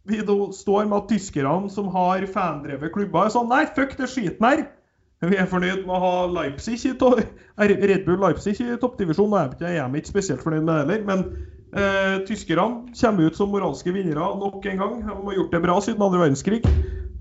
vi 0.03 0.19
da 0.25 0.35
står 0.51 0.85
med 0.85 0.97
at 0.97 1.09
tyskerne 1.09 1.69
som 1.71 1.87
har 1.93 2.25
fandrevet 2.27 2.91
klubber, 2.93 3.25
er 3.25 3.33
sånn 3.33 3.47
Nei, 3.49 3.63
fuck 3.75 3.95
det 3.97 4.09
skiten 4.11 4.45
her. 4.45 4.65
Vi 5.31 5.37
er 5.39 5.49
fornøyd 5.49 5.85
med 5.85 5.95
å 5.95 6.01
ha 6.03 6.13
Leipzig 6.27 6.77
i 6.85 6.93
Red 6.95 8.05
Bull 8.05 8.19
Leipzig 8.21 8.57
i 8.61 8.75
toppdivisjon. 8.81 9.35
Jeg 9.61 9.79
er 9.79 9.99
ikke 9.99 10.13
spesielt 10.13 10.43
fornøyd 10.43 10.65
med 10.65 10.73
det 10.75 10.81
heller, 10.83 11.05
men 11.07 11.25
eh, 11.75 12.17
tyskerne 12.27 12.91
kommer 12.91 13.29
ut 13.29 13.39
som 13.39 13.53
moralske 13.53 13.95
vinnere 13.95 14.29
nok 14.41 14.65
en 14.71 14.83
gang. 14.83 15.01
De 15.05 15.15
har 15.15 15.39
gjort 15.39 15.55
det 15.55 15.63
bra 15.63 15.79
siden 15.81 16.05
andre 16.05 16.25
verdenskrig. 16.25 16.61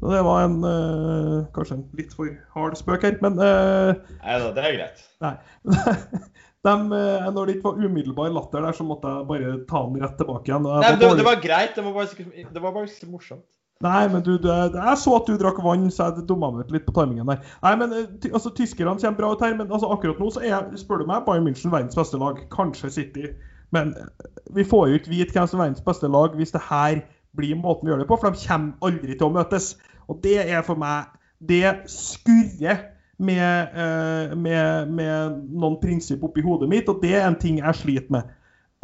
Så 0.01 0.11
det 0.11 0.21
var 0.27 0.45
en 0.45 0.59
eh, 0.69 1.45
kanskje 1.55 1.79
en 1.79 1.85
litt 1.97 2.13
for 2.13 2.29
hard 2.57 2.75
spøk 2.77 3.07
her, 3.07 3.19
men 3.25 3.39
eh, 3.41 3.95
Nei 4.21 4.39
da, 4.43 4.51
det 4.57 4.65
er 4.65 4.79
greit. 4.79 5.05
Nei. 5.25 5.37
De, 6.65 6.73
eh, 6.97 7.27
når 7.29 7.47
det 7.47 7.55
ikke 7.59 7.71
var 7.71 7.81
umiddelbar 7.85 8.31
latter 8.33 8.65
der, 8.65 8.73
så 8.77 8.87
måtte 8.89 9.11
jeg 9.13 9.29
bare 9.29 9.57
ta 9.69 9.83
den 9.85 10.01
rett 10.01 10.15
tilbake 10.17 10.49
igjen. 10.49 10.65
Nei, 10.65 10.95
det, 10.97 11.11
det, 11.19 11.27
var 11.27 11.43
greit. 11.43 11.75
Det 11.77 11.85
var 11.85 11.93
bare, 11.99 12.29
det 12.57 12.63
var 12.65 12.73
bare 12.73 13.11
morsomt. 13.13 13.45
Nei, 13.83 14.09
men 14.09 14.23
du, 14.23 14.37
det, 14.39 14.55
jeg 14.75 14.99
så 14.99 15.17
at 15.19 15.27
du 15.29 15.35
drakk 15.39 15.59
vann, 15.65 15.89
så 15.93 16.07
jeg 16.09 16.25
dumma 16.29 16.53
meg 16.55 16.69
ut 16.69 16.77
litt 16.77 16.87
på 16.87 16.95
timingen 16.95 17.29
der. 17.29 17.41
Nei, 17.65 17.73
men 17.81 17.97
eh, 17.97 18.29
altså, 18.31 18.53
Tyskerne 18.55 18.95
kommer 19.01 19.19
bra 19.19 19.33
ut 19.35 19.43
her, 19.43 19.57
men 19.59 19.73
altså, 19.73 19.91
akkurat 19.93 20.21
nå 20.23 20.31
så 20.33 20.45
er, 20.47 20.71
spør 20.79 21.03
du 21.03 21.09
meg, 21.11 21.25
Bayern 21.27 21.45
München 21.49 21.75
verdens 21.75 21.99
beste 21.99 22.21
lag. 22.21 22.39
Kanskje 22.55 22.93
City. 22.95 23.33
Men 23.75 23.93
eh, 23.99 24.31
vi 24.57 24.65
får 24.65 24.89
jo 24.89 25.01
ikke 25.01 25.13
vite 25.13 25.35
hvem 25.35 25.51
som 25.51 25.59
er 25.59 25.67
verdens 25.67 25.85
beste 25.85 26.09
lag 26.09 26.39
hvis 26.39 26.55
det 26.55 26.63
her 26.71 27.03
blir 27.35 27.59
måten 27.59 27.89
vi 27.89 27.93
gjør 27.93 28.05
det 28.05 28.09
på, 28.09 28.19
for 28.23 28.31
de 28.31 28.47
kommer 28.47 28.89
aldri 28.89 29.19
til 29.19 29.27
å 29.27 29.35
møtes. 29.35 29.75
Og 30.09 30.23
det 30.23 30.39
er 30.45 30.63
for 30.63 30.79
meg 30.79 31.11
Det 31.45 31.67
skurrer 31.91 32.79
med, 33.19 33.75
eh, 33.75 34.37
med, 34.37 34.95
med 34.95 35.43
noen 35.51 35.77
prinsipp 35.83 36.23
oppi 36.25 36.45
hodet 36.47 36.71
mitt, 36.71 36.89
og 36.89 37.03
det 37.03 37.15
er 37.19 37.27
en 37.27 37.39
ting 37.39 37.59
jeg 37.61 37.81
sliter 37.83 38.15
med. 38.15 38.31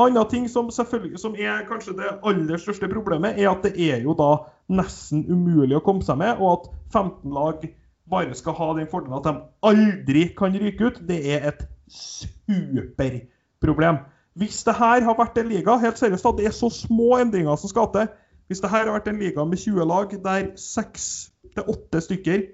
Annen 0.00 0.28
ting 0.30 0.46
som, 0.48 0.70
som 0.72 1.34
er 1.36 1.66
kanskje 1.68 1.96
det 1.98 2.14
aller 2.26 2.60
største 2.60 2.88
problemet, 2.88 3.36
er 3.36 3.50
at 3.50 3.66
det 3.66 3.74
er 3.90 4.00
jo 4.04 4.14
da 4.16 4.30
nesten 4.72 5.26
umulig 5.28 5.76
å 5.76 5.84
komme 5.84 6.04
seg 6.06 6.20
med, 6.22 6.40
og 6.40 6.54
at 6.54 6.70
15 6.94 7.36
lag 7.36 7.66
bare 8.10 8.36
skal 8.38 8.56
ha 8.58 8.70
den 8.78 8.88
fordelen 8.90 9.18
at 9.18 9.28
de 9.28 9.34
aldri 9.70 10.24
kan 10.38 10.56
ryke 10.56 10.88
ut. 10.88 11.02
Det 11.08 11.20
er 11.34 11.50
et 11.52 11.66
superproblem. 11.90 14.00
Hvis 14.38 14.62
det 14.64 14.76
her 14.78 15.04
har 15.04 15.18
vært 15.18 15.38
en 15.38 15.50
liga, 15.50 15.76
helt 15.82 15.98
seriøst 15.98 16.26
da, 16.26 16.32
det 16.38 16.48
er 16.48 16.56
så 16.56 16.70
små 16.72 17.18
endringer 17.18 17.58
som 17.60 17.70
skal 17.70 17.90
til. 17.94 18.08
Hvis 18.50 18.62
det 18.62 18.70
her 18.70 18.86
har 18.86 18.96
vært 18.96 19.10
en 19.10 19.20
liga 19.20 19.44
med 19.44 19.60
20 19.62 19.86
lag 19.86 20.14
der 20.24 20.48
6-8 20.58 22.06
stykker 22.06 22.48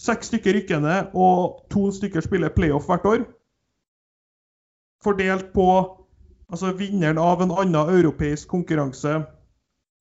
Seks 0.00 0.30
stykker 0.30 0.54
rykker 0.56 0.78
ned, 0.80 1.10
og 1.12 1.66
to 1.68 1.90
stykker 1.92 2.24
spiller 2.24 2.48
playoff 2.56 2.86
hvert 2.88 3.04
år. 3.04 3.24
Fordelt 5.04 5.50
på 5.52 5.66
altså 6.50 6.72
vinneren 6.76 7.18
av 7.18 7.42
en 7.42 7.54
annen 7.54 7.94
europeisk 7.98 8.50
konkurranse 8.50 9.20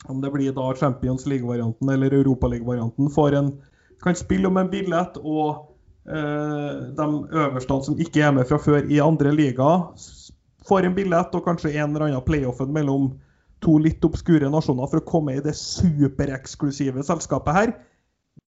om 0.07 0.21
det 0.21 0.31
blir 0.31 0.53
da 0.55 0.75
Champions 0.75 1.25
League-varianten 1.27 1.89
eller 1.89 2.13
Europaliga-varianten, 2.13 3.57
kan 4.03 4.15
spille 4.15 4.47
om 4.47 4.57
en 4.57 4.69
billett, 4.71 5.17
og 5.17 5.75
eh, 6.07 6.75
de 6.95 7.07
øverste 7.35 7.79
som 7.83 7.99
ikke 7.99 8.23
er 8.23 8.31
med 8.31 8.47
fra 8.47 8.57
før 8.63 8.87
i 8.87 9.01
andre 9.03 9.33
liga, 9.35 9.67
får 10.67 10.87
en 10.87 10.95
billett 10.95 11.35
og 11.35 11.43
kanskje 11.43 11.73
en 11.73 11.89
eller 11.91 12.07
annen 12.07 12.23
playoffen 12.23 12.71
mellom 12.73 13.11
to 13.59 13.75
litt 13.81 14.05
obskure 14.07 14.47
nasjoner 14.51 14.87
for 14.87 15.01
å 15.01 15.07
komme 15.07 15.35
i 15.35 15.43
det 15.43 15.55
supereksklusive 15.59 17.03
selskapet 17.03 17.57
her. 17.57 17.73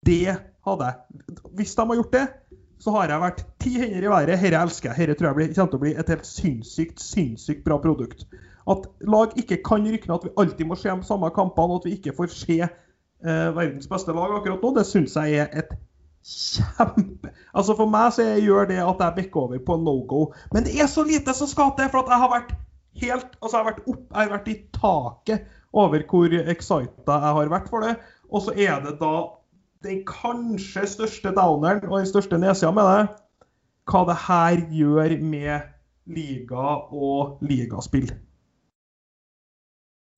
Det 0.07 0.37
hadde 0.67 0.87
jeg. 0.87 1.41
Hvis 1.59 1.75
de 1.75 1.87
har 1.89 1.99
gjort 1.99 2.15
det, 2.15 2.27
så 2.81 2.95
har 2.95 3.13
jeg 3.13 3.23
vært 3.23 3.43
ti 3.61 3.75
hender 3.77 4.07
i 4.07 4.13
været. 4.13 4.31
Dette 4.41 4.63
elsker 4.63 4.91
jeg. 4.91 5.11
Dette 5.11 5.21
tror 5.21 5.41
jeg 5.41 5.53
kommer 5.55 5.73
til 5.75 5.81
å 5.81 5.83
bli 5.83 5.93
et 6.01 6.13
helt 6.15 6.29
sinnssykt, 6.29 7.03
sinnssykt 7.03 7.65
bra 7.67 7.77
produkt. 7.83 8.25
At 8.71 8.87
lag 9.05 9.37
ikke 9.41 9.61
kan 9.67 9.85
rykke 9.85 10.09
ned, 10.09 10.17
at 10.17 10.27
vi 10.29 10.35
alltid 10.41 10.69
må 10.69 10.79
se 10.79 10.89
de 10.93 11.07
samme 11.07 11.31
kampene, 11.37 11.77
og 11.77 11.83
at 11.83 11.91
vi 11.91 11.99
ikke 11.99 12.17
får 12.17 12.33
se 12.33 12.59
eh, 12.65 13.49
verdens 13.57 13.89
beste 13.91 14.17
lag 14.17 14.37
akkurat 14.39 14.65
nå, 14.65 14.73
det 14.77 14.87
syns 14.89 15.17
jeg 15.19 15.45
er 15.45 15.63
et 15.63 15.73
kjempe 16.21 17.31
Altså 17.57 17.73
For 17.79 17.89
meg 17.89 18.11
så 18.13 18.27
gjør 18.37 18.69
det 18.69 18.81
at 18.85 19.01
jeg 19.01 19.17
bikker 19.17 19.47
over 19.47 19.63
på 19.65 19.77
no 19.81 19.97
go. 20.09 20.27
Men 20.55 20.67
det 20.67 20.77
er 20.81 20.91
så 20.91 21.05
lite 21.07 21.35
som 21.37 21.49
skal 21.51 21.75
til, 21.79 21.89
for 21.93 22.05
at 22.05 22.13
jeg 22.13 22.23
har 22.25 22.33
vært 22.35 22.55
helt 23.01 23.37
Altså 23.41 23.57
jeg 23.57 23.61
har 23.61 23.71
vært 23.71 23.87
opp, 23.87 24.05
jeg 24.05 24.21
har 24.21 24.33
vært 24.35 24.51
i 24.53 24.57
taket 24.77 25.57
over 25.81 26.05
hvor 26.11 26.33
excita 26.41 27.19
jeg 27.25 27.37
har 27.39 27.53
vært 27.53 27.69
for 27.73 27.87
det. 27.87 27.95
Og 28.31 28.45
så 28.45 28.55
er 28.55 28.83
det 28.85 28.99
da 29.01 29.15
den 29.85 30.03
kanskje 30.09 30.87
største 30.87 31.33
downeren 31.37 31.85
og 31.89 31.99
den 31.99 32.09
største 32.11 32.39
nedsida 32.41 32.73
med 32.77 32.89
det, 32.91 33.05
hva 33.91 34.03
det 34.09 34.19
her 34.27 34.65
gjør 34.71 35.15
med 35.25 35.71
liga 36.11 36.67
og 36.93 37.41
ligaspill 37.47 38.11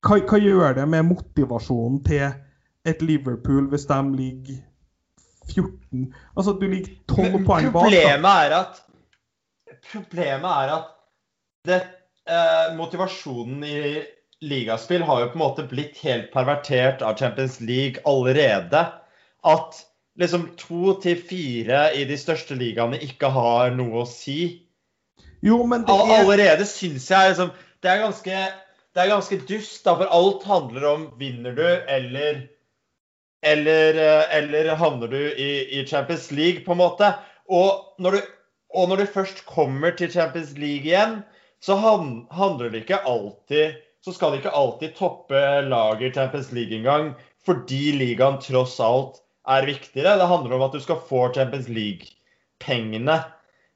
hva, 0.03 0.19
hva, 0.19 0.39
gjør 0.43 0.75
det 0.81 0.87
med 0.91 1.07
motivasjonen 1.07 2.01
til 2.07 2.33
et 2.89 3.03
Liverpool 3.07 3.69
hvis 3.71 3.87
de 3.87 3.99
ligger 4.17 4.63
14 5.53 6.09
Altså, 6.37 6.57
du 6.59 6.67
ligger 6.67 6.95
12 7.09 7.45
poeng 7.47 7.69
bak. 7.75 7.87
Problemet 7.87 8.47
er 8.47 8.57
at 8.57 8.81
Problemet 9.93 10.51
er 10.51 10.73
at 10.77 10.91
det, 11.67 11.79
eh, 12.31 12.75
motivasjonen 12.77 13.63
i 13.67 14.03
ligaspill 14.43 15.03
har 15.07 15.21
jo 15.21 15.31
på 15.31 15.39
en 15.39 15.43
måte 15.43 15.65
blitt 15.71 15.99
helt 16.03 16.31
pervertert 16.35 17.03
av 17.03 17.17
Champions 17.19 17.61
League 17.61 18.03
allerede. 18.07 18.85
At 19.43 19.81
liksom 20.21 20.51
to 20.61 20.95
til 21.03 21.19
fire 21.19 21.89
i 21.97 22.05
de 22.09 22.19
største 22.21 22.57
ligaene 22.59 23.01
ikke 23.03 23.31
har 23.33 23.73
noe 23.77 24.03
å 24.05 24.09
si. 24.09 24.69
Jo, 25.43 25.63
men 25.67 25.87
det 25.89 25.95
er... 25.95 26.13
Allerede 26.21 26.67
syns 26.69 27.09
jeg 27.11 27.33
liksom 27.33 27.51
Det 27.83 27.91
er 27.91 28.05
ganske 28.05 28.43
det 28.93 29.01
er 29.01 29.09
ganske 29.09 29.39
dust, 29.49 29.79
da, 29.87 29.95
for 29.97 30.11
alt 30.13 30.43
handler 30.45 30.85
om 30.85 31.05
vinner 31.17 31.55
du 31.57 31.65
eller 31.65 32.43
eller, 33.43 33.97
eh, 33.99 34.35
eller 34.37 34.75
havner 34.79 35.09
du 35.09 35.19
i, 35.19 35.81
i, 35.81 35.87
Champions 35.87 36.31
League, 36.31 36.61
på 36.65 36.77
en 36.77 36.79
måte. 36.79 37.09
Og 37.49 37.97
når, 37.99 38.11
du, 38.11 38.29
og 38.77 38.91
når, 38.91 39.03
du, 39.03 39.15
først 39.17 39.43
kommer 39.49 39.97
til 39.99 40.13
Champions 40.13 40.53
League 40.59 40.87
igjen, 40.87 41.23
så 41.63 41.75
handler 41.81 42.71
det 42.71 42.85
ikke 42.85 43.03
alltid 43.07 43.81
Så 44.03 44.13
skal 44.13 44.33
det 44.33 44.41
ikke 44.41 44.55
alltid 44.59 44.95
toppe 44.99 45.41
laget 45.63 46.09
i 46.09 46.15
Champions 46.15 46.49
League 46.53 46.75
engang, 46.75 47.13
fordi 47.47 47.93
ligaen 47.95 48.41
tross 48.43 48.81
alt 48.83 49.21
er 49.49 49.67
viktigere. 49.67 50.19
Det 50.19 50.29
handler 50.31 50.57
om 50.57 50.67
at 50.67 50.75
du 50.77 50.81
skal 50.81 51.01
få 51.09 51.29
Champions 51.35 51.69
League-pengene. 51.69 53.21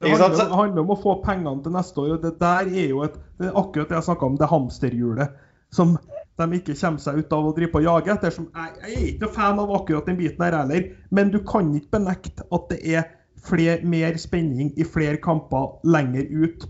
Det 0.01 0.11
handler, 0.11 0.37
det 0.37 0.57
handler, 0.61 0.83
om 0.83 0.93
å 0.93 0.99
få 1.01 1.17
pengene 1.25 1.63
til 1.65 1.73
neste 1.73 2.01
år. 2.01 2.17
og 2.17 2.23
Det 2.23 2.35
der 2.41 2.69
er 2.69 2.91
jo 2.91 3.03
et, 3.07 3.17
det 3.41 3.49
er 3.49 3.59
akkurat 3.59 3.89
det 3.89 3.97
jeg 3.97 4.09
snakka 4.11 4.27
om, 4.27 4.39
det 4.39 4.51
hamsterhjulet. 4.51 5.43
Som 5.73 5.97
de 6.37 6.47
ikke 6.59 6.77
kommer 6.77 7.01
seg 7.01 7.21
ut 7.21 7.33
av 7.33 7.47
å 7.49 7.53
drive 7.57 7.73
på 7.73 7.81
å 7.81 7.87
jage 7.87 8.13
etter. 8.13 8.35
Som, 8.35 8.51
jeg, 8.53 8.75
jeg, 8.83 8.97
er 8.97 9.13
ikke 9.15 9.33
fan 9.33 9.61
av 9.63 9.73
akkurat 9.73 10.09
den 10.09 10.19
biten 10.21 10.45
her 10.45 10.59
heller, 10.61 10.91
men 11.11 11.33
du 11.33 11.41
kan 11.49 11.73
ikke 11.75 11.97
benekte 11.97 12.45
at 12.53 12.69
det 12.73 12.81
er 12.85 13.07
flere, 13.47 13.81
mer 13.89 14.19
spenning 14.21 14.73
i 14.77 14.85
flere 14.85 15.21
kamper 15.23 15.79
lenger 15.89 16.29
ut 16.29 16.67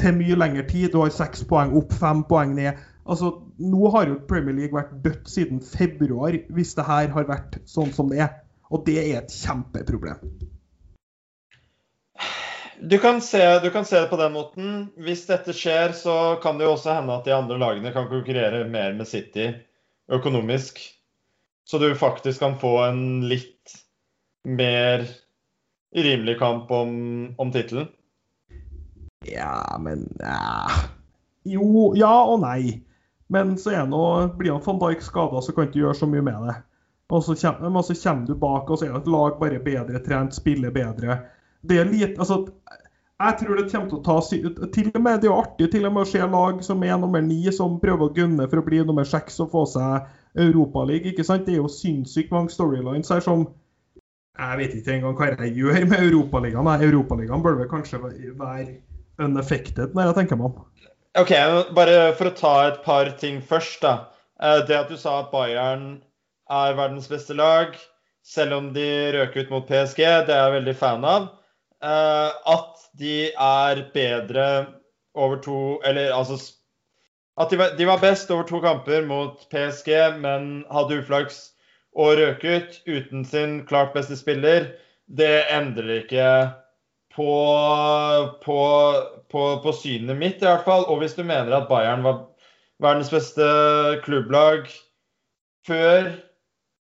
til 0.00 0.16
mye 0.16 0.38
lengre 0.38 0.64
tid. 0.68 0.88
Du 0.94 1.02
har 1.02 1.12
seks 1.12 1.44
poeng 1.44 1.74
opp, 1.76 1.92
fem 1.92 2.24
poeng 2.28 2.56
ned. 2.56 2.80
Altså, 3.04 3.32
Nå 3.58 3.90
har 3.94 4.08
jo 4.08 4.20
Premier 4.28 4.56
League 4.56 4.76
vært 4.76 4.94
dødt 5.04 5.28
siden 5.30 5.60
februar, 5.64 6.36
hvis 6.52 6.74
det 6.78 6.86
her 6.86 7.10
har 7.14 7.28
vært 7.28 7.60
sånn 7.68 7.92
som 7.96 8.10
det 8.12 8.22
er. 8.26 8.32
Og 8.70 8.84
det 8.86 8.98
er 9.02 9.18
et 9.18 9.34
kjempeproblem. 9.34 10.20
Du 12.80 12.96
kan, 12.98 13.18
se, 13.20 13.42
du 13.60 13.68
kan, 13.70 13.84
se, 13.84 13.98
det 14.00 14.08
på 14.08 14.16
den 14.16 14.32
måten. 14.32 14.68
Hvis 14.96 15.26
dette 15.28 15.52
skjer, 15.52 15.92
så 15.96 16.14
kan 16.42 16.56
det 16.56 16.64
jo 16.64 16.76
også 16.78 16.94
hende 16.96 17.18
at 17.18 17.26
de 17.28 17.34
andre 17.36 17.58
lagene 17.60 17.92
kan 17.92 18.08
konkurrere 18.08 18.62
mer 18.72 18.94
med 18.96 19.08
City 19.10 19.50
økonomisk. 20.10 20.80
Så 21.68 21.78
du 21.78 21.90
faktisk 21.94 22.40
kan 22.40 22.56
få 22.58 22.78
en 22.86 23.02
litt 23.28 23.74
mer 24.48 25.04
rimelig 25.92 26.38
kamp 26.40 26.70
om, 26.72 26.94
om 27.38 27.52
tittelen. 27.52 27.90
Ja, 29.28 29.76
men 29.80 30.06
ja. 30.16 30.88
Jo, 31.44 31.92
ja 31.98 32.14
og 32.24 32.40
nei. 32.46 32.80
Men 33.30 33.54
så 33.58 33.74
er 33.78 33.86
nå, 33.86 34.02
blir 34.38 34.56
han 34.56 34.64
van 34.64 34.80
Dijk 34.82 35.04
skada, 35.06 35.40
så 35.40 35.54
kan 35.54 35.66
du 35.66 35.70
ikke 35.70 35.84
gjøre 35.84 35.98
så 36.02 36.08
mye 36.10 36.24
med 36.26 36.48
det. 36.48 36.56
Og 37.10 37.24
så 37.26 37.34
kommer, 37.38 37.82
så 37.86 37.94
kommer 38.02 38.26
du 38.26 38.34
bak, 38.38 38.70
og 38.70 38.78
så 38.78 38.86
er 38.86 38.94
det 38.94 39.02
et 39.04 39.12
lag 39.14 39.38
bare 39.38 39.62
bedre 39.62 40.02
trent, 40.02 40.34
spiller 40.34 40.74
bedre 40.74 41.20
det 41.66 41.80
er 41.80 41.90
litt 41.90 42.20
Altså, 42.20 42.44
jeg 43.20 43.36
tror 43.40 43.58
det 43.58 43.66
kommer 43.68 43.88
til 43.90 43.98
å 43.98 44.04
ta 44.04 44.16
Til 44.72 44.90
og 44.94 45.02
med, 45.04 45.20
Det 45.20 45.28
er 45.28 45.32
jo 45.32 45.40
artig 45.42 45.70
til 45.74 45.86
og 45.86 45.96
med 45.96 46.06
å 46.06 46.10
se 46.10 46.20
lag 46.24 46.62
som 46.64 46.84
er 46.86 46.98
nummer 47.00 47.24
ni, 47.24 47.42
som 47.52 47.78
prøver 47.82 48.08
å 48.08 48.14
gunne 48.16 48.48
for 48.48 48.62
å 48.62 48.66
bli 48.66 48.80
nummer 48.84 49.08
seks 49.08 49.40
og 49.44 49.52
få 49.54 49.66
seg 49.68 50.08
Europaliga. 50.40 51.10
ikke 51.10 51.26
sant? 51.26 51.46
Det 51.46 51.56
er 51.56 51.60
jo 51.60 51.72
sinnssykt 51.72 52.32
mange 52.32 52.54
storylines 52.54 53.10
her 53.12 53.20
som 53.24 53.48
Jeg 54.40 54.56
vet 54.56 54.76
ikke 54.78 54.94
engang 54.94 55.16
hva 55.18 55.26
jeg 55.34 55.56
gjør 55.58 55.82
med 55.90 56.04
Europaligaen. 56.06 56.70
Europaligaen 56.86 57.42
bør 57.44 57.58
vel 57.58 57.68
kanskje 57.68 58.00
være 58.00 58.78
unaffected, 59.20 59.92
når 59.92 60.08
jeg 60.08 60.16
tenker 60.22 60.38
meg 60.40 60.48
om. 60.48 60.62
OK, 61.18 61.30
bare 61.74 62.12
for 62.14 62.30
å 62.30 62.36
ta 62.38 62.50
et 62.68 62.82
par 62.84 63.08
ting 63.18 63.40
først, 63.42 63.80
da. 63.82 63.94
Eh, 64.38 64.60
det 64.68 64.76
at 64.76 64.90
du 64.92 64.98
sa 64.98 65.16
at 65.20 65.32
Bayern 65.32 65.96
er 66.50 66.76
verdens 66.78 67.08
beste 67.10 67.34
lag, 67.34 67.74
selv 68.22 68.54
om 68.54 68.68
de 68.76 68.86
røk 69.16 69.34
ut 69.40 69.50
mot 69.50 69.66
PSG, 69.66 70.04
det 70.28 70.36
er 70.36 70.44
jeg 70.44 70.54
veldig 70.60 70.74
fan 70.78 71.06
av. 71.10 71.26
Eh, 71.82 72.38
at 72.54 72.86
de 73.00 73.16
er 73.32 73.82
bedre 73.94 74.46
over 75.18 75.40
to 75.42 75.80
Eller 75.88 76.12
altså 76.12 76.36
At 77.40 77.50
de 77.50 77.86
var, 77.86 77.98
best 77.98 78.30
over 78.30 78.44
to 78.44 78.60
kamper 78.60 79.02
mot 79.06 79.46
PSG, 79.50 79.90
men 80.20 80.64
hadde 80.70 81.00
uflaks 81.00 81.54
og 81.96 82.18
røk 82.20 82.44
ut 82.44 82.80
uten 82.86 83.24
sin 83.24 83.64
klart 83.66 83.94
beste 83.94 84.18
spiller. 84.18 84.74
Det 85.08 85.46
endrer 85.50 86.04
ikke 86.04 86.26
på, 87.14 87.30
på, 88.44 88.58
på, 89.30 89.44
på 89.62 89.72
synet 89.72 90.18
mitt, 90.18 90.42
i 90.42 90.46
hvert 90.48 90.66
fall. 90.66 90.86
Og 90.88 91.02
hvis 91.02 91.16
du 91.18 91.24
mener 91.24 91.52
at 91.56 91.68
Bayern 91.70 92.04
var 92.06 92.24
verdens 92.80 93.10
beste 93.12 93.46
klubblag 94.04 94.70
før 95.66 96.12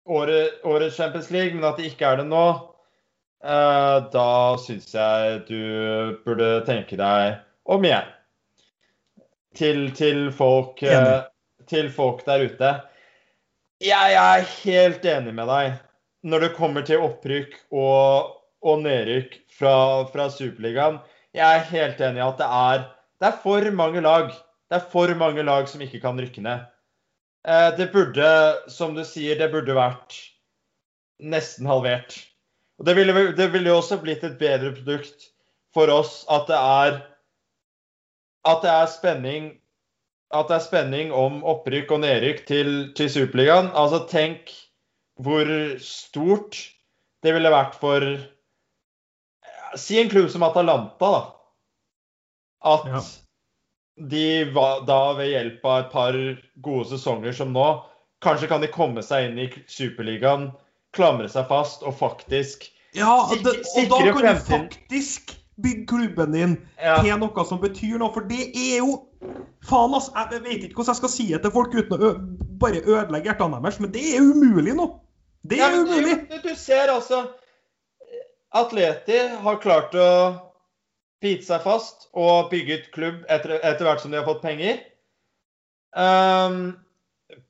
året, 0.06 0.58
årets 0.64 0.96
Champions 0.96 1.30
League, 1.30 1.54
men 1.54 1.66
at 1.66 1.78
det 1.78 1.92
ikke 1.92 2.10
er 2.10 2.20
det 2.20 2.28
nå, 2.30 2.44
eh, 3.44 3.96
da 4.12 4.28
syns 4.62 4.92
jeg 4.94 5.40
du 5.48 6.18
burde 6.26 6.50
tenke 6.68 6.98
deg 7.00 7.40
om 7.66 7.86
igjen. 7.86 8.12
Til, 9.56 9.86
til, 9.96 10.26
folk, 10.36 10.82
eh, 10.84 11.24
til 11.70 11.88
folk 11.88 12.26
der 12.26 12.44
ute. 12.44 12.74
Jeg 13.80 14.16
er 14.20 14.44
helt 14.64 15.04
enig 15.08 15.32
med 15.36 15.48
deg 15.48 15.78
når 16.26 16.42
det 16.44 16.56
kommer 16.56 16.84
til 16.84 17.04
opprykk 17.06 17.54
og, 17.70 18.34
og 18.66 18.84
nedrykk 18.84 19.36
fra, 19.58 19.74
fra 20.12 20.28
Superligaen. 20.32 21.00
Jeg 21.36 21.46
er 21.46 21.68
helt 21.70 22.00
enig 22.02 22.22
i 22.22 22.26
at 22.26 22.40
det 22.40 22.48
er, 22.58 22.86
det 23.20 23.28
er 23.30 23.42
for 23.42 23.70
mange 23.78 24.02
lag. 24.04 24.30
Det 24.66 24.78
er 24.80 24.88
for 24.92 25.12
mange 25.18 25.44
lag 25.46 25.68
som 25.70 25.82
ikke 25.84 26.00
kan 26.02 26.18
rykke 26.20 26.42
ned. 26.44 26.64
Eh, 27.46 27.68
det 27.78 27.90
burde, 27.92 28.30
som 28.72 28.96
du 28.96 29.04
sier, 29.06 29.38
det 29.38 29.52
burde 29.52 29.76
vært 29.76 30.16
nesten 31.22 31.68
halvert. 31.70 32.16
Og 32.80 32.88
det 32.88 32.96
ville, 32.98 33.28
det 33.36 33.50
ville 33.52 33.70
jo 33.70 33.78
også 33.80 34.00
blitt 34.02 34.24
et 34.26 34.38
bedre 34.40 34.74
produkt 34.76 35.30
for 35.76 35.92
oss 35.92 36.24
at 36.32 36.48
det 36.50 36.56
er 36.56 36.98
at 38.46 38.60
det 38.62 38.70
er 38.70 38.90
spenning 38.90 39.48
at 40.34 40.48
det 40.50 40.56
er 40.56 40.64
spenning 40.64 41.12
om 41.14 41.42
opprykk 41.46 41.92
og 41.94 42.02
nedrykk 42.02 42.40
til, 42.48 42.70
til 42.98 43.10
Superligaen. 43.10 43.70
Altså, 43.78 44.02
tenk 44.10 44.50
hvor 45.22 45.46
stort 45.80 46.58
det 47.24 47.34
ville 47.34 47.52
vært 47.52 47.76
for 47.80 48.04
Si 49.76 50.00
en 50.00 50.10
klubb 50.10 50.30
som 50.32 50.42
Atalanta, 50.46 51.10
da. 51.12 51.22
At 52.66 52.86
ja. 52.88 53.02
de 54.10 54.26
da 54.86 55.00
ved 55.18 55.30
hjelp 55.30 55.64
av 55.64 55.78
et 55.80 55.90
par 55.92 56.20
gode 56.64 56.88
sesonger 56.90 57.36
som 57.36 57.52
nå, 57.54 57.66
kanskje 58.24 58.48
kan 58.50 58.64
de 58.64 58.70
komme 58.72 59.04
seg 59.04 59.30
inn 59.30 59.42
i 59.44 59.50
Superligaen, 59.70 60.50
klamre 60.96 61.28
seg 61.30 61.48
fast 61.50 61.84
og 61.84 61.98
faktisk 61.98 62.70
Ja, 62.96 63.26
det, 63.28 63.58
og 63.76 63.90
da 63.92 63.98
kan 64.16 64.24
du 64.24 64.46
faktisk 64.48 65.36
bygge 65.60 65.86
klubben 65.88 66.32
din 66.32 66.56
ja. 66.80 66.98
til 67.02 67.16
noe 67.20 67.44
som 67.48 67.60
betyr 67.60 67.98
noe, 68.00 68.12
for 68.14 68.24
det 68.28 68.50
er 68.52 68.80
jo 68.80 69.02
Faen, 69.66 69.94
ass. 69.96 70.10
Jeg 70.14 70.42
vet 70.44 70.64
ikke 70.66 70.78
hvordan 70.78 70.92
jeg 70.92 71.00
skal 71.00 71.10
si 71.10 71.24
det 71.32 71.40
til 71.42 71.52
folk 71.54 71.72
uten 71.74 71.96
å 71.96 72.10
bare 72.60 72.82
ødelegge 72.84 73.32
hjertene 73.32 73.58
deres, 73.64 73.80
men 73.82 73.92
det 73.94 74.04
er 74.14 74.22
umulig 74.22 74.76
nå. 74.76 74.86
Det 75.46 75.58
er 75.58 75.72
ja, 75.72 75.80
umulig. 75.82 76.16
Du, 76.30 76.36
du, 76.44 76.52
ser 76.58 76.92
altså 76.92 77.24
Atleti 78.56 79.18
har 79.42 79.60
klart 79.62 79.94
å 79.98 80.08
bite 81.22 81.46
seg 81.46 81.62
fast 81.64 82.08
og 82.16 82.50
bygge 82.52 82.80
ut 82.80 82.90
klubb 82.94 83.22
etter, 83.32 83.58
etter, 83.60 83.84
hvert 83.86 84.02
som 84.02 84.12
de 84.12 84.20
har 84.20 84.28
fått 84.28 84.44
penger. 84.44 84.80
Um, 85.96 86.76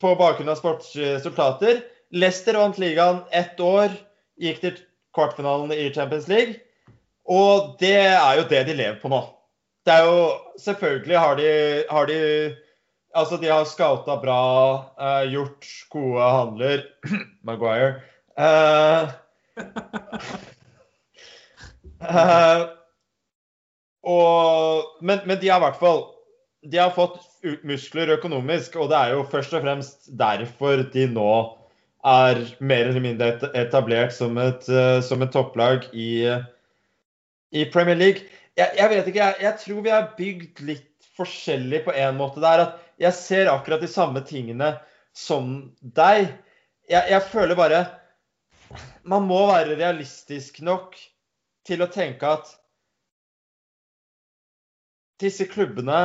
på 0.03 0.15
bakgrunn 0.19 0.53
av 0.53 0.61
sportsresultater. 0.61 1.83
Leicester 2.15 2.59
vant 2.59 2.79
ligaen 2.79 3.25
ett 3.35 3.59
år, 3.61 3.95
gikk 4.41 4.63
til 4.63 4.77
kvartfinalen 5.17 5.75
i 5.75 5.89
Champions 5.95 6.29
League. 6.31 6.61
Og 7.27 7.75
det 7.83 7.97
er 8.07 8.39
jo 8.39 8.47
det 8.51 8.67
de 8.69 8.79
lever 8.79 9.01
på 9.03 9.11
nå 9.11 9.25
det 9.87 9.95
er 9.95 10.07
jo 10.07 10.23
Selvfølgelig 10.59 11.19
har 11.19 11.37
de, 11.39 11.51
har 11.91 12.07
de 12.07 12.21
Altså, 13.17 13.37
de 13.41 13.49
har 13.49 13.65
scouta 13.65 14.19
bra, 14.21 14.41
uh, 15.01 15.25
gjort 15.33 15.67
gode 15.91 16.21
handler 16.21 16.83
Maguire. 17.49 18.03
Uh, 18.37 19.09
uh, 22.03 22.67
og, 24.07 24.97
men, 25.03 25.23
men, 25.27 25.39
de 25.41 25.51
har 25.51 25.61
i 25.61 25.65
hvert 25.67 25.81
fall 25.81 26.05
De 26.67 26.79
har 26.79 26.93
fått 26.95 27.19
muskler 27.67 28.15
økonomisk, 28.17 28.77
og 28.81 28.91
det 28.91 28.99
er 28.99 29.15
jo 29.15 29.27
først 29.31 29.55
og 29.55 29.63
fremst 29.65 30.11
derfor 30.19 30.83
de 30.93 31.07
nå 31.11 31.33
er 32.07 32.43
mer 32.61 32.89
eller 32.89 33.03
mindre 33.03 33.51
etablert 33.59 34.15
som 34.15 34.39
et, 34.39 34.67
som 35.03 35.23
et 35.23 35.33
topplag 35.35 35.89
i, 35.95 36.27
i 37.55 37.65
Premier 37.71 37.99
League 37.99 38.27
jeg, 38.57 38.73
jeg, 38.79 38.89
vet 38.93 39.09
ikke, 39.11 39.23
jeg, 39.25 39.37
jeg, 39.45 39.59
tror 39.63 39.83
vi 39.85 39.93
har 39.93 40.13
bygd 40.17 40.63
litt 40.65 41.09
forskjellig 41.17 41.83
på 41.87 41.95
en 41.97 42.19
måte. 42.19 42.41
Det 42.41 42.51
er 42.51 42.65
at 42.65 42.79
jeg 43.03 43.19
ser 43.19 43.53
akkurat 43.53 43.83
de 43.85 43.91
samme 43.91 44.23
tingene 44.25 44.73
som 45.17 45.59
deg. 45.81 46.31
Jeg, 46.89 47.03
jeg 47.11 47.23
føler 47.33 47.59
bare 47.59 47.85
Man 49.07 49.27
må 49.29 49.45
være 49.51 49.77
realistisk 49.79 50.61
nok 50.67 50.97
til 51.67 51.83
å 51.83 51.91
tenke 51.93 52.31
at 52.39 52.53
disse 55.23 55.47
klubbene 55.49 56.01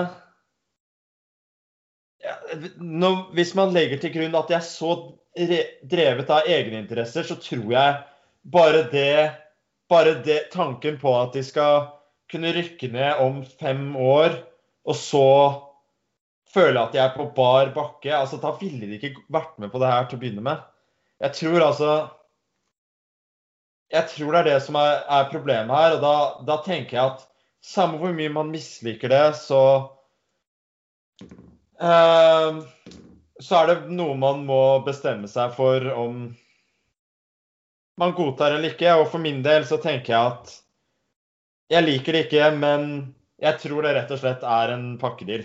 ja, 2.22 2.36
når, 2.78 3.32
Hvis 3.36 3.56
man 3.58 3.74
legger 3.76 4.00
til 4.02 4.14
grunn 4.14 4.38
at 4.38 4.52
de 4.52 4.56
er 4.60 4.66
så 4.66 4.94
drevet 5.90 6.30
av 6.30 6.48
egeninteresser, 6.50 7.26
så 7.26 7.38
tror 7.42 7.72
jeg 7.74 7.98
bare 8.54 8.86
det 8.92 9.32
Bare 9.92 10.14
det, 10.24 10.46
tanken 10.54 10.96
på 11.02 11.12
at 11.20 11.34
de 11.36 11.42
skal 11.44 11.90
kunne 12.32 12.54
rykke 12.56 12.88
ned 12.94 13.20
om 13.20 13.42
fem 13.44 13.90
år, 14.00 14.38
og 14.88 14.96
så 14.96 15.26
føle 16.54 16.80
at 16.80 16.94
de 16.96 17.02
er 17.04 17.12
på 17.12 17.26
bar 17.36 17.74
bakke. 17.76 18.14
altså 18.16 18.40
Da 18.40 18.54
ville 18.62 18.88
de 18.88 18.96
ikke 18.96 19.26
vært 19.28 19.58
med 19.60 19.74
på 19.74 19.82
det 19.84 19.90
her 19.92 20.08
til 20.08 20.16
å 20.16 20.22
begynne 20.22 20.46
med. 20.46 20.64
Jeg 21.20 21.36
tror 21.42 21.66
altså 21.66 21.92
Jeg 23.92 24.08
tror 24.14 24.32
det 24.32 24.40
er 24.42 24.50
det 24.54 24.60
som 24.66 24.78
er, 24.80 25.02
er 25.04 25.32
problemet 25.32 25.76
her. 25.76 25.98
Og 25.98 26.04
da, 26.04 26.16
da, 26.48 26.60
tenker 26.66 26.98
jeg 26.98 27.16
at 27.16 27.26
samme 27.66 28.00
hvor 28.02 28.14
mye 28.16 28.32
man 28.34 28.52
misliker 28.54 29.12
det, 29.12 29.26
så 29.42 29.62
uh, 31.82 32.62
Så 33.42 33.58
er 33.60 33.72
det 33.72 33.94
noe 33.98 34.16
man 34.18 34.46
må 34.48 34.62
bestemme 34.86 35.30
seg 35.30 35.54
for 35.58 35.88
om 35.92 36.24
man 38.02 38.14
godtar 38.18 38.56
eller 38.56 38.72
ikke. 38.72 38.96
Og 39.02 39.10
for 39.12 39.24
min 39.24 39.42
del 39.46 39.68
så 39.68 39.80
tenker 39.82 40.16
jeg 40.16 40.36
at 40.36 40.56
jeg 41.72 41.88
liker 41.88 42.16
det 42.16 42.26
ikke, 42.28 42.52
men 42.60 42.86
jeg 43.42 43.60
tror 43.64 43.86
det 43.86 43.96
rett 43.96 44.12
og 44.12 44.20
slett 44.22 44.42
er 44.44 44.74
en 44.74 44.88
pakkedeal. 45.02 45.44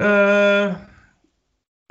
Uh, 0.00 0.72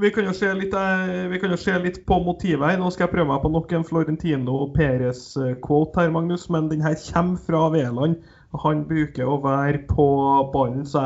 vi, 0.01 0.11
kan 0.11 0.25
litt, 0.25 0.73
uh, 0.73 1.29
vi 1.31 1.39
kan 1.39 1.53
jo 1.53 1.57
se 1.59 1.77
litt, 1.79 2.01
på 2.07 2.17
motivet 2.25 2.65
her. 2.65 2.79
Nå 2.81 2.89
skal 2.91 3.05
jeg 3.07 3.13
prøve 3.15 3.29
meg 3.29 3.41
på 3.43 3.51
nok 3.53 3.73
en 3.77 3.87
Florentino 3.87 4.57
Perez-quote 4.75 6.01
her, 6.01 6.13
Magnus. 6.13 6.47
Men 6.53 6.69
den 6.71 6.83
her 6.85 6.97
kommer 7.07 7.41
fra 7.45 7.65
Veland. 7.73 8.17
Han 8.65 8.83
bruker 8.89 9.29
å 9.31 9.37
være 9.43 9.85
på 9.87 10.05
ballen, 10.51 10.83
så 10.83 11.03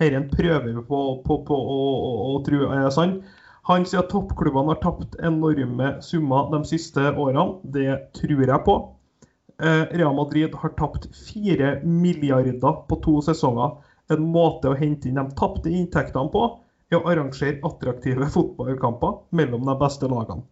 jeg 0.00 0.16
dette 0.16 0.34
prøver 0.34 0.80
på, 0.82 1.02
på, 1.22 1.36
på 1.46 1.58
å, 1.58 1.82
å, 2.08 2.14
å 2.32 2.40
tro 2.46 2.64
er 2.74 2.88
sann. 2.94 3.20
Han 3.68 3.84
sier 3.86 4.00
at 4.00 4.10
toppklubbene 4.10 4.72
har 4.72 4.80
tapt 4.80 5.18
enorme 5.20 5.98
summer 6.02 6.48
de 6.54 6.62
siste 6.66 7.10
årene. 7.12 7.60
Det 7.62 7.90
tror 8.16 8.46
jeg 8.48 8.64
på. 8.64 8.78
Eh, 9.60 9.84
Real 10.00 10.14
Madrid 10.16 10.54
har 10.54 10.72
tapt 10.78 11.08
4 11.28 11.80
milliarder 11.84 12.80
på 12.88 13.00
to 13.04 13.18
sesonger. 13.26 13.76
En 14.08 14.24
måte 14.32 14.70
å 14.70 14.78
hente 14.78 15.10
inn 15.10 15.20
de 15.20 15.26
tapte 15.36 15.68
inntektene 15.68 16.32
på, 16.32 16.46
er 16.90 17.00
å 17.00 17.08
arrangere 17.10 17.60
attraktive 17.66 18.28
fotballkamper 18.32 19.18
mellom 19.36 19.66
de 19.68 19.74
beste 19.80 20.08
lagene. 20.10 20.46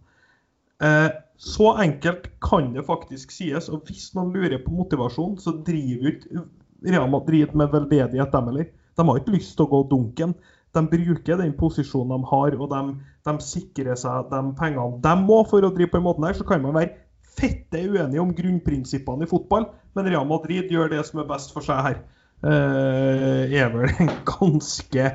Eh, 0.84 1.09
så 1.37 1.70
enkelt 1.80 2.28
kan 2.45 2.72
det 2.74 2.84
faktisk 2.87 3.32
sies. 3.32 3.70
Og 3.72 3.89
hvis 3.89 4.11
man 4.16 4.32
lurer 4.34 4.61
på 4.64 4.74
motivasjon, 4.74 5.39
så 5.41 5.57
driver 5.64 6.12
ikke 6.12 6.45
Real 6.87 7.09
Madrid 7.11 7.55
med 7.57 7.72
veldedighet, 7.72 8.32
dem 8.32 8.51
heller. 8.53 8.68
De 8.97 9.09
har 9.09 9.18
ikke 9.20 9.34
lyst 9.37 9.57
til 9.57 9.66
å 9.66 9.72
gå 9.72 9.82
dunken. 9.91 10.34
De 10.76 10.82
bruker 10.93 11.41
den 11.41 11.55
posisjonen 11.57 12.20
de 12.20 12.28
har, 12.30 12.57
og 12.61 12.68
de, 12.72 12.80
de 13.24 13.34
sikrer 13.45 13.97
seg 13.97 14.28
de 14.32 14.43
pengene 14.59 15.01
de 15.05 15.14
må 15.22 15.41
for 15.49 15.64
å 15.64 15.72
drive 15.72 15.95
på 15.95 16.01
en 16.01 16.07
måte 16.09 16.24
her. 16.24 16.37
Så 16.37 16.45
kan 16.49 16.64
man 16.64 16.76
være 16.76 16.93
fette 17.37 17.82
uenige 17.84 18.22
om 18.22 18.34
grunnprinsippene 18.37 19.24
i 19.24 19.30
fotball, 19.30 19.70
men 19.97 20.09
Real 20.09 20.28
Madrid 20.28 20.72
gjør 20.72 20.93
det 20.93 21.03
som 21.09 21.20
er 21.20 21.28
best 21.28 21.53
for 21.57 21.64
seg 21.64 21.82
her. 21.84 21.99
Eh, 22.45 23.57
er 23.57 23.72
vel 23.72 23.89
en 24.05 24.12
ganske 24.28 25.11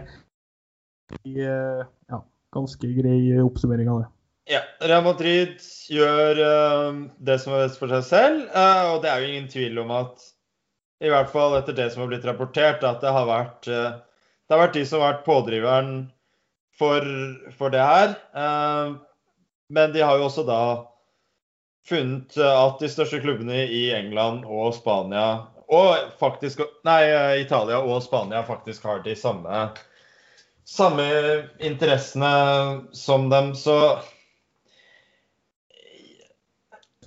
ja, 1.23 2.19
ganske 2.53 2.89
grei 2.97 3.39
oppsummering 3.41 3.89
av 3.91 4.03
det. 4.03 4.09
Ja, 4.51 4.61
Real 4.81 5.03
Madrid 5.05 5.61
gjør 5.91 6.39
uh, 6.41 7.01
det 7.23 7.37
som 7.43 7.53
er 7.55 7.67
best 7.67 7.79
for 7.79 7.93
seg 7.93 8.07
selv, 8.07 8.45
uh, 8.55 8.95
og 8.95 9.03
det 9.03 9.11
er 9.11 9.21
jo 9.21 9.29
ingen 9.29 9.49
tvil 9.51 9.79
om 9.83 9.93
at 9.95 10.25
i 11.01 11.09
hvert 11.09 11.31
fall 11.33 11.55
etter 11.57 11.77
det 11.77 11.91
som 11.91 12.03
har 12.03 12.11
blitt 12.11 12.25
rapportert, 12.27 12.83
at 12.85 13.01
det 13.01 13.13
har 13.13 13.25
vært, 13.25 13.65
det 13.65 14.53
har 14.53 14.59
vært 14.61 14.75
de 14.77 14.83
som 14.85 15.01
har 15.01 15.15
vært 15.15 15.23
pådriveren 15.25 15.95
for, 16.77 17.07
for 17.57 17.73
det 17.73 17.81
her. 17.81 18.13
men 19.73 19.95
de 19.95 20.03
har 20.05 20.19
jo 20.19 20.27
også 20.27 20.43
da 20.45 20.59
funnet 21.89 22.37
at 22.37 22.77
de 22.77 22.89
største 22.93 23.17
klubbene 23.23 23.63
i 23.65 23.87
England 23.97 24.45
og 24.45 24.75
Spania 24.77 25.25
og 25.71 26.11
faktisk 26.19 26.61
Nei, 26.87 27.01
Italia 27.41 27.79
og 27.81 28.03
Spania 28.03 28.43
faktisk 28.45 28.85
har 28.85 29.01
de 29.05 29.15
samme, 29.15 29.69
samme 30.67 31.05
interessene 31.59 32.31
som 32.95 33.29
dem, 33.29 33.53
så 33.55 33.77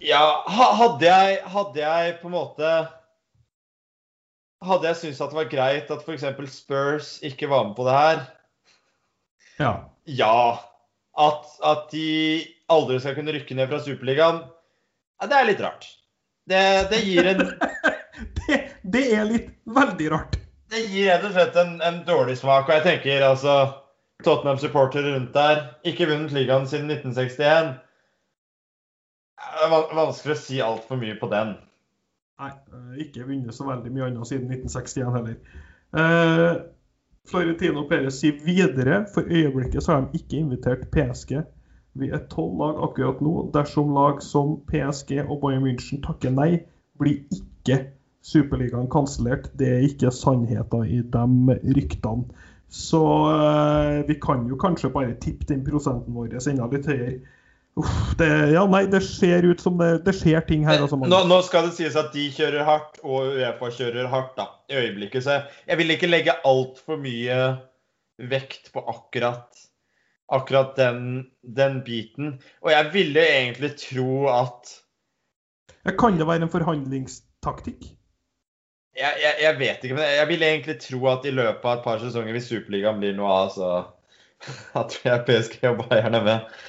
Ja, 0.04 0.44
hadde 0.48 1.06
jeg, 1.06 1.40
hadde 1.48 1.80
jeg 1.80 2.16
på 2.20 2.28
en 2.28 2.34
måte 2.34 2.72
Hadde 4.64 4.90
jeg 4.90 5.00
syntes 5.00 5.22
at 5.24 5.32
det 5.32 5.38
var 5.38 5.50
greit 5.52 5.90
at 5.92 6.04
f.eks. 6.04 6.26
Spurs 6.52 7.16
ikke 7.24 7.48
var 7.52 7.66
med 7.68 7.76
på 7.76 7.86
det 7.88 7.96
her? 7.96 8.22
Ja. 9.60 9.72
Ja. 10.04 10.36
At, 11.20 11.50
at 11.62 11.90
de 11.92 12.44
aldri 12.72 12.96
skal 13.00 13.16
kunne 13.18 13.34
rykke 13.36 13.56
ned 13.56 13.68
fra 13.70 13.80
Superligaen, 13.84 14.40
ja, 15.20 15.28
det 15.30 15.36
er 15.36 15.46
litt 15.50 15.60
rart. 15.62 15.86
Det, 16.48 16.62
det 16.90 17.00
gir 17.04 17.28
en 17.30 17.42
det, 18.40 18.58
det, 18.82 19.04
er 19.14 19.28
litt 19.28 19.52
veldig 19.64 20.08
rart. 20.12 20.40
Det 20.74 20.80
gir 20.90 21.06
rett 21.06 21.24
og 21.28 21.34
slett 21.36 21.56
en, 21.60 21.76
en 21.86 22.00
dårlig 22.06 22.34
smak. 22.40 22.66
Og 22.66 22.74
jeg 22.74 22.82
tenker 22.82 23.22
altså 23.22 23.54
Tottenham-supportere 24.26 25.12
rundt 25.14 25.34
der, 25.36 25.60
ikke 25.86 26.08
vunnet 26.10 26.34
ligaen 26.34 26.66
siden 26.66 26.90
1961. 26.90 27.76
Det 29.44 29.68
er 29.68 29.94
vanskelig 29.94 30.34
å 30.34 30.40
si 30.40 30.58
altfor 30.64 30.98
mye 30.98 31.14
på 31.20 31.30
den. 31.30 31.54
Nei, 32.42 32.50
eh, 32.50 32.94
ikke 33.06 33.28
vunnet 33.28 33.54
så 33.54 33.68
veldig 33.68 33.92
mye 33.94 34.08
annet 34.08 34.30
siden 34.30 34.50
1961 34.50 35.14
heller. 35.14 35.38
Eh, 35.94 36.54
Florentino 37.30 37.86
Perez 37.88 38.18
sier 38.18 38.40
videre 38.42 39.04
for 39.14 39.30
øyeblikket 39.30 39.84
så 39.84 39.94
har 39.94 40.08
de 40.08 40.18
ikke 40.18 40.42
invitert 40.42 40.88
PSG. 40.90 41.38
Vi 42.02 42.10
er 42.10 42.26
tolv 42.32 42.58
lag 42.58 42.82
akkurat 42.88 43.22
nå. 43.22 43.36
Dersom 43.54 43.94
lag 43.94 44.18
som 44.26 44.56
PSG 44.66 45.20
og 45.22 45.38
Bayern 45.44 45.62
München 45.68 46.02
takker 46.02 46.34
nei, 46.34 46.64
blir 46.98 47.22
ikke 47.30 47.78
Superligaen 48.24 48.88
kansellert. 48.92 49.50
Det 49.58 49.68
er 49.68 49.86
ikke 49.88 50.12
sannheten 50.14 50.86
i 50.88 51.02
de 51.04 51.58
ryktene. 51.76 52.24
Så 52.74 53.00
eh, 53.30 54.00
vi 54.08 54.16
kan 54.18 54.48
jo 54.50 54.56
kanskje 54.58 54.90
bare 54.90 55.14
tippe 55.22 55.46
den 55.46 55.60
prosenten 55.66 56.16
vår 56.16 56.32
enda 56.40 56.66
litt 56.72 56.88
høyere. 56.90 57.18
Uff, 57.74 58.14
det, 58.18 58.28
ja, 58.54 58.62
nei, 58.70 58.84
det 58.86 59.00
ser 59.02 59.46
ut 59.46 59.62
som 59.62 59.76
det, 59.80 60.04
det 60.06 60.14
skjer 60.14 60.44
ting 60.46 60.62
her. 60.66 60.78
Altså, 60.82 60.98
nå, 60.98 61.20
nå, 61.26 61.38
skal 61.46 61.68
det 61.68 61.74
sies 61.74 61.96
at 61.98 62.12
de 62.14 62.28
kjører 62.34 62.66
hardt, 62.66 63.00
og 63.02 63.34
Uefa 63.34 63.70
kjører 63.74 64.06
hardt 64.12 64.36
da, 64.38 64.46
i 64.70 64.78
øyeblikket. 64.78 65.26
Så 65.26 65.40
jeg 65.66 65.80
vil 65.80 65.94
ikke 65.94 66.10
legge 66.10 66.36
altfor 66.46 67.00
mye 67.02 67.38
vekt 68.30 68.70
på 68.74 68.82
akkurat, 68.90 69.66
akkurat 70.34 70.78
den, 70.78 71.26
den, 71.42 71.82
biten. 71.86 72.36
Og 72.62 72.70
jeg 72.74 72.90
ville 72.94 73.26
egentlig 73.26 73.74
tro 73.82 74.30
at 74.30 74.78
Kan 75.98 76.18
det 76.18 76.26
være 76.30 76.46
en 76.46 76.54
forhandlingstaktikk? 76.54 77.90
Jeg, 78.94 79.18
jeg, 79.22 79.34
jeg, 79.42 79.58
vet 79.58 79.84
ikke, 79.84 79.96
men 79.98 80.04
jeg 80.06 80.26
vil 80.30 80.44
egentlig 80.46 80.76
tro 80.82 81.00
at 81.10 81.24
i 81.26 81.32
løpet 81.34 81.64
av 81.66 81.78
et 81.78 81.86
par 81.86 82.02
sesonger, 82.02 82.36
hvis 82.36 82.46
Superligaen 82.52 83.00
blir 83.02 83.16
noe 83.18 83.32
av, 83.32 83.50
så 83.54 83.70
at 84.80 84.94
jeg 85.02 85.24
PSG 85.26 85.66
og 85.72 85.82
Bayern 85.82 86.18
er 86.20 86.28
med. 86.28 86.60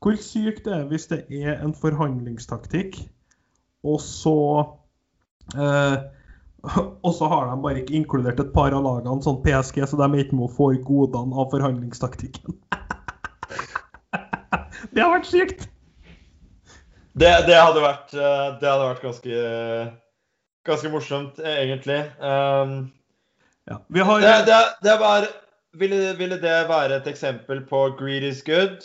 Hvor 0.00 0.16
sykt 0.16 0.64
det 0.64 0.76
er 0.76 0.86
hvis 0.88 1.10
det 1.10 1.24
er 1.42 1.58
en 1.58 1.74
forhandlingstaktikk, 1.76 3.02
og 3.84 3.98
så 4.04 4.38
eh, 5.56 5.98
Og 7.06 7.14
så 7.16 7.28
har 7.28 7.48
de 7.48 7.56
bare 7.62 7.80
ikke 7.80 7.96
inkludert 7.96 8.40
et 8.42 8.52
par 8.52 8.74
av 8.76 8.84
lagene, 8.84 9.22
sånn 9.24 9.40
PSG, 9.44 9.80
så 9.88 9.96
de 9.96 10.06
er 10.06 10.24
ikke 10.24 10.36
med 10.36 10.50
å 10.50 10.54
få 10.54 10.70
godene 10.84 11.36
av 11.40 11.48
forhandlingstaktikken. 11.54 12.58
det 14.92 15.00
har 15.00 15.14
vært 15.14 15.30
sykt! 15.30 15.68
Det, 17.16 17.30
det, 17.48 17.56
hadde 17.56 17.82
vært, 17.82 18.12
eh, 18.14 18.46
det 18.60 18.68
hadde 18.68 18.86
vært 18.86 19.06
ganske, 19.08 19.40
ganske 20.66 20.90
morsomt, 20.92 21.38
egentlig. 21.38 22.00
Um, 22.20 22.90
ja, 23.70 24.04
har... 24.04 24.20
det, 24.20 24.46
det, 24.46 24.60
det 24.82 24.96
var, 25.00 25.26
ville, 25.78 26.16
ville 26.18 26.40
det 26.42 26.56
være 26.68 26.96
et 26.96 27.06
eksempel 27.06 27.62
på 27.66 27.86
'greed 27.98 28.26
is 28.28 28.42
good'? 28.48 28.84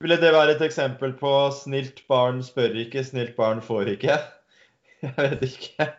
Ville 0.00 0.16
det 0.20 0.32
være 0.32 0.56
et 0.56 0.62
eksempel 0.62 1.12
på 1.12 1.50
'snilt 1.50 2.02
barn 2.08 2.42
spør 2.42 2.74
ikke, 2.84 3.04
snilt 3.04 3.36
barn 3.36 3.62
får 3.62 3.80
ikke'? 3.96 4.18
Jeg 5.02 5.14
vet 5.18 5.42
ikke. 5.42 5.90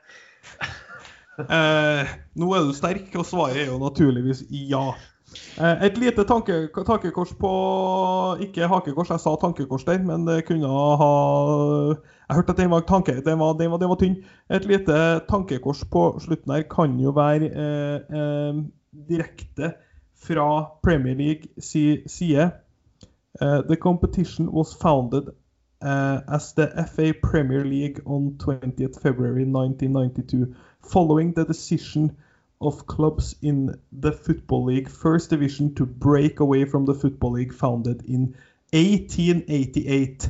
eh, 1.40 2.16
nå 2.36 2.54
er 2.54 2.64
du 2.66 2.74
sterk, 2.74 3.16
og 3.16 3.26
svaret 3.26 3.62
er 3.62 3.68
jo 3.72 3.78
naturligvis 3.78 4.44
ja. 4.50 4.94
Eh, 5.60 5.86
et 5.86 5.98
lite 5.98 6.24
tanke, 6.24 6.70
tankekors 6.88 7.34
på 7.40 7.52
Ikke 8.40 8.68
hakekors, 8.68 9.10
jeg 9.10 9.20
sa 9.20 9.36
tankekors 9.36 9.84
der, 9.84 10.00
men 10.00 10.28
det 10.28 10.46
kunne 10.48 10.68
ha 11.02 11.14
Jeg 12.30 12.36
hørte 12.36 12.52
at 12.52 12.58
den 12.58 12.72
var, 12.72 12.80
tanke, 12.88 13.22
den 13.26 13.40
var, 13.40 13.54
den 13.54 13.72
var, 13.72 13.78
den 13.78 13.90
var 13.90 14.00
tynn. 14.02 14.16
Et 14.50 14.66
lite 14.66 14.96
tankekors 15.30 15.86
på 15.86 16.20
slutten 16.20 16.52
her 16.52 16.64
kan 16.70 17.00
jo 17.00 17.14
være 17.16 17.52
eh, 17.54 18.20
eh 18.20 18.64
direkte 19.10 19.74
fra 20.16 20.72
Premier 20.84 21.16
League 21.16 21.50
si 21.60 22.08
side. 22.08 22.52
Uh, 23.42 23.62
the 23.68 23.76
competition 23.76 24.48
was 24.50 24.74
founded 24.74 25.28
uh, 25.82 26.22
as 26.28 26.54
the 26.54 26.68
FA 26.88 27.14
Premier 27.14 27.66
League 27.66 28.02
on 28.06 28.38
20th 28.38 29.02
February 29.02 29.44
1992, 29.44 30.56
following 30.82 31.34
the 31.34 31.46
decision 31.46 32.12
of 32.62 32.88
clubs 32.88 33.36
in 33.42 33.76
the 33.92 34.12
Football 34.12 34.66
League 34.66 34.90
First 34.90 35.30
Division 35.30 35.76
to 35.76 35.86
break 35.86 36.40
away 36.40 36.66
from 36.66 36.86
the 36.86 36.94
Football 36.94 37.34
League 37.34 37.54
founded 37.54 38.04
in 38.08 38.36
1888 38.72 40.30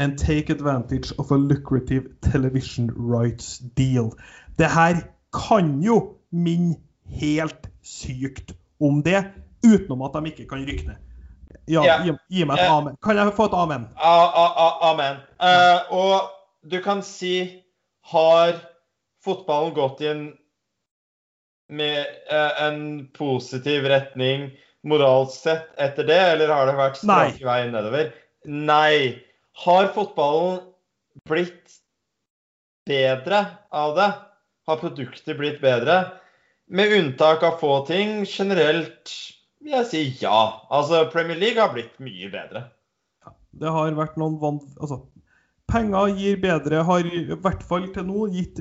and 0.00 0.18
take 0.18 0.50
advantage 0.50 1.12
of 1.18 1.30
a 1.30 1.36
lucrative 1.36 2.08
television 2.22 2.90
rights 2.96 3.58
deal. 3.58 4.12
Det 4.58 4.66
her 4.66 4.96
kan 5.48 5.82
jo 5.82 6.16
minne 6.32 6.76
helt 7.04 7.68
sykt 7.82 8.54
om 8.80 9.02
det, 9.04 9.24
utenom 9.66 10.02
at 10.02 10.16
de 10.16 10.32
ikke 10.32 10.48
kan 10.48 10.64
rykke 10.64 10.88
ned. 10.88 10.96
Ja, 11.68 11.84
yeah. 11.84 12.06
Gi, 12.06 12.14
gi, 12.32 12.44
meg 12.48 12.58
et 12.58 12.64
yeah. 12.64 12.76
amen. 12.76 12.96
Kan 13.04 13.20
jeg 13.20 13.34
få 13.36 13.50
et 13.50 13.54
amen? 13.54 13.86
amen. 14.00 15.20
Uh, 15.36 15.92
og 15.92 16.30
du 16.70 16.80
kan 16.82 17.02
si 17.02 17.62
Har 18.10 18.56
fotballen 19.24 19.74
gått 19.76 20.00
i 20.00 20.08
en, 20.10 20.22
med, 21.68 22.08
uh, 22.32 22.64
en 22.64 22.80
positiv 23.14 23.84
retning 23.86 24.48
moralsk 24.82 25.36
sett 25.44 25.68
etter 25.78 26.08
det, 26.08 26.20
eller 26.32 26.50
har 26.50 26.66
det 26.66 26.78
vært 26.78 26.98
strak 26.98 27.42
vei 27.44 27.60
nedover? 27.70 28.08
Nei. 28.48 29.20
Har 29.52 29.90
fotballen 29.94 30.60
blitt 31.28 31.76
bedre 32.88 33.44
av 33.70 33.96
det? 33.96 34.10
Har 34.66 34.80
produkter 34.80 35.38
blitt 35.38 35.60
bedre? 35.60 36.02
Med 36.70 36.92
unntak 36.94 37.42
av 37.42 37.58
få 37.60 37.80
ting. 37.86 38.24
Generelt 38.28 39.10
vil 39.60 39.74
jeg 39.74 39.88
si 39.90 40.02
ja. 40.22 40.66
Altså, 40.70 41.04
Premier 41.12 41.38
League 41.40 41.60
har 41.60 41.74
blitt 41.74 41.98
mye 42.02 42.30
bedre. 42.32 42.68
Det 43.50 43.72
har 43.74 43.96
vært 43.98 44.18
noen 44.20 44.38
van... 44.40 44.60
Altså, 44.78 45.02
penger 45.70 46.12
gir 46.18 46.38
bedre, 46.42 46.82
har 46.86 47.06
i 47.06 47.22
hvert 47.30 47.62
fall 47.66 47.86
til 47.94 48.06
nå 48.08 48.26
gitt 48.34 48.60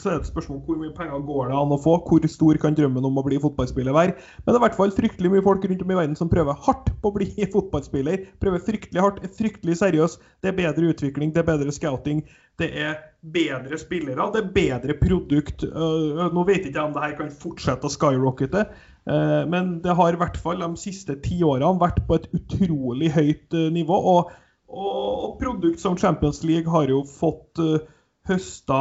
Så 0.00 0.10
er 0.10 0.16
det 0.16 0.24
et 0.24 0.30
spørsmål 0.30 0.62
hvor 0.66 0.80
mye 0.80 0.94
penger 0.96 1.22
går 1.28 1.50
det 1.50 1.58
an 1.60 1.74
å 1.74 1.78
få? 1.82 1.98
Hvor 2.08 2.26
stor 2.32 2.58
kan 2.62 2.76
drømmen 2.78 3.06
om 3.06 3.20
å 3.20 3.24
bli 3.26 3.38
fotballspiller 3.42 3.96
være? 3.96 4.16
Men 4.16 4.50
det 4.50 4.56
er 4.56 4.60
i 4.60 4.64
hvert 4.66 4.80
fall 4.80 4.94
fryktelig 4.96 5.32
mye 5.34 5.46
folk 5.46 5.68
rundt 5.68 5.84
om 5.86 5.94
i 5.94 6.00
verden 6.00 6.18
som 6.18 6.32
prøver 6.32 6.58
hardt 6.66 6.90
på 7.02 7.12
å 7.12 7.16
bli 7.18 7.30
fotballspiller. 7.54 8.26
Prøver 8.42 8.66
fryktelig 8.66 9.04
hardt, 9.04 9.22
er 9.22 9.34
fryktelig 9.38 9.78
seriøs. 9.82 10.18
Det 10.42 10.52
er 10.52 10.60
bedre 10.60 10.92
utvikling, 10.92 11.32
det 11.36 11.44
er 11.44 11.50
bedre 11.52 11.74
scouting. 11.74 12.24
Det 12.58 12.72
er 12.74 12.98
bedre 13.22 13.78
spillere, 13.78 14.32
det 14.34 14.40
er 14.42 14.52
bedre 14.54 14.98
produkt. 14.98 15.62
Nå 15.62 16.46
vet 16.48 16.64
ikke 16.66 16.74
jeg 16.80 16.88
om 16.88 16.96
det 16.96 17.04
her 17.04 17.18
kan 17.20 17.34
fortsette 17.44 17.86
å 17.86 17.92
skyrockete, 17.92 18.64
Eh, 19.08 19.44
men 19.48 19.78
det 19.84 19.96
har 19.96 20.12
i 20.12 20.20
hvert 20.20 20.36
fall 20.40 20.60
de 20.60 20.68
siste 20.80 21.16
ti 21.24 21.40
årene 21.46 21.80
vært 21.80 22.02
på 22.08 22.18
et 22.18 22.28
utrolig 22.36 23.12
høyt 23.14 23.56
nivå. 23.72 23.96
Og, 24.12 24.34
og 24.68 25.38
produkt 25.40 25.80
som 25.80 25.96
Champions 25.96 26.42
League 26.44 26.70
har 26.70 26.90
jo 26.92 27.02
fått 27.08 27.60
uh, 27.62 27.80
høsta 28.28 28.80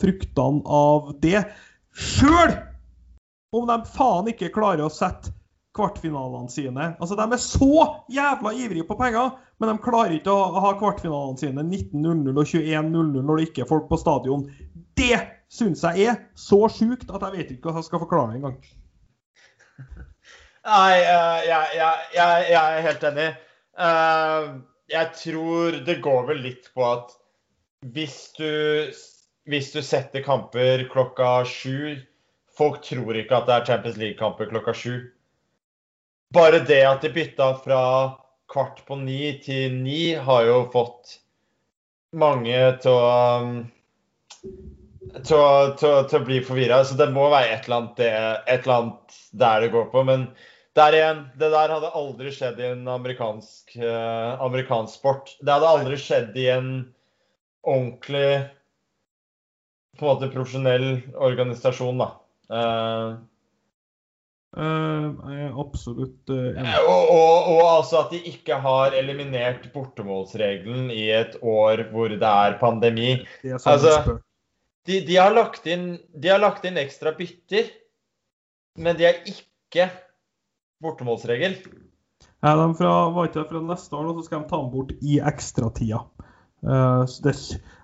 fruktene 0.00 0.62
av 0.66 1.12
det. 1.22 1.44
Sjøl 1.94 2.56
om 3.54 3.68
de 3.68 3.78
faen 3.88 4.30
ikke 4.32 4.52
klarer 4.54 4.84
å 4.84 4.92
sette 4.92 5.32
kvartfinalene 5.78 6.50
sine. 6.50 6.92
Altså, 6.98 7.14
De 7.14 7.24
er 7.32 7.42
så 7.42 8.04
jævla 8.10 8.52
ivrige 8.52 8.86
på 8.88 8.96
penger, 8.98 9.36
men 9.58 9.70
de 9.70 9.82
klarer 9.84 10.16
ikke 10.16 10.34
å 10.34 10.62
ha 10.64 10.72
kvartfinalene 10.80 11.38
sine 11.40 11.62
19.00 11.62 12.34
og 12.34 12.44
21.00 12.50 13.22
når 13.22 13.38
det 13.38 13.48
ikke 13.48 13.64
er 13.64 13.70
folk 13.70 13.86
på 13.90 14.00
stadion. 14.00 14.48
Det 14.98 15.20
syns 15.52 15.84
jeg 15.86 16.10
er 16.10 16.18
så 16.36 16.64
sjukt 16.72 17.12
at 17.14 17.22
jeg 17.24 17.36
vet 17.36 17.54
ikke 17.54 17.70
hva 17.70 17.78
jeg 17.78 17.88
skal 17.88 18.02
forklare 18.02 18.34
det 18.34 18.40
engang. 18.40 18.58
Nei, 20.68 20.96
uh, 21.00 21.38
jeg, 21.46 21.68
jeg, 21.78 22.08
jeg, 22.18 22.48
jeg, 22.50 22.64
er 22.64 22.84
helt 22.84 23.06
enig. 23.08 23.28
Uh, 23.78 24.58
jeg 24.88 25.14
tror 25.20 25.78
det 25.86 25.98
går 26.04 26.28
vel 26.30 26.42
litt 26.44 26.70
på 26.74 26.84
at 26.86 27.12
hvis 27.94 28.18
du, 28.38 28.92
hvis 29.48 29.72
du 29.74 29.80
setter 29.84 30.24
kamper 30.26 30.88
klokka 30.92 31.42
sju 31.46 31.98
Folk 32.58 32.80
tror 32.82 33.14
ikke 33.14 33.36
at 33.36 33.46
det 33.46 33.54
er 33.54 33.66
Champions 33.68 33.98
League-kamper 34.00 34.48
klokka 34.50 34.72
sju. 34.74 34.94
Bare 36.34 36.58
det 36.66 36.80
at 36.88 37.04
de 37.04 37.12
bytta 37.14 37.52
fra 37.62 37.82
kvart 38.50 38.80
på 38.88 38.96
ni 38.98 39.36
til 39.44 39.76
ni, 39.78 40.16
har 40.18 40.42
jo 40.48 40.56
fått 40.72 41.12
mange 42.18 42.58
til 42.82 42.98
å 42.98 43.12
til 45.24 45.38
å 45.38 46.24
bli 46.24 46.40
forvirra. 46.44 46.82
Så 46.84 46.98
det 46.98 47.10
må 47.14 47.28
være 47.30 47.54
et 47.54 47.68
eller, 47.68 47.76
annet, 47.78 47.96
det, 48.00 48.10
et 48.46 48.66
eller 48.66 48.76
annet 48.78 49.18
der 49.44 49.64
det 49.64 49.72
går 49.74 49.86
på. 49.92 50.04
Men 50.08 50.26
der 50.78 50.96
igjen, 50.96 51.24
det 51.40 51.50
der 51.54 51.74
hadde 51.74 51.94
aldri 51.98 52.32
skjedd 52.34 52.60
i 52.62 52.68
en 52.72 52.86
amerikansk, 52.90 53.74
eh, 53.76 54.30
amerikansk 54.44 55.00
sport. 55.00 55.34
Det 55.42 55.52
hadde 55.54 55.72
aldri 55.74 55.98
skjedd 56.00 56.38
i 56.38 56.46
en 56.54 56.70
ordentlig 57.66 58.30
på 59.98 60.06
en 60.06 60.12
måte 60.12 60.30
profesjonell 60.30 60.88
organisasjon, 61.18 62.04
da. 62.04 62.12
Eh, 62.54 63.18
Uh, 64.56 65.12
absolutt 65.60 66.30
uh, 66.32 66.56
og, 66.88 67.10
og, 67.12 67.48
og 67.52 67.58
altså 67.68 67.98
at 68.00 68.14
de 68.14 68.20
ikke 68.30 68.56
har 68.64 68.94
eliminert 68.96 69.66
bortemålsregelen 69.74 70.86
i 70.88 71.10
et 71.12 71.36
år 71.44 71.82
hvor 71.92 72.14
det 72.14 72.30
er 72.30 72.56
pandemi. 72.56 73.10
Det 73.42 73.52
er 73.52 73.60
sånn 73.60 73.74
altså- 73.76 74.16
De, 74.88 75.02
de, 75.04 75.18
har 75.20 75.34
lagt 75.36 75.68
inn, 75.68 75.98
de 76.16 76.32
har 76.32 76.40
lagt 76.40 76.64
inn 76.64 76.80
ekstra 76.80 77.12
bytter, 77.12 77.68
men 78.80 78.96
de 78.96 79.04
har 79.04 79.20
ikke 79.28 79.90
bortemålsregel. 80.84 81.58
Ja, 82.42 82.54
de 82.54 82.68
fra, 82.78 82.92
var 83.14 83.28
ikke 83.28 83.48
fra 83.50 83.62
neste 83.66 83.98
år, 83.98 84.06
nå, 84.06 84.14
så 84.18 84.28
skal 84.28 84.44
de 84.44 84.50
ta 84.50 84.60
den 84.62 84.70
bort 84.72 84.94
i 85.02 85.18
ekstratida. 85.32 86.04
Uh, 86.58 87.04
så 87.06 87.22
det, 87.22 87.34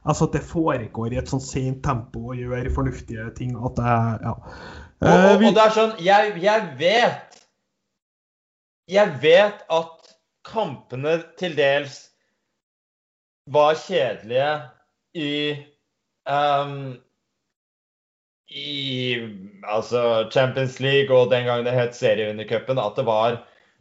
altså, 0.03 0.27
det 0.33 0.43
foregår 0.47 1.15
i 1.15 1.19
et 1.21 1.31
sånn 1.31 1.43
sent 1.43 1.83
tempo 1.87 2.33
og 2.33 2.41
gjør 2.41 2.73
fornuftige 2.75 3.29
ting 3.39 3.55
at 3.55 3.79
det 3.79 3.99
Ja. 4.25 4.35
Og, 4.35 4.85
Eh, 5.05 5.35
og, 5.35 5.43
og 5.43 5.57
det 5.57 5.63
er 5.63 5.73
sånn 5.75 5.95
jeg, 6.01 6.35
jeg 6.41 6.67
vet 6.81 7.41
Jeg 8.89 9.17
vet 9.23 9.65
at 9.73 10.13
kampene 10.45 11.17
til 11.41 11.57
dels 11.57 11.97
var 13.53 13.77
kjedelige 13.81 14.51
i 15.17 15.33
ehm, 16.29 16.95
I 18.51 19.19
altså 19.65 20.29
Champions 20.33 20.81
League 20.81 21.15
og 21.17 21.31
den 21.33 21.47
gangen 21.49 21.67
det 21.67 21.75
het 21.77 21.97
serievinnercupen, 21.97 22.79
at 22.79 22.99
det 22.99 23.07
var 23.09 23.39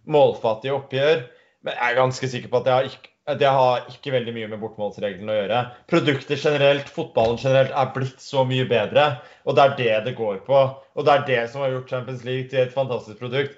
målfattige 0.10 0.76
oppgjør. 0.78 1.26
Men 1.64 1.76
jeg 1.76 1.92
er 1.92 2.00
ganske 2.00 2.30
sikker 2.30 2.52
på 2.52 2.62
at 2.62 2.68
det 2.68 2.74
har 2.74 2.88
ikke, 2.90 3.12
det 3.40 3.52
har 3.56 3.86
ikke 3.92 4.12
veldig 4.12 4.34
mye 4.36 4.50
med 4.52 4.62
bortmålsreglene 4.64 5.32
å 5.32 5.38
gjøre. 5.38 5.60
Produkter 5.92 6.40
generelt, 6.40 6.90
fotballen 6.92 7.40
generelt, 7.40 7.72
er 7.72 7.92
blitt 7.96 8.24
så 8.24 8.44
mye 8.48 8.66
bedre. 8.68 9.06
Og 9.48 9.56
det 9.56 9.64
er 9.64 9.78
det 9.80 10.00
det 10.10 10.16
går 10.20 10.42
på. 10.48 10.64
Og 10.96 11.08
det 11.08 11.14
er 11.14 11.28
det 11.30 11.42
som 11.52 11.64
har 11.64 11.72
gjort 11.76 11.92
Champions 11.96 12.26
League 12.28 12.50
til 12.52 12.64
et 12.66 12.76
fantastisk 12.76 13.20
produkt. 13.24 13.56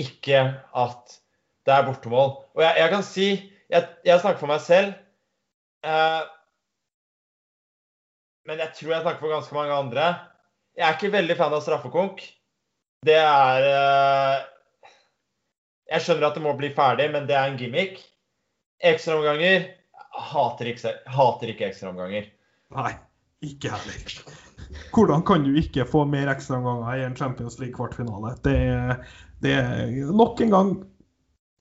Ikke 0.00 0.42
at 0.76 1.18
det 1.66 1.74
er 1.74 1.86
bortemål. 1.88 2.32
Og 2.56 2.64
jeg, 2.64 2.74
jeg 2.82 2.92
kan 2.92 3.04
si 3.04 3.28
Jeg, 3.66 3.82
jeg 4.06 4.20
snakker 4.22 4.38
for 4.38 4.46
meg 4.46 4.60
selv. 4.62 4.92
Eh, 5.82 6.26
men 8.46 8.60
jeg 8.62 8.70
tror 8.78 8.92
jeg 8.92 9.02
snakker 9.02 9.24
for 9.24 9.32
ganske 9.34 9.56
mange 9.56 9.74
andre. 9.74 10.04
Jeg 10.76 10.84
er 10.84 10.98
ikke 10.98 11.14
veldig 11.14 11.36
fan 11.38 11.54
av 11.56 11.62
straffekonk. 11.64 12.20
Det 13.06 13.16
er 13.16 13.66
eh, 13.70 14.44
Jeg 15.92 16.04
skjønner 16.04 16.28
at 16.28 16.38
det 16.38 16.44
må 16.44 16.54
bli 16.58 16.72
ferdig, 16.76 17.08
men 17.14 17.28
det 17.28 17.36
er 17.38 17.50
en 17.50 17.58
gimmick. 17.60 18.00
Ekstraomganger 18.84 19.70
hater 20.16 20.72
ikke, 20.72 20.92
hater 21.12 21.52
ikke 21.52 21.70
ekstraomganger. 21.70 22.26
nei, 22.76 22.92
ikke 23.44 23.72
heller. 23.72 24.18
Hvordan 24.92 25.22
kan 25.28 25.44
du 25.46 25.56
ikke 25.56 25.86
få 25.88 26.04
mer 26.08 26.28
ekstraomganger 26.32 26.98
i 26.98 27.06
en 27.06 27.16
Champions 27.16 27.58
League-kvartfinale? 27.60 28.34
Det, 28.44 28.56
det 29.44 29.54
er 29.60 30.12
nok 30.12 30.40
en 30.44 30.54
gang 30.54 30.74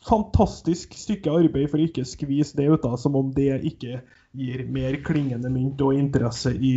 fantastisk 0.05 0.93
stykke 0.97 1.33
arbeid 1.33 1.69
for 1.71 1.81
å 1.81 1.87
ikke 1.87 2.05
skvise 2.07 2.57
det 2.57 2.67
ut 2.69 2.85
av, 2.87 2.97
som 3.01 3.15
om 3.17 3.31
det 3.35 3.61
ikke 3.65 4.01
gir 4.37 4.65
mer 4.71 4.97
klingende 5.05 5.49
mynt 5.53 5.81
og 5.81 5.97
interesse 5.97 6.53
i, 6.53 6.75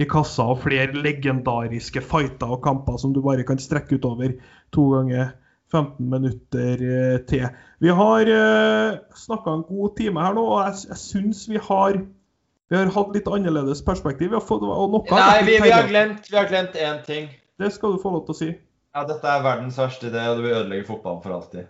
i 0.00 0.06
kassa 0.10 0.46
og 0.50 0.62
flere 0.64 0.96
legendariske 0.96 2.02
fighter 2.02 2.56
og 2.56 2.64
kamper 2.64 2.98
som 2.98 3.14
du 3.14 3.20
bare 3.22 3.46
kan 3.46 3.60
strekke 3.62 3.98
utover 4.00 4.34
to 4.74 4.88
ganger 4.96 5.32
15 5.72 6.10
minutter 6.10 6.82
eh, 6.82 7.20
til. 7.28 7.46
Vi 7.82 7.90
har 7.90 8.28
uh, 8.30 8.98
snakka 9.16 9.54
en 9.54 9.64
god 9.68 9.96
time 9.98 10.22
her 10.22 10.36
nå, 10.36 10.44
og 10.44 10.60
jeg, 10.66 10.90
jeg 10.92 11.00
syns 11.00 11.46
vi 11.50 11.62
har 11.62 11.98
vi 12.72 12.78
har 12.78 12.90
hatt 12.94 13.10
litt 13.14 13.26
annerledes 13.28 13.82
perspektiv. 13.84 14.30
Vi 14.32 14.38
har 14.38 14.44
fått, 14.44 14.62
noe 14.64 15.02
Nei, 15.10 15.42
vi, 15.46 15.58
vi 15.62 15.72
har 15.72 15.88
glemt 15.88 16.30
vi 16.30 16.38
har 16.38 16.48
glemt 16.50 16.78
én 16.80 17.02
ting. 17.06 17.28
Det 17.60 17.70
skal 17.74 17.94
du 17.94 18.02
få 18.02 18.14
lov 18.14 18.24
til 18.26 18.34
å 18.34 18.38
si. 18.38 18.50
Ja, 18.94 19.04
dette 19.06 19.30
er 19.30 19.42
verdens 19.44 19.78
verste 19.78 20.08
idé, 20.08 20.22
og 20.30 20.38
det 20.38 20.46
vil 20.46 20.56
ødelegge 20.56 20.86
fotballen 20.88 21.22
for 21.22 21.34
alltid. 21.36 21.66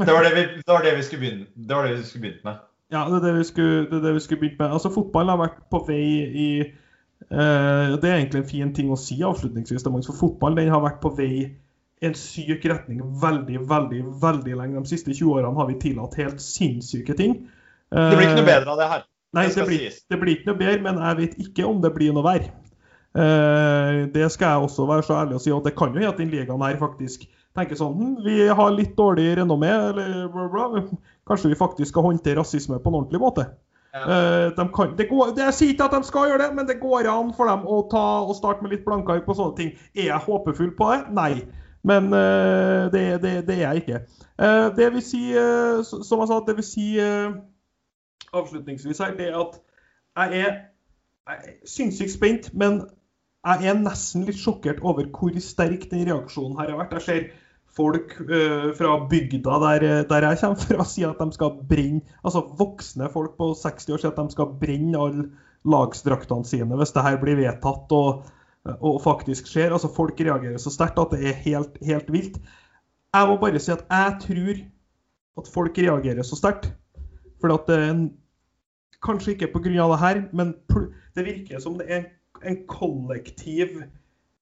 Det 0.00 0.12
var 0.12 0.26
det 0.26 0.32
vi, 0.34 0.42
det 0.60 0.72
var 0.72 0.82
det 0.84 0.90
vi 0.96 1.04
skulle 1.06 1.22
begynne 1.22 1.46
Det 1.68 1.76
var 1.76 1.86
det 1.86 1.94
vi 1.94 2.02
skulle 2.04 2.24
begynt 2.26 2.42
med. 2.44 2.64
Ja, 2.92 3.04
det 3.08 3.16
er 3.16 3.24
det 3.24 3.36
vi 3.38 3.44
skulle, 3.48 3.78
det 3.90 4.02
det 4.02 4.12
vi 4.14 4.24
skulle 4.24 4.42
begynt 4.42 4.58
med. 4.60 4.74
Altså, 4.76 4.92
Fotballen 4.92 5.32
har 5.32 5.40
vært 5.40 5.62
på 5.72 5.80
vei 5.88 6.02
i 6.26 6.48
eh, 6.64 6.74
Det 7.26 8.06
er 8.06 8.18
egentlig 8.20 8.42
en 8.42 8.48
fin 8.48 8.72
ting 8.76 8.90
å 8.92 8.98
si 9.00 9.16
avslutningsvis. 9.24 9.82
For 9.82 10.18
fotball 10.18 10.58
den 10.58 10.68
har 10.70 10.84
vært 10.84 11.00
på 11.02 11.10
vei 11.16 11.30
i 11.40 12.06
en 12.06 12.14
syk 12.14 12.64
retning 12.68 13.00
veldig, 13.22 13.62
veldig 13.68 14.02
veldig 14.22 14.58
lenge. 14.60 14.82
De 14.84 14.92
siste 14.92 15.14
20 15.14 15.32
årene 15.32 15.56
har 15.56 15.70
vi 15.70 15.78
tillatt 15.80 16.18
helt 16.20 16.44
sinnssyke 16.44 17.16
ting. 17.18 17.38
Det 17.90 18.12
blir 18.12 18.28
ikke 18.28 18.40
noe 18.42 18.50
bedre 18.50 18.74
av 18.74 18.82
det 18.82 18.90
her. 18.92 19.06
Nei, 19.36 19.48
det 19.48 19.58
det 19.58 19.66
blir, 19.68 19.96
det 20.12 20.20
blir 20.20 20.36
ikke 20.36 20.50
noe 20.50 20.60
bedre, 20.60 20.82
men 20.84 21.02
jeg 21.02 21.18
vet 21.22 21.34
ikke 21.46 21.66
om 21.68 21.80
det 21.82 21.92
blir 21.96 22.14
noe 22.16 22.24
verre. 22.26 22.52
Eh, 23.16 24.02
det 24.12 24.28
skal 24.32 24.52
jeg 24.52 24.68
også 24.68 24.86
være 24.88 25.04
så 25.06 25.18
ærlig 25.22 25.38
å 25.38 25.42
si. 25.42 25.52
Og 25.56 25.64
det 25.64 25.74
kan 25.76 25.92
jo 25.92 26.00
hende 26.00 26.12
at 26.12 26.20
den 26.20 26.32
ligaen 26.32 26.64
her 26.64 26.78
faktisk 26.80 27.24
tenker 27.56 27.78
sånn 27.78 27.94
hm, 27.96 28.16
Vi 28.26 28.48
har 28.58 28.74
litt 28.74 28.96
dårlig 28.98 29.30
renommé, 29.40 29.72
eller 29.72 30.26
bla, 30.32 30.48
bla. 30.52 30.82
Kanskje 31.28 31.52
vi 31.52 31.58
faktisk 31.58 31.94
skal 31.94 32.10
håndtere 32.10 32.40
rasisme 32.42 32.80
på 32.80 32.92
en 32.92 33.00
ordentlig 33.00 33.22
måte. 33.22 33.48
Ja. 33.96 34.16
Eh, 34.46 34.46
de 34.56 34.64
kan, 34.74 34.96
det 34.98 35.08
går, 35.08 35.30
det 35.36 35.44
Jeg 35.46 35.56
sier 35.56 35.72
ikke 35.72 35.86
at 35.88 35.94
de 35.96 36.08
skal 36.08 36.30
gjøre 36.30 36.42
det, 36.44 36.50
men 36.56 36.66
det 36.68 36.80
går 36.80 37.08
an 37.08 37.32
for 37.36 37.48
dem 37.48 37.64
å 37.64 37.78
ta 37.90 38.04
starte 38.36 38.64
med 38.64 38.74
litt 38.74 38.84
blanke 38.84 39.14
ark 39.14 39.24
på 39.28 39.36
sånne 39.38 39.56
ting. 39.56 39.70
Er 39.96 40.10
jeg 40.10 40.24
håpefull 40.26 40.74
på 40.76 40.90
det? 40.92 41.00
Nei. 41.16 41.32
Men 41.86 42.10
uh, 42.10 42.90
det, 42.90 43.22
det, 43.22 43.32
det 43.46 43.60
er 43.60 43.68
jeg 43.68 43.84
ikke. 43.84 44.00
Uh, 44.42 44.68
det 44.76 44.90
vil 44.96 45.04
si, 45.06 45.22
uh, 45.38 45.84
som 45.86 46.22
jeg 46.22 46.30
sa, 46.32 46.40
det 46.48 46.56
vil 46.58 46.66
si 46.66 46.86
avslutningsvis 48.36 49.00
her, 49.04 49.14
det 49.16 49.30
at 49.30 49.60
jeg 50.16 50.40
er, 50.42 50.56
jeg 51.30 51.36
er 51.36 51.54
sinnssykt 51.68 52.12
spent, 52.12 52.50
men 52.58 52.80
jeg 53.46 53.70
er 53.70 53.78
nesten 53.78 54.26
litt 54.26 54.40
sjokkert 54.40 54.82
over 54.82 55.06
hvor 55.14 55.36
sterk 55.40 55.86
den 55.92 56.08
reaksjonen 56.08 56.58
her 56.58 56.72
har 56.72 56.80
vært. 56.82 56.96
Jeg 56.98 57.06
ser 57.06 57.28
folk 57.76 58.14
uh, 58.20 58.70
fra 58.76 58.94
bygda 59.10 59.58
der, 59.62 59.86
der 60.08 60.28
jeg 60.30 60.40
kommer 60.40 60.62
fra, 60.62 60.86
sier 60.92 61.12
at 61.12 61.20
de 61.20 61.36
skal 61.36 61.58
brenne 61.68 62.02
Altså 62.24 62.44
voksne 62.58 63.10
folk 63.12 63.36
på 63.38 63.50
60 63.54 63.90
år 63.92 64.02
sier 64.02 64.14
at 64.14 64.22
de 64.22 64.36
skal 64.36 64.54
brenne 64.60 65.02
alle 65.02 65.28
lagsdraktene 65.66 66.46
sine 66.46 66.78
hvis 66.78 66.94
det 66.94 67.04
her 67.04 67.18
blir 67.20 67.38
vedtatt 67.40 67.92
og, 67.96 68.26
og 68.76 69.00
faktisk 69.02 69.48
skjer. 69.50 69.72
Altså 69.74 69.90
Folk 69.92 70.20
reagerer 70.20 70.60
så 70.62 70.70
sterkt 70.70 71.00
at 71.02 71.14
det 71.14 71.26
er 71.26 71.40
helt, 71.46 71.80
helt 71.84 72.12
vilt. 72.12 72.38
Jeg 73.16 73.28
må 73.28 73.38
bare 73.42 73.60
si 73.62 73.72
at 73.74 73.82
jeg 73.90 74.18
tror 74.22 74.62
at 75.42 75.50
folk 75.52 75.78
reagerer 75.78 76.26
så 76.26 76.38
sterkt. 76.38 76.70
For 77.42 77.52
at 77.52 77.68
det 77.68 77.82
en 77.90 78.06
Kanskje 79.04 79.34
ikke 79.34 79.50
pga. 79.52 79.68
det 79.70 79.98
her, 80.00 80.22
men 80.32 80.54
det 81.14 81.24
virker 81.24 81.60
som 81.60 81.76
det 81.78 81.86
er 81.88 82.04
en 82.44 82.56
kollektiv 82.66 83.82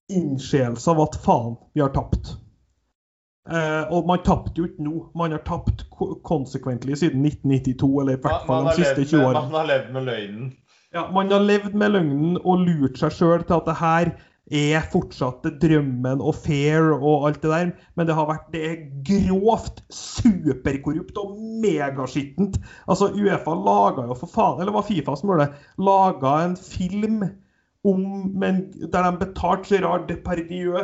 innskjelse 0.09 0.91
av 0.91 1.01
at 1.03 1.19
faen, 1.25 1.57
vi 1.75 1.83
har 1.83 1.93
tapt. 1.93 2.37
Eh, 3.45 3.93
og 3.93 4.07
man 4.09 4.23
tapte 4.25 4.57
jo 4.57 4.69
ikke 4.71 4.85
nå. 4.87 4.99
Man 5.19 5.35
har 5.37 5.43
tapt 5.45 5.85
konsekventlig 6.25 6.97
siden 7.03 7.25
1992, 7.29 7.91
eller 8.01 8.17
i 8.17 8.23
hvert 8.25 8.47
fall 8.49 8.71
de 8.71 8.77
siste 8.79 9.09
20 9.11 9.27
årene. 9.27 9.43
man 9.51 9.59
har 9.61 9.73
levd 9.73 9.91
med 9.97 10.07
løgnen. 10.09 10.53
Ja, 10.95 11.09
man 11.13 11.33
har 11.33 11.43
levd 11.43 11.75
med 11.75 11.93
løgnen 11.93 12.39
og 12.41 12.63
lurt 12.65 13.01
seg 13.01 13.13
sjøl 13.13 13.45
til 13.45 13.59
at 13.59 13.69
det 13.69 13.77
her 13.81 14.15
er 14.55 14.85
fortsatt 14.93 15.47
drømmen 15.61 16.21
og 16.21 16.37
fair 16.37 16.91
og 16.95 17.29
alt 17.29 17.41
det 17.43 17.51
der, 17.51 17.71
men 17.97 18.09
det 18.09 18.17
har 18.17 18.29
vært 18.29 18.51
det 18.53 18.65
er 18.69 18.83
grovt 19.09 19.81
superkorrupt 19.93 21.17
og 21.21 21.39
megaskittent. 21.65 22.59
Altså, 22.89 23.09
Uefa 23.17 23.57
laga 23.57 24.05
jo 24.09 24.17
for 24.21 24.31
faen, 24.31 24.61
eller 24.61 24.77
var 24.77 24.85
Fifa 24.89 25.17
som 25.17 25.33
gjorde 25.33 25.49
det, 25.49 25.65
laga 25.81 26.35
en 26.45 26.59
film 26.61 27.25
om, 27.85 28.05
men, 28.37 28.61
der 28.93 29.11
de 29.11 29.25
betalte 29.25 29.75
Gerard 29.75 30.09
Depardieu 30.09 30.77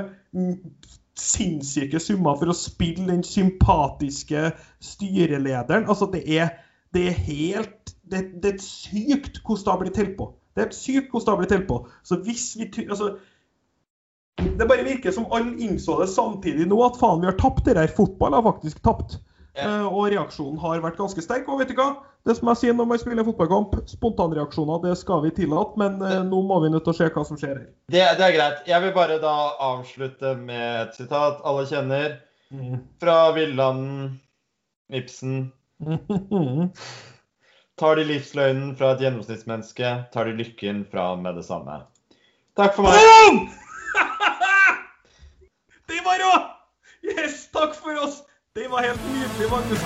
sinnssyke 1.20 2.00
summer 2.02 2.38
for 2.40 2.52
å 2.52 2.56
spille 2.56 3.06
den 3.10 3.22
sympatiske 3.26 4.50
styrelederen. 4.84 5.88
Altså, 5.88 6.08
det 6.12 6.24
er, 6.26 6.54
det 6.94 7.06
er 7.10 7.24
helt 7.28 7.94
det, 8.10 8.24
det 8.42 8.54
er 8.54 8.62
sykt 8.62 9.40
hvordan 9.44 9.64
det 9.64 9.72
har 9.72 9.82
blitt 9.84 9.98
til 10.00 10.14
på. 10.18 10.30
Det 10.56 10.64
er 10.64 10.72
sykt 10.74 11.12
hvordan 11.12 11.26
det 11.26 11.32
har 11.32 11.42
blitt 11.42 11.52
til 11.54 11.66
på. 11.68 11.80
Så 12.02 12.18
hvis 12.26 12.46
vi 12.58 12.70
altså, 12.88 13.16
Det 14.40 14.68
bare 14.68 14.84
virker 14.84 15.12
som 15.12 15.28
alle 15.36 15.52
innså 15.60 15.98
det 16.00 16.08
samtidig 16.08 16.66
nå, 16.68 16.78
at 16.84 16.96
faen, 17.00 17.20
vi 17.20 17.28
har 17.28 17.36
tapt 17.38 17.66
det 17.66 17.76
der. 17.76 17.92
Fotball 17.96 18.32
har 18.32 18.46
faktisk 18.46 18.82
tapt. 18.82 19.18
Ja. 19.56 19.66
Eh, 19.66 19.86
og 19.88 20.10
reaksjonen 20.12 20.60
har 20.62 20.82
vært 20.84 20.98
ganske 21.00 21.24
sterk. 21.24 21.48
Og 21.50 21.60
vet 21.62 21.72
du 21.72 21.76
hva? 21.78 21.90
Det 22.28 22.36
som 22.36 22.50
jeg 22.52 22.60
sier 22.60 22.74
når 22.76 22.88
man 22.90 23.00
spiller 23.00 23.24
fotballkamp, 23.24 23.76
spontanreaksjoner 23.88 24.82
det 24.84 24.96
skal 25.00 25.22
vi 25.24 25.32
tillate, 25.34 25.78
men 25.80 26.00
eh, 26.04 26.18
nå 26.26 26.42
må 26.46 26.60
vi 26.64 26.72
nødt 26.72 26.84
til 26.86 26.92
å 26.92 26.98
se 26.98 27.08
hva 27.14 27.24
som 27.26 27.38
skjer 27.40 27.54
her. 27.54 27.68
Det, 27.92 28.02
det 28.20 28.26
er 28.26 28.34
greit. 28.36 28.66
Jeg 28.68 28.84
vil 28.84 28.92
bare 28.96 29.20
da 29.22 29.36
avslutte 29.70 30.34
med 30.38 30.66
et 30.82 30.98
sitat 31.00 31.40
alle 31.48 31.64
kjenner. 31.70 32.18
Fra 33.00 33.16
Villanden, 33.36 34.18
Ibsen. 34.90 35.52
Tar 37.80 37.96
de 37.96 38.04
livsløgnen 38.04 38.74
fra 38.76 38.90
et 38.92 39.00
gjennomsnittsmenneske, 39.06 39.90
tar 40.12 40.28
de 40.28 40.34
lykken 40.36 40.82
fra 40.90 41.14
med 41.16 41.38
det 41.38 41.46
samme. 41.46 41.78
Takk 42.58 42.74
for 42.76 42.84
meg. 42.84 43.46
Det 45.88 46.02
var 46.04 46.20
rå! 46.20 46.34
Yes, 47.08 47.46
takk 47.54 47.72
for 47.78 47.96
oss. 48.02 48.20
Tema 48.52 48.80
Herr 48.80 48.94
Kuhn, 48.94 49.30
wir 49.38 49.48
machen 49.48 49.70
das. 49.70 49.80